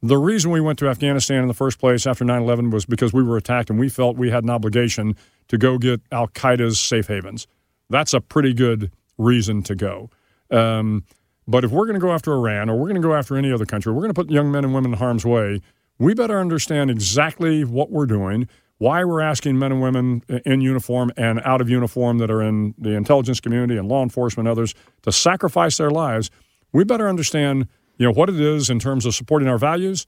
The 0.00 0.16
reason 0.16 0.50
we 0.50 0.60
went 0.60 0.78
to 0.80 0.88
afghanistan 0.88 1.42
in 1.42 1.48
the 1.48 1.54
first 1.54 1.78
place 1.78 2.06
after 2.06 2.24
9-11 2.24 2.70
was 2.70 2.86
because 2.86 3.12
we 3.12 3.22
were 3.22 3.36
attacked 3.36 3.70
and 3.70 3.78
we 3.78 3.88
felt 3.88 4.16
we 4.16 4.30
had 4.30 4.44
an 4.44 4.50
obligation 4.50 5.16
to 5.48 5.58
go 5.58 5.78
get 5.78 6.00
al-qaeda's 6.12 6.78
safe 6.78 7.08
havens. 7.08 7.46
That's 7.90 8.14
a 8.14 8.20
pretty 8.20 8.52
good 8.54 8.92
reason 9.18 9.62
to 9.64 9.74
go. 9.74 10.10
Um, 10.50 11.04
but 11.46 11.64
if 11.64 11.70
we're 11.70 11.86
going 11.86 11.94
to 11.94 12.00
go 12.00 12.12
after 12.12 12.32
Iran 12.32 12.70
or 12.70 12.76
we're 12.76 12.88
going 12.88 13.00
to 13.00 13.06
go 13.06 13.14
after 13.14 13.36
any 13.36 13.52
other 13.52 13.66
country, 13.66 13.92
we're 13.92 14.02
going 14.02 14.14
to 14.14 14.14
put 14.14 14.30
young 14.30 14.50
men 14.50 14.64
and 14.64 14.74
women 14.74 14.92
in 14.92 14.98
harm's 14.98 15.24
way, 15.24 15.60
we 15.98 16.14
better 16.14 16.38
understand 16.38 16.90
exactly 16.90 17.64
what 17.64 17.90
we're 17.90 18.06
doing, 18.06 18.48
why 18.78 19.04
we're 19.04 19.20
asking 19.20 19.58
men 19.58 19.72
and 19.72 19.82
women 19.82 20.22
in 20.46 20.60
uniform 20.60 21.10
and 21.16 21.40
out 21.44 21.60
of 21.60 21.68
uniform 21.68 22.18
that 22.18 22.30
are 22.30 22.42
in 22.42 22.74
the 22.78 22.94
intelligence 22.94 23.40
community 23.40 23.76
and 23.76 23.88
law 23.88 24.02
enforcement 24.02 24.46
and 24.46 24.52
others 24.52 24.74
to 25.02 25.10
sacrifice 25.10 25.76
their 25.78 25.90
lives 25.90 26.30
we 26.72 26.84
better 26.84 27.08
understand, 27.08 27.68
you 27.96 28.06
know, 28.06 28.12
what 28.12 28.28
it 28.28 28.40
is 28.40 28.70
in 28.70 28.78
terms 28.78 29.06
of 29.06 29.14
supporting 29.14 29.48
our 29.48 29.58
values 29.58 30.06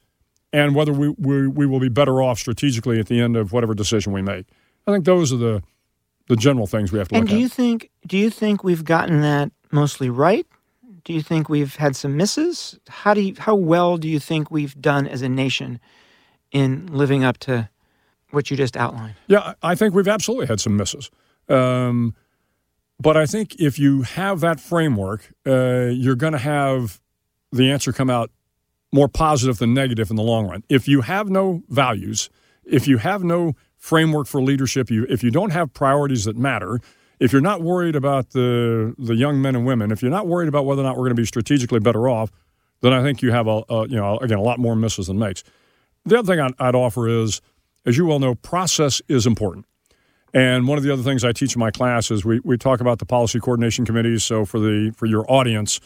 and 0.52 0.74
whether 0.74 0.92
we, 0.92 1.08
we, 1.10 1.46
we 1.46 1.66
will 1.66 1.80
be 1.80 1.88
better 1.88 2.22
off 2.22 2.38
strategically 2.38 2.98
at 2.98 3.06
the 3.06 3.20
end 3.20 3.36
of 3.36 3.52
whatever 3.52 3.74
decision 3.74 4.12
we 4.12 4.22
make. 4.22 4.46
I 4.86 4.92
think 4.92 5.04
those 5.04 5.32
are 5.32 5.36
the 5.36 5.62
the 6.30 6.36
general 6.36 6.68
things 6.68 6.92
we 6.92 6.98
have 7.00 7.08
to 7.08 7.16
and 7.16 7.24
look 7.24 7.30
do 7.30 7.34
at. 7.34 7.40
you 7.40 7.48
think 7.48 7.90
do 8.06 8.16
you 8.16 8.30
think 8.30 8.62
we've 8.62 8.84
gotten 8.84 9.20
that 9.22 9.50
mostly 9.72 10.08
right? 10.08 10.46
Do 11.04 11.12
you 11.12 11.22
think 11.22 11.48
we've 11.48 11.74
had 11.74 11.96
some 11.96 12.16
misses? 12.16 12.78
How 12.88 13.14
do 13.14 13.20
you, 13.20 13.34
how 13.36 13.56
well 13.56 13.96
do 13.96 14.08
you 14.08 14.20
think 14.20 14.48
we've 14.50 14.80
done 14.80 15.08
as 15.08 15.22
a 15.22 15.28
nation 15.28 15.80
in 16.52 16.86
living 16.86 17.24
up 17.24 17.38
to 17.38 17.68
what 18.30 18.48
you 18.48 18.56
just 18.56 18.76
outlined? 18.76 19.16
Yeah, 19.26 19.54
I 19.62 19.74
think 19.74 19.92
we've 19.94 20.06
absolutely 20.06 20.46
had 20.46 20.60
some 20.60 20.76
misses. 20.76 21.10
Um, 21.48 22.14
but 23.00 23.16
I 23.16 23.26
think 23.26 23.56
if 23.58 23.78
you 23.78 24.02
have 24.02 24.40
that 24.40 24.60
framework, 24.60 25.32
uh, 25.44 25.86
you're 25.86 26.14
going 26.14 26.34
to 26.34 26.38
have 26.38 27.00
the 27.50 27.72
answer 27.72 27.92
come 27.92 28.10
out 28.10 28.30
more 28.92 29.08
positive 29.08 29.58
than 29.58 29.74
negative 29.74 30.10
in 30.10 30.16
the 30.16 30.22
long 30.22 30.48
run. 30.48 30.62
If 30.68 30.86
you 30.86 31.00
have 31.00 31.28
no 31.28 31.62
values, 31.68 32.30
if 32.64 32.86
you 32.86 32.98
have 32.98 33.24
no 33.24 33.54
framework 33.80 34.28
for 34.28 34.40
leadership, 34.40 34.90
you 34.90 35.04
if 35.08 35.24
you 35.24 35.32
don't 35.32 35.50
have 35.50 35.72
priorities 35.74 36.26
that 36.26 36.36
matter, 36.36 36.78
if 37.18 37.32
you're 37.32 37.40
not 37.40 37.62
worried 37.62 37.96
about 37.96 38.30
the 38.30 38.94
the 38.98 39.16
young 39.16 39.42
men 39.42 39.56
and 39.56 39.66
women, 39.66 39.90
if 39.90 40.02
you're 40.02 40.10
not 40.10 40.28
worried 40.28 40.48
about 40.48 40.66
whether 40.66 40.82
or 40.82 40.84
not 40.84 40.96
we're 40.96 41.04
going 41.04 41.16
to 41.16 41.20
be 41.20 41.26
strategically 41.26 41.80
better 41.80 42.08
off, 42.08 42.30
then 42.82 42.92
I 42.92 43.02
think 43.02 43.22
you 43.22 43.32
have 43.32 43.48
a, 43.48 43.64
a 43.68 43.88
you 43.88 43.96
know 43.96 44.18
again 44.18 44.38
a 44.38 44.42
lot 44.42 44.60
more 44.60 44.76
misses 44.76 45.08
than 45.08 45.18
makes. 45.18 45.42
The 46.04 46.18
other 46.18 46.32
thing 46.32 46.40
I'd, 46.40 46.52
I'd 46.58 46.74
offer 46.74 47.08
is, 47.08 47.40
as 47.84 47.96
you 47.96 48.06
well 48.06 48.20
know, 48.20 48.34
process 48.36 49.02
is 49.08 49.26
important. 49.26 49.66
And 50.32 50.68
one 50.68 50.78
of 50.78 50.84
the 50.84 50.92
other 50.92 51.02
things 51.02 51.24
I 51.24 51.32
teach 51.32 51.56
in 51.56 51.58
my 51.58 51.70
class 51.72 52.10
is 52.10 52.24
we, 52.24 52.40
we 52.44 52.56
talk 52.56 52.80
about 52.80 53.00
the 53.00 53.04
policy 53.04 53.40
coordination 53.40 53.84
committees. 53.84 54.22
So 54.22 54.44
for 54.44 54.60
the 54.60 54.92
for 54.96 55.06
your 55.06 55.30
audience, 55.30 55.80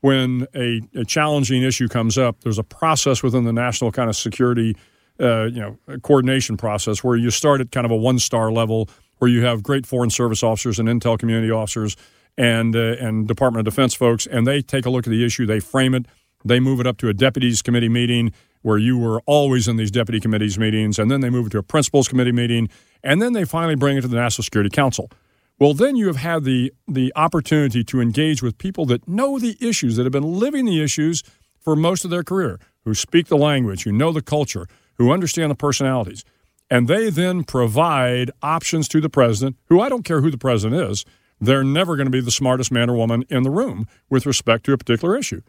when 0.00 0.46
a, 0.54 0.80
a 0.94 1.04
challenging 1.04 1.62
issue 1.62 1.88
comes 1.88 2.16
up, 2.16 2.42
there's 2.42 2.58
a 2.58 2.64
process 2.64 3.22
within 3.22 3.44
the 3.44 3.52
national 3.52 3.92
kind 3.92 4.08
of 4.08 4.16
security 4.16 4.76
uh, 5.20 5.44
you 5.44 5.60
know 5.60 5.78
coordination 6.02 6.56
process 6.56 7.04
where 7.04 7.16
you 7.16 7.30
start 7.30 7.60
at 7.60 7.70
kind 7.70 7.84
of 7.84 7.90
a 7.90 7.96
one 7.96 8.18
star 8.18 8.50
level 8.50 8.88
where 9.18 9.30
you 9.30 9.44
have 9.44 9.62
great 9.62 9.86
foreign 9.86 10.10
service 10.10 10.42
officers 10.42 10.78
and 10.78 10.88
intel 10.88 11.18
community 11.18 11.50
officers 11.50 11.96
and 12.36 12.74
uh, 12.74 12.96
and 13.00 13.28
Department 13.28 13.66
of 13.66 13.72
Defense 13.72 13.94
folks, 13.94 14.26
and 14.26 14.46
they 14.46 14.62
take 14.62 14.86
a 14.86 14.90
look 14.90 15.06
at 15.06 15.10
the 15.10 15.24
issue, 15.24 15.46
they 15.46 15.60
frame 15.60 15.94
it, 15.94 16.06
they 16.44 16.60
move 16.60 16.80
it 16.80 16.86
up 16.86 16.96
to 16.98 17.08
a 17.08 17.14
deputies 17.14 17.62
committee 17.62 17.88
meeting 17.88 18.32
where 18.62 18.78
you 18.78 18.98
were 18.98 19.22
always 19.26 19.68
in 19.68 19.76
these 19.76 19.90
deputy 19.90 20.20
committees 20.20 20.58
meetings, 20.58 20.98
and 20.98 21.10
then 21.10 21.20
they 21.20 21.30
move 21.30 21.46
it 21.46 21.50
to 21.50 21.58
a 21.58 21.62
principals 21.62 22.08
committee 22.08 22.32
meeting, 22.32 22.68
and 23.02 23.22
then 23.22 23.32
they 23.32 23.44
finally 23.44 23.74
bring 23.74 23.96
it 23.96 24.02
to 24.02 24.08
the 24.08 24.16
National 24.16 24.42
Security 24.42 24.70
Council. 24.70 25.10
Well, 25.58 25.74
then 25.74 25.96
you 25.96 26.06
have 26.06 26.16
had 26.16 26.44
the 26.44 26.72
the 26.88 27.12
opportunity 27.14 27.84
to 27.84 28.00
engage 28.00 28.42
with 28.42 28.56
people 28.56 28.86
that 28.86 29.06
know 29.06 29.38
the 29.38 29.56
issues, 29.60 29.96
that 29.96 30.04
have 30.04 30.12
been 30.12 30.38
living 30.38 30.64
the 30.64 30.82
issues 30.82 31.22
for 31.58 31.76
most 31.76 32.04
of 32.04 32.10
their 32.10 32.24
career, 32.24 32.58
who 32.84 32.94
speak 32.94 33.26
the 33.26 33.36
language, 33.36 33.84
who 33.84 33.92
know 33.92 34.12
the 34.12 34.22
culture, 34.22 34.66
who 35.00 35.12
understand 35.12 35.50
the 35.50 35.54
personalities. 35.54 36.26
And 36.70 36.86
they 36.86 37.08
then 37.08 37.42
provide 37.42 38.30
options 38.42 38.86
to 38.88 39.00
the 39.00 39.08
president, 39.08 39.56
who 39.70 39.80
I 39.80 39.88
don't 39.88 40.04
care 40.04 40.20
who 40.20 40.30
the 40.30 40.36
president 40.36 40.90
is, 40.90 41.06
they're 41.40 41.64
never 41.64 41.96
going 41.96 42.06
to 42.06 42.10
be 42.10 42.20
the 42.20 42.30
smartest 42.30 42.70
man 42.70 42.90
or 42.90 42.96
woman 42.96 43.24
in 43.30 43.42
the 43.42 43.50
room 43.50 43.88
with 44.10 44.26
respect 44.26 44.66
to 44.66 44.74
a 44.74 44.78
particular 44.78 45.16
issue. 45.16 45.40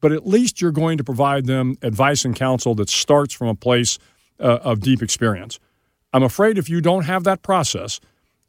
But 0.00 0.10
at 0.10 0.26
least 0.26 0.60
you're 0.60 0.72
going 0.72 0.98
to 0.98 1.04
provide 1.04 1.46
them 1.46 1.78
advice 1.82 2.24
and 2.24 2.34
counsel 2.34 2.74
that 2.74 2.88
starts 2.88 3.32
from 3.32 3.46
a 3.46 3.54
place 3.54 3.96
uh, 4.40 4.58
of 4.62 4.80
deep 4.80 5.00
experience. 5.00 5.60
I'm 6.12 6.24
afraid 6.24 6.58
if 6.58 6.68
you 6.68 6.80
don't 6.80 7.04
have 7.04 7.22
that 7.22 7.42
process, 7.42 8.00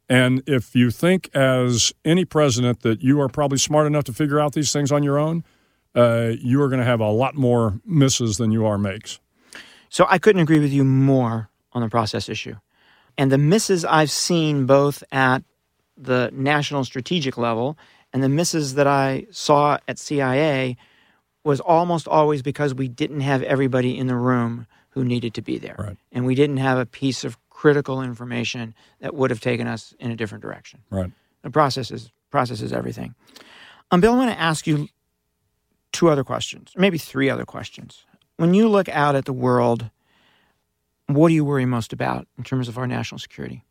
and 0.08 0.42
if 0.48 0.74
you 0.74 0.90
think 0.90 1.30
as 1.36 1.92
any 2.04 2.24
president 2.24 2.80
that 2.80 3.00
you 3.00 3.20
are 3.20 3.28
probably 3.28 3.58
smart 3.58 3.86
enough 3.86 4.04
to 4.04 4.12
figure 4.12 4.40
out 4.40 4.54
these 4.54 4.72
things 4.72 4.90
on 4.90 5.04
your 5.04 5.18
own, 5.18 5.44
uh, 5.94 6.32
you 6.40 6.60
are 6.60 6.68
going 6.68 6.80
to 6.80 6.84
have 6.84 6.98
a 6.98 7.10
lot 7.10 7.36
more 7.36 7.80
misses 7.84 8.38
than 8.38 8.50
you 8.50 8.66
are 8.66 8.76
makes. 8.76 9.20
So 9.88 10.06
I 10.08 10.18
couldn't 10.18 10.42
agree 10.42 10.60
with 10.60 10.72
you 10.72 10.84
more 10.84 11.48
on 11.72 11.82
the 11.82 11.88
process 11.88 12.28
issue. 12.28 12.54
And 13.16 13.32
the 13.32 13.38
misses 13.38 13.84
I've 13.84 14.10
seen 14.10 14.66
both 14.66 15.02
at 15.10 15.42
the 15.96 16.30
national 16.32 16.84
strategic 16.84 17.36
level 17.36 17.76
and 18.12 18.22
the 18.22 18.28
misses 18.28 18.74
that 18.74 18.86
I 18.86 19.26
saw 19.30 19.78
at 19.88 19.98
CIA 19.98 20.76
was 21.44 21.60
almost 21.60 22.06
always 22.06 22.42
because 22.42 22.74
we 22.74 22.88
didn't 22.88 23.20
have 23.20 23.42
everybody 23.42 23.96
in 23.96 24.06
the 24.06 24.16
room 24.16 24.66
who 24.90 25.04
needed 25.04 25.34
to 25.34 25.42
be 25.42 25.58
there. 25.58 25.76
Right. 25.78 25.96
And 26.12 26.24
we 26.24 26.34
didn't 26.34 26.58
have 26.58 26.78
a 26.78 26.86
piece 26.86 27.24
of 27.24 27.36
critical 27.50 28.02
information 28.02 28.74
that 29.00 29.14
would 29.14 29.30
have 29.30 29.40
taken 29.40 29.66
us 29.66 29.94
in 29.98 30.10
a 30.10 30.16
different 30.16 30.42
direction. 30.42 30.80
Right. 30.90 31.10
The 31.42 31.50
process 31.50 31.90
is 31.90 32.10
process 32.30 32.60
is 32.60 32.72
everything. 32.72 33.14
Um, 33.90 34.00
Bill, 34.00 34.14
I 34.14 34.16
want 34.16 34.30
to 34.30 34.40
ask 34.40 34.66
you 34.66 34.88
two 35.92 36.08
other 36.08 36.24
questions, 36.24 36.72
maybe 36.76 36.98
three 36.98 37.30
other 37.30 37.44
questions. 37.44 38.04
When 38.38 38.54
you 38.54 38.68
look 38.68 38.88
out 38.88 39.16
at 39.16 39.24
the 39.24 39.32
world, 39.32 39.90
what 41.06 41.28
do 41.28 41.34
you 41.34 41.44
worry 41.44 41.66
most 41.66 41.92
about 41.92 42.26
in 42.38 42.44
terms 42.44 42.68
of 42.68 42.78
our 42.78 42.86
national 42.86 43.18
security? 43.18 43.64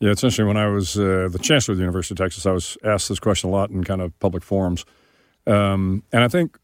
Yeah, 0.00 0.10
it's 0.10 0.22
interesting. 0.22 0.46
When 0.46 0.56
I 0.56 0.66
was 0.66 0.98
uh, 0.98 1.28
the 1.32 1.38
chancellor 1.40 1.72
of 1.72 1.78
the 1.78 1.82
University 1.82 2.12
of 2.12 2.18
Texas, 2.18 2.44
I 2.44 2.52
was 2.52 2.76
asked 2.84 3.08
this 3.08 3.18
question 3.18 3.48
a 3.48 3.52
lot 3.52 3.70
in 3.70 3.84
kind 3.84 4.02
of 4.02 4.16
public 4.20 4.42
forums. 4.42 4.84
Um, 5.46 6.02
and 6.12 6.22
I 6.22 6.28
think 6.28 6.58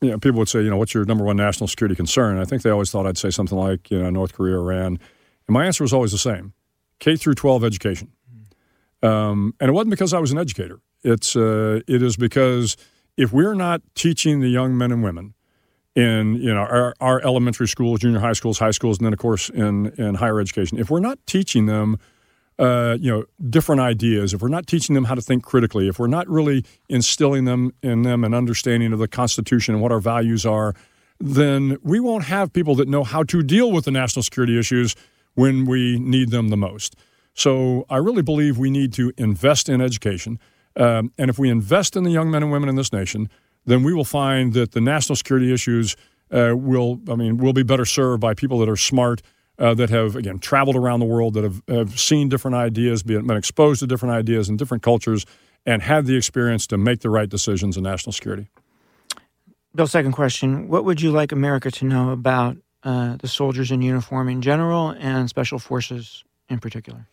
you 0.00 0.10
know, 0.10 0.18
people 0.18 0.38
would 0.38 0.48
say, 0.48 0.62
you 0.62 0.70
know, 0.70 0.76
what's 0.76 0.92
your 0.92 1.04
number 1.04 1.24
one 1.24 1.36
national 1.36 1.68
security 1.68 1.94
concern? 1.94 2.38
I 2.38 2.44
think 2.44 2.62
they 2.62 2.70
always 2.70 2.90
thought 2.90 3.06
I'd 3.06 3.18
say 3.18 3.30
something 3.30 3.58
like, 3.58 3.90
you 3.90 4.00
know, 4.00 4.10
North 4.10 4.32
Korea, 4.32 4.58
Iran. 4.58 4.98
And 5.46 5.54
my 5.54 5.66
answer 5.66 5.84
was 5.84 5.92
always 5.92 6.12
the 6.12 6.18
same 6.18 6.52
K 6.98 7.16
through 7.16 7.34
12 7.34 7.62
education. 7.62 8.12
Um, 9.04 9.54
and 9.60 9.68
it 9.68 9.72
wasn't 9.72 9.90
because 9.90 10.12
I 10.12 10.18
was 10.18 10.32
an 10.32 10.38
educator. 10.38 10.80
It's 11.04 11.36
uh, 11.36 11.80
it 11.86 12.02
is 12.02 12.16
because 12.16 12.76
if 13.16 13.32
we're 13.32 13.54
not 13.54 13.82
teaching 13.94 14.40
the 14.40 14.48
young 14.48 14.76
men 14.76 14.90
and 14.90 15.02
women 15.04 15.34
in 15.98 16.36
you 16.36 16.54
know 16.54 16.60
our, 16.60 16.94
our 17.00 17.20
elementary 17.22 17.66
schools, 17.66 17.98
junior 17.98 18.20
high 18.20 18.32
schools, 18.32 18.58
high 18.60 18.70
schools, 18.70 18.98
and 18.98 19.06
then 19.06 19.12
of 19.12 19.18
course 19.18 19.50
in 19.50 19.86
in 19.98 20.14
higher 20.14 20.38
education, 20.38 20.78
if 20.78 20.90
we're 20.90 21.00
not 21.00 21.18
teaching 21.26 21.66
them 21.66 21.98
uh, 22.60 22.96
you 23.00 23.10
know 23.10 23.24
different 23.50 23.80
ideas, 23.80 24.32
if 24.32 24.40
we're 24.40 24.48
not 24.48 24.68
teaching 24.68 24.94
them 24.94 25.04
how 25.04 25.16
to 25.16 25.20
think 25.20 25.42
critically, 25.42 25.88
if 25.88 25.98
we're 25.98 26.06
not 26.06 26.28
really 26.28 26.64
instilling 26.88 27.46
them 27.46 27.72
in 27.82 28.02
them 28.02 28.22
an 28.22 28.32
understanding 28.32 28.92
of 28.92 29.00
the 29.00 29.08
Constitution 29.08 29.74
and 29.74 29.82
what 29.82 29.90
our 29.90 29.98
values 29.98 30.46
are, 30.46 30.72
then 31.18 31.76
we 31.82 31.98
won't 31.98 32.24
have 32.24 32.52
people 32.52 32.76
that 32.76 32.86
know 32.86 33.02
how 33.02 33.24
to 33.24 33.42
deal 33.42 33.72
with 33.72 33.84
the 33.84 33.90
national 33.90 34.22
security 34.22 34.56
issues 34.56 34.94
when 35.34 35.64
we 35.64 35.98
need 35.98 36.30
them 36.30 36.48
the 36.48 36.56
most. 36.56 36.94
So 37.34 37.86
I 37.90 37.96
really 37.96 38.22
believe 38.22 38.56
we 38.56 38.70
need 38.70 38.92
to 38.94 39.12
invest 39.16 39.68
in 39.68 39.80
education. 39.80 40.38
Um, 40.76 41.12
and 41.18 41.28
if 41.28 41.40
we 41.40 41.50
invest 41.50 41.96
in 41.96 42.04
the 42.04 42.10
young 42.10 42.30
men 42.30 42.44
and 42.44 42.52
women 42.52 42.68
in 42.68 42.76
this 42.76 42.92
nation, 42.92 43.28
then 43.68 43.82
we 43.82 43.92
will 43.92 44.04
find 44.04 44.52
that 44.54 44.72
the 44.72 44.80
national 44.80 45.16
security 45.16 45.52
issues 45.52 45.96
uh, 46.30 46.52
will, 46.54 47.00
I 47.08 47.14
mean, 47.14 47.36
will 47.38 47.52
be 47.52 47.62
better 47.62 47.84
served 47.84 48.20
by 48.20 48.34
people 48.34 48.58
that 48.60 48.68
are 48.68 48.76
smart, 48.76 49.22
uh, 49.58 49.74
that 49.74 49.90
have, 49.90 50.16
again, 50.16 50.38
traveled 50.38 50.76
around 50.76 51.00
the 51.00 51.06
world, 51.06 51.34
that 51.34 51.44
have, 51.44 51.62
have 51.68 52.00
seen 52.00 52.28
different 52.28 52.54
ideas, 52.56 53.02
been, 53.02 53.30
exposed 53.30 53.80
to 53.80 53.86
different 53.86 54.14
ideas 54.14 54.48
and 54.48 54.58
different 54.58 54.82
cultures, 54.82 55.26
and 55.66 55.82
had 55.82 56.06
the 56.06 56.16
experience 56.16 56.66
to 56.68 56.78
make 56.78 57.00
the 57.00 57.10
right 57.10 57.28
decisions 57.28 57.76
in 57.76 57.82
national 57.82 58.12
security. 58.12 58.48
Bill, 59.74 59.86
second 59.86 60.12
question. 60.12 60.68
What 60.68 60.84
would 60.84 61.00
you 61.00 61.10
like 61.10 61.32
America 61.32 61.70
to 61.70 61.84
know 61.84 62.10
about 62.10 62.56
uh, 62.84 63.16
the 63.16 63.28
soldiers 63.28 63.70
in 63.70 63.82
uniform 63.82 64.28
in 64.28 64.40
general 64.40 64.90
and 64.98 65.28
special 65.28 65.58
forces 65.58 66.24
in 66.48 66.58
particular? 66.58 67.06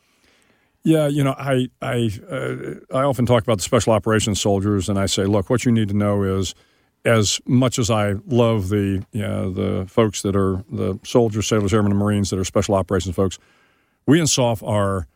Yeah, 0.86 1.07
you 1.07 1.23
know, 1.23 1.33
I 1.36 1.67
I 1.81 2.11
uh, 2.29 2.95
I 2.95 3.01
often 3.01 3.25
talk 3.25 3.41
about 3.41 3.57
the 3.57 3.63
special 3.63 3.91
operations 3.91 4.39
soldiers, 4.39 4.88
and 4.88 4.99
I 4.99 5.07
say, 5.07 5.25
look, 5.25 5.49
what 5.49 5.65
you 5.65 5.71
need 5.71 5.88
to 5.88 5.95
know 5.95 6.21
is, 6.21 6.53
as 7.03 7.41
much 7.47 7.79
as 7.79 7.89
I 7.89 8.13
love 8.27 8.69
the 8.69 9.03
you 9.11 9.21
know, 9.21 9.49
the 9.49 9.88
folks 9.88 10.21
that 10.21 10.36
are 10.36 10.63
the 10.69 10.99
soldiers, 11.03 11.47
sailors, 11.47 11.73
airmen, 11.73 11.91
and 11.91 11.99
Marines 11.99 12.29
that 12.29 12.38
are 12.38 12.45
special 12.45 12.75
operations 12.75 13.15
folks, 13.15 13.39
we 14.05 14.19
in 14.19 14.27
SOF 14.27 14.61
are 14.61 15.07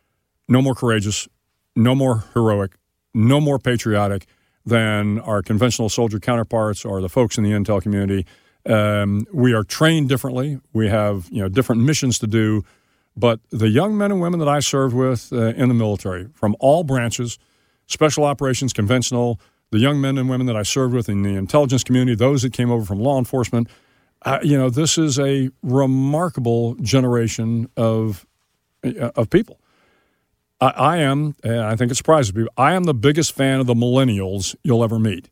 no 0.47 0.59
more 0.63 0.73
courageous, 0.73 1.27
no 1.75 1.93
more 1.93 2.23
heroic, 2.33 2.71
no 3.13 3.39
more 3.39 3.59
patriotic 3.59 4.25
than 4.65 5.19
our 5.19 5.43
conventional 5.43 5.87
soldier 5.87 6.19
counterparts 6.19 6.83
or 6.83 6.99
the 6.99 7.09
folks 7.09 7.37
in 7.37 7.43
the 7.43 7.51
intel 7.51 7.79
community. 7.79 8.25
Um, 8.65 9.27
we 9.31 9.53
are 9.53 9.63
trained 9.63 10.09
differently. 10.09 10.59
We 10.73 10.89
have 10.89 11.27
you 11.29 11.43
know 11.43 11.47
different 11.47 11.83
missions 11.83 12.17
to 12.19 12.27
do. 12.27 12.63
But 13.19 13.41
the 13.49 13.67
young 13.67 13.97
men 13.97 14.11
and 14.11 14.21
women 14.21 14.39
that 14.39 14.47
I 14.47 14.61
served 14.61 14.95
with 14.95 15.33
uh, 15.33 15.47
in 15.47 15.67
the 15.67 15.73
military, 15.73 16.29
from 16.33 16.55
all 16.59 16.85
branches, 16.85 17.37
special 17.85 18.23
operations, 18.23 18.71
conventional, 18.71 19.41
the 19.71 19.79
young 19.79 19.99
men 19.99 20.17
and 20.17 20.29
women 20.29 20.47
that 20.47 20.55
I 20.55 20.63
served 20.63 20.93
with 20.93 21.09
in 21.09 21.21
the 21.23 21.35
intelligence 21.35 21.83
community, 21.83 22.15
those 22.15 22.43
that 22.43 22.53
came 22.53 22.71
over 22.71 22.85
from 22.85 22.99
law 22.99 23.19
enforcement, 23.19 23.67
uh, 24.23 24.39
you 24.41 24.57
know, 24.57 24.69
this 24.69 24.97
is 24.97 25.19
a 25.19 25.49
remarkable 25.63 26.75
generation 26.75 27.69
of 27.75 28.25
uh, 28.83 29.11
of 29.15 29.29
people. 29.29 29.59
I, 30.61 30.67
I 30.67 30.97
am, 30.97 31.35
and 31.43 31.59
I 31.59 31.75
think 31.75 31.91
it 31.91 31.95
surprises 31.95 32.31
people. 32.31 32.51
I 32.57 32.73
am 32.73 32.85
the 32.85 32.93
biggest 32.93 33.33
fan 33.33 33.59
of 33.59 33.67
the 33.67 33.73
millennials 33.73 34.55
you'll 34.63 34.83
ever 34.83 34.99
meet. 34.99 35.29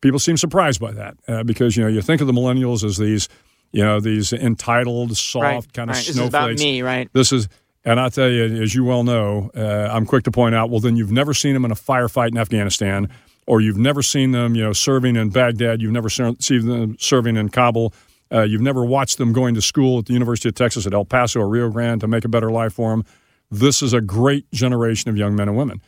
People 0.00 0.20
seem 0.20 0.36
surprised 0.36 0.80
by 0.80 0.92
that 0.92 1.16
uh, 1.26 1.42
because 1.42 1.76
you 1.76 1.82
know 1.82 1.88
you 1.88 2.00
think 2.00 2.20
of 2.20 2.28
the 2.28 2.32
millennials 2.32 2.84
as 2.84 2.96
these 2.96 3.28
you 3.72 3.84
know, 3.84 4.00
these 4.00 4.32
entitled, 4.32 5.16
soft 5.16 5.42
right, 5.42 5.72
kind 5.72 5.90
of 5.90 5.96
right. 5.96 6.04
snowflakes. 6.04 6.14
This 6.14 6.22
is 6.22 6.28
about 6.28 6.58
me, 6.58 6.82
right? 6.82 7.08
This 7.12 7.32
is, 7.32 7.48
and 7.84 8.00
I 8.00 8.08
tell 8.08 8.28
you, 8.28 8.62
as 8.62 8.74
you 8.74 8.84
well 8.84 9.04
know, 9.04 9.50
uh, 9.56 9.88
I'm 9.92 10.06
quick 10.06 10.24
to 10.24 10.30
point 10.30 10.54
out, 10.54 10.70
well, 10.70 10.80
then 10.80 10.96
you've 10.96 11.12
never 11.12 11.34
seen 11.34 11.54
them 11.54 11.64
in 11.64 11.70
a 11.70 11.76
firefight 11.76 12.32
in 12.32 12.38
Afghanistan, 12.38 13.08
or 13.46 13.60
you've 13.60 13.78
never 13.78 14.02
seen 14.02 14.32
them, 14.32 14.54
you 14.54 14.62
know, 14.62 14.72
serving 14.72 15.16
in 15.16 15.30
Baghdad, 15.30 15.80
you've 15.80 15.92
never 15.92 16.10
seen 16.10 16.36
them 16.38 16.96
serving 16.98 17.36
in 17.36 17.48
Kabul, 17.48 17.94
uh, 18.32 18.42
you've 18.42 18.60
never 18.60 18.84
watched 18.84 19.16
them 19.16 19.32
going 19.32 19.54
to 19.54 19.62
school 19.62 20.00
at 20.00 20.06
the 20.06 20.12
University 20.12 20.48
of 20.48 20.54
Texas 20.54 20.86
at 20.86 20.92
El 20.92 21.04
Paso 21.04 21.40
or 21.40 21.48
Rio 21.48 21.70
Grande 21.70 22.00
to 22.02 22.08
make 22.08 22.24
a 22.24 22.28
better 22.28 22.50
life 22.50 22.74
for 22.74 22.90
them. 22.90 23.04
This 23.50 23.80
is 23.80 23.94
a 23.94 24.02
great 24.02 24.50
generation 24.52 25.08
of 25.08 25.16
young 25.16 25.34
men 25.34 25.48
and 25.48 25.56
women. 25.56 25.80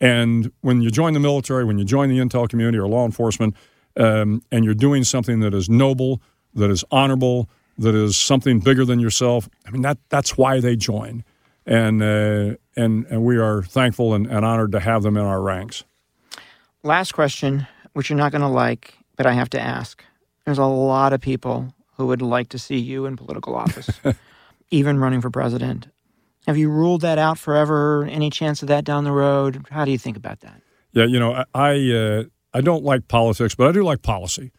And 0.00 0.50
when 0.62 0.80
you 0.80 0.90
join 0.90 1.12
the 1.12 1.20
military, 1.20 1.64
when 1.64 1.78
you 1.78 1.84
join 1.84 2.08
the 2.08 2.18
intel 2.18 2.48
community 2.48 2.78
or 2.78 2.88
law 2.88 3.04
enforcement, 3.04 3.54
um, 3.96 4.42
and 4.50 4.64
you're 4.64 4.74
doing 4.74 5.04
something 5.04 5.40
that 5.40 5.52
is 5.52 5.68
noble, 5.68 6.22
that 6.54 6.70
is 6.70 6.84
honorable, 6.90 7.48
that 7.78 7.94
is 7.94 8.16
something 8.16 8.60
bigger 8.60 8.84
than 8.84 9.00
yourself, 9.00 9.48
I 9.66 9.70
mean 9.70 9.82
that 9.82 9.98
that's 10.08 10.36
why 10.36 10.60
they 10.60 10.76
join, 10.76 11.24
and 11.66 12.02
uh, 12.02 12.56
and 12.76 13.06
and 13.06 13.24
we 13.24 13.38
are 13.38 13.62
thankful 13.62 14.14
and, 14.14 14.26
and 14.26 14.44
honored 14.44 14.72
to 14.72 14.80
have 14.80 15.02
them 15.02 15.16
in 15.16 15.24
our 15.24 15.40
ranks. 15.40 15.84
Last 16.82 17.12
question, 17.12 17.66
which 17.92 18.10
you're 18.10 18.16
not 18.16 18.32
going 18.32 18.42
to 18.42 18.48
like, 18.48 18.94
but 19.16 19.26
I 19.26 19.32
have 19.32 19.50
to 19.50 19.60
ask. 19.60 20.04
There's 20.44 20.58
a 20.58 20.64
lot 20.64 21.12
of 21.12 21.20
people 21.20 21.72
who 21.96 22.06
would 22.06 22.22
like 22.22 22.48
to 22.48 22.58
see 22.58 22.78
you 22.78 23.06
in 23.06 23.16
political 23.16 23.54
office, 23.54 23.88
even 24.70 24.98
running 24.98 25.20
for 25.20 25.30
president. 25.30 25.86
Have 26.46 26.58
you 26.58 26.68
ruled 26.68 27.02
that 27.02 27.18
out 27.18 27.38
forever? 27.38 28.04
Any 28.04 28.30
chance 28.30 28.62
of 28.62 28.68
that 28.68 28.84
down 28.84 29.04
the 29.04 29.12
road? 29.12 29.64
How 29.70 29.84
do 29.84 29.92
you 29.92 29.98
think 29.98 30.16
about 30.16 30.40
that? 30.40 30.60
Yeah, 30.92 31.04
you 31.04 31.20
know, 31.20 31.44
I 31.54 31.90
uh, 31.90 32.24
I 32.52 32.60
don't 32.60 32.84
like 32.84 33.08
politics, 33.08 33.54
but 33.54 33.68
I 33.68 33.72
do 33.72 33.84
like 33.84 34.02
policy, 34.02 34.52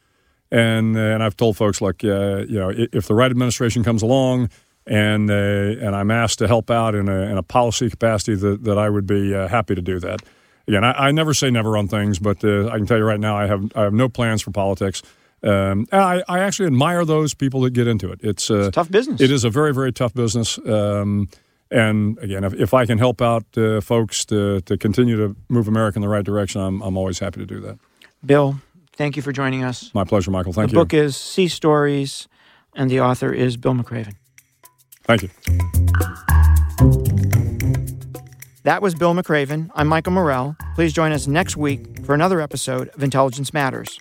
and 0.53 0.95
uh, 0.95 0.99
and 0.99 1.23
I've 1.23 1.35
told 1.35 1.57
folks 1.57 1.81
like 1.81 2.03
uh, 2.03 2.45
you 2.47 2.59
know 2.59 2.71
if 2.71 3.07
the 3.07 3.15
right 3.15 3.29
administration 3.29 3.83
comes 3.83 4.03
along 4.03 4.49
and 4.85 5.29
uh, 5.29 5.33
and 5.33 5.95
I'm 5.95 6.11
asked 6.11 6.39
to 6.39 6.47
help 6.47 6.69
out 6.69 6.93
in 6.93 7.09
a, 7.09 7.21
in 7.23 7.37
a 7.37 7.43
policy 7.43 7.89
capacity 7.89 8.35
that, 8.35 8.63
that 8.63 8.77
I 8.77 8.89
would 8.89 9.07
be 9.07 9.33
uh, 9.33 9.47
happy 9.47 9.75
to 9.75 9.81
do 9.81 9.99
that. 9.99 10.21
Again, 10.67 10.83
I, 10.83 11.07
I, 11.07 11.11
never 11.11 11.33
say 11.33 11.49
never 11.49 11.75
on 11.75 11.87
things, 11.87 12.19
but 12.19 12.43
uh, 12.43 12.67
I 12.67 12.77
can 12.77 12.85
tell 12.85 12.97
you 12.97 13.03
right 13.03 13.19
now 13.19 13.35
I 13.35 13.47
have 13.47 13.71
I 13.75 13.81
have 13.81 13.93
no 13.93 14.07
plans 14.07 14.41
for 14.43 14.51
politics. 14.51 15.01
Um, 15.41 15.87
I, 15.91 16.23
I, 16.29 16.39
actually 16.39 16.67
admire 16.67 17.03
those 17.03 17.33
people 17.33 17.59
that 17.61 17.71
get 17.71 17.85
into 17.85 18.09
it. 18.13 18.21
It's, 18.23 18.49
it's 18.49 18.73
tough 18.73 18.89
business. 18.89 19.19
It 19.19 19.29
is 19.29 19.43
a 19.43 19.49
very 19.49 19.73
very 19.73 19.91
tough 19.91 20.13
business. 20.13 20.57
Um, 20.59 21.27
and 21.71 22.19
again, 22.19 22.43
if, 22.43 22.53
if 22.53 22.73
I 22.73 22.85
can 22.85 22.99
help 22.99 23.21
out 23.21 23.45
uh, 23.57 23.81
folks 23.81 24.25
to, 24.25 24.61
to 24.61 24.77
continue 24.77 25.17
to 25.17 25.35
move 25.49 25.67
America 25.67 25.97
in 25.97 26.01
the 26.01 26.07
right 26.07 26.23
direction, 26.23 26.61
I'm, 26.61 26.81
I'm 26.83 26.95
always 26.95 27.17
happy 27.17 27.39
to 27.39 27.47
do 27.47 27.59
that. 27.61 27.79
Bill, 28.23 28.61
thank 28.95 29.15
you 29.15 29.21
for 29.21 29.31
joining 29.31 29.63
us. 29.63 29.91
My 29.93 30.03
pleasure, 30.03 30.31
Michael. 30.31 30.53
Thank 30.53 30.69
the 30.69 30.75
you. 30.75 30.79
The 30.79 30.85
book 30.85 30.93
is 30.93 31.17
Sea 31.17 31.47
Stories, 31.47 32.27
and 32.75 32.89
the 32.89 33.01
author 33.01 33.31
is 33.31 33.57
Bill 33.57 33.73
McRaven. 33.73 34.15
Thank 35.03 35.23
you. 35.23 35.29
That 38.63 38.81
was 38.81 38.95
Bill 38.95 39.13
McRaven. 39.13 39.69
I'm 39.75 39.87
Michael 39.87 40.13
Morell. 40.13 40.55
Please 40.75 40.93
join 40.93 41.11
us 41.11 41.27
next 41.27 41.57
week 41.57 42.05
for 42.05 42.15
another 42.15 42.39
episode 42.39 42.87
of 42.89 43.03
Intelligence 43.03 43.53
Matters. 43.53 43.99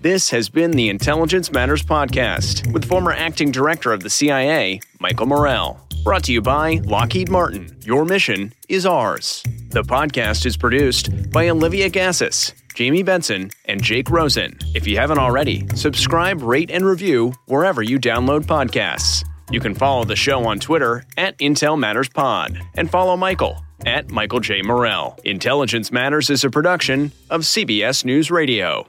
This 0.00 0.30
has 0.30 0.48
been 0.48 0.72
the 0.72 0.88
Intelligence 0.88 1.52
Matters 1.52 1.82
Podcast 1.82 2.72
with 2.72 2.86
former 2.86 3.12
acting 3.12 3.52
director 3.52 3.92
of 3.92 4.00
the 4.02 4.10
CIA, 4.10 4.80
Michael 4.98 5.26
Morell. 5.26 5.78
Brought 6.04 6.24
to 6.24 6.32
you 6.32 6.42
by 6.42 6.80
Lockheed 6.84 7.30
Martin. 7.30 7.76
Your 7.82 8.04
mission 8.04 8.52
is 8.68 8.84
ours. 8.86 9.42
The 9.70 9.82
podcast 9.82 10.44
is 10.46 10.56
produced 10.56 11.30
by 11.30 11.48
Olivia 11.48 11.88
Gazis, 11.88 12.52
Jamie 12.74 13.04
Benson, 13.04 13.50
and 13.66 13.80
Jake 13.80 14.10
Rosen. 14.10 14.58
If 14.74 14.86
you 14.88 14.96
haven't 14.96 15.18
already, 15.18 15.64
subscribe, 15.76 16.42
rate, 16.42 16.72
and 16.72 16.84
review 16.84 17.34
wherever 17.46 17.82
you 17.84 18.00
download 18.00 18.42
podcasts. 18.46 19.24
You 19.52 19.60
can 19.60 19.74
follow 19.76 20.04
the 20.04 20.16
show 20.16 20.44
on 20.44 20.58
Twitter 20.58 21.04
at 21.16 21.38
Intel 21.38 21.78
Matters 21.78 22.08
Pod 22.08 22.60
and 22.74 22.90
follow 22.90 23.16
Michael 23.16 23.62
at 23.86 24.10
Michael 24.10 24.40
J. 24.40 24.60
Morell. 24.62 25.20
Intelligence 25.24 25.92
Matters 25.92 26.30
is 26.30 26.42
a 26.42 26.50
production 26.50 27.12
of 27.30 27.42
CBS 27.42 28.04
News 28.04 28.28
Radio. 28.30 28.88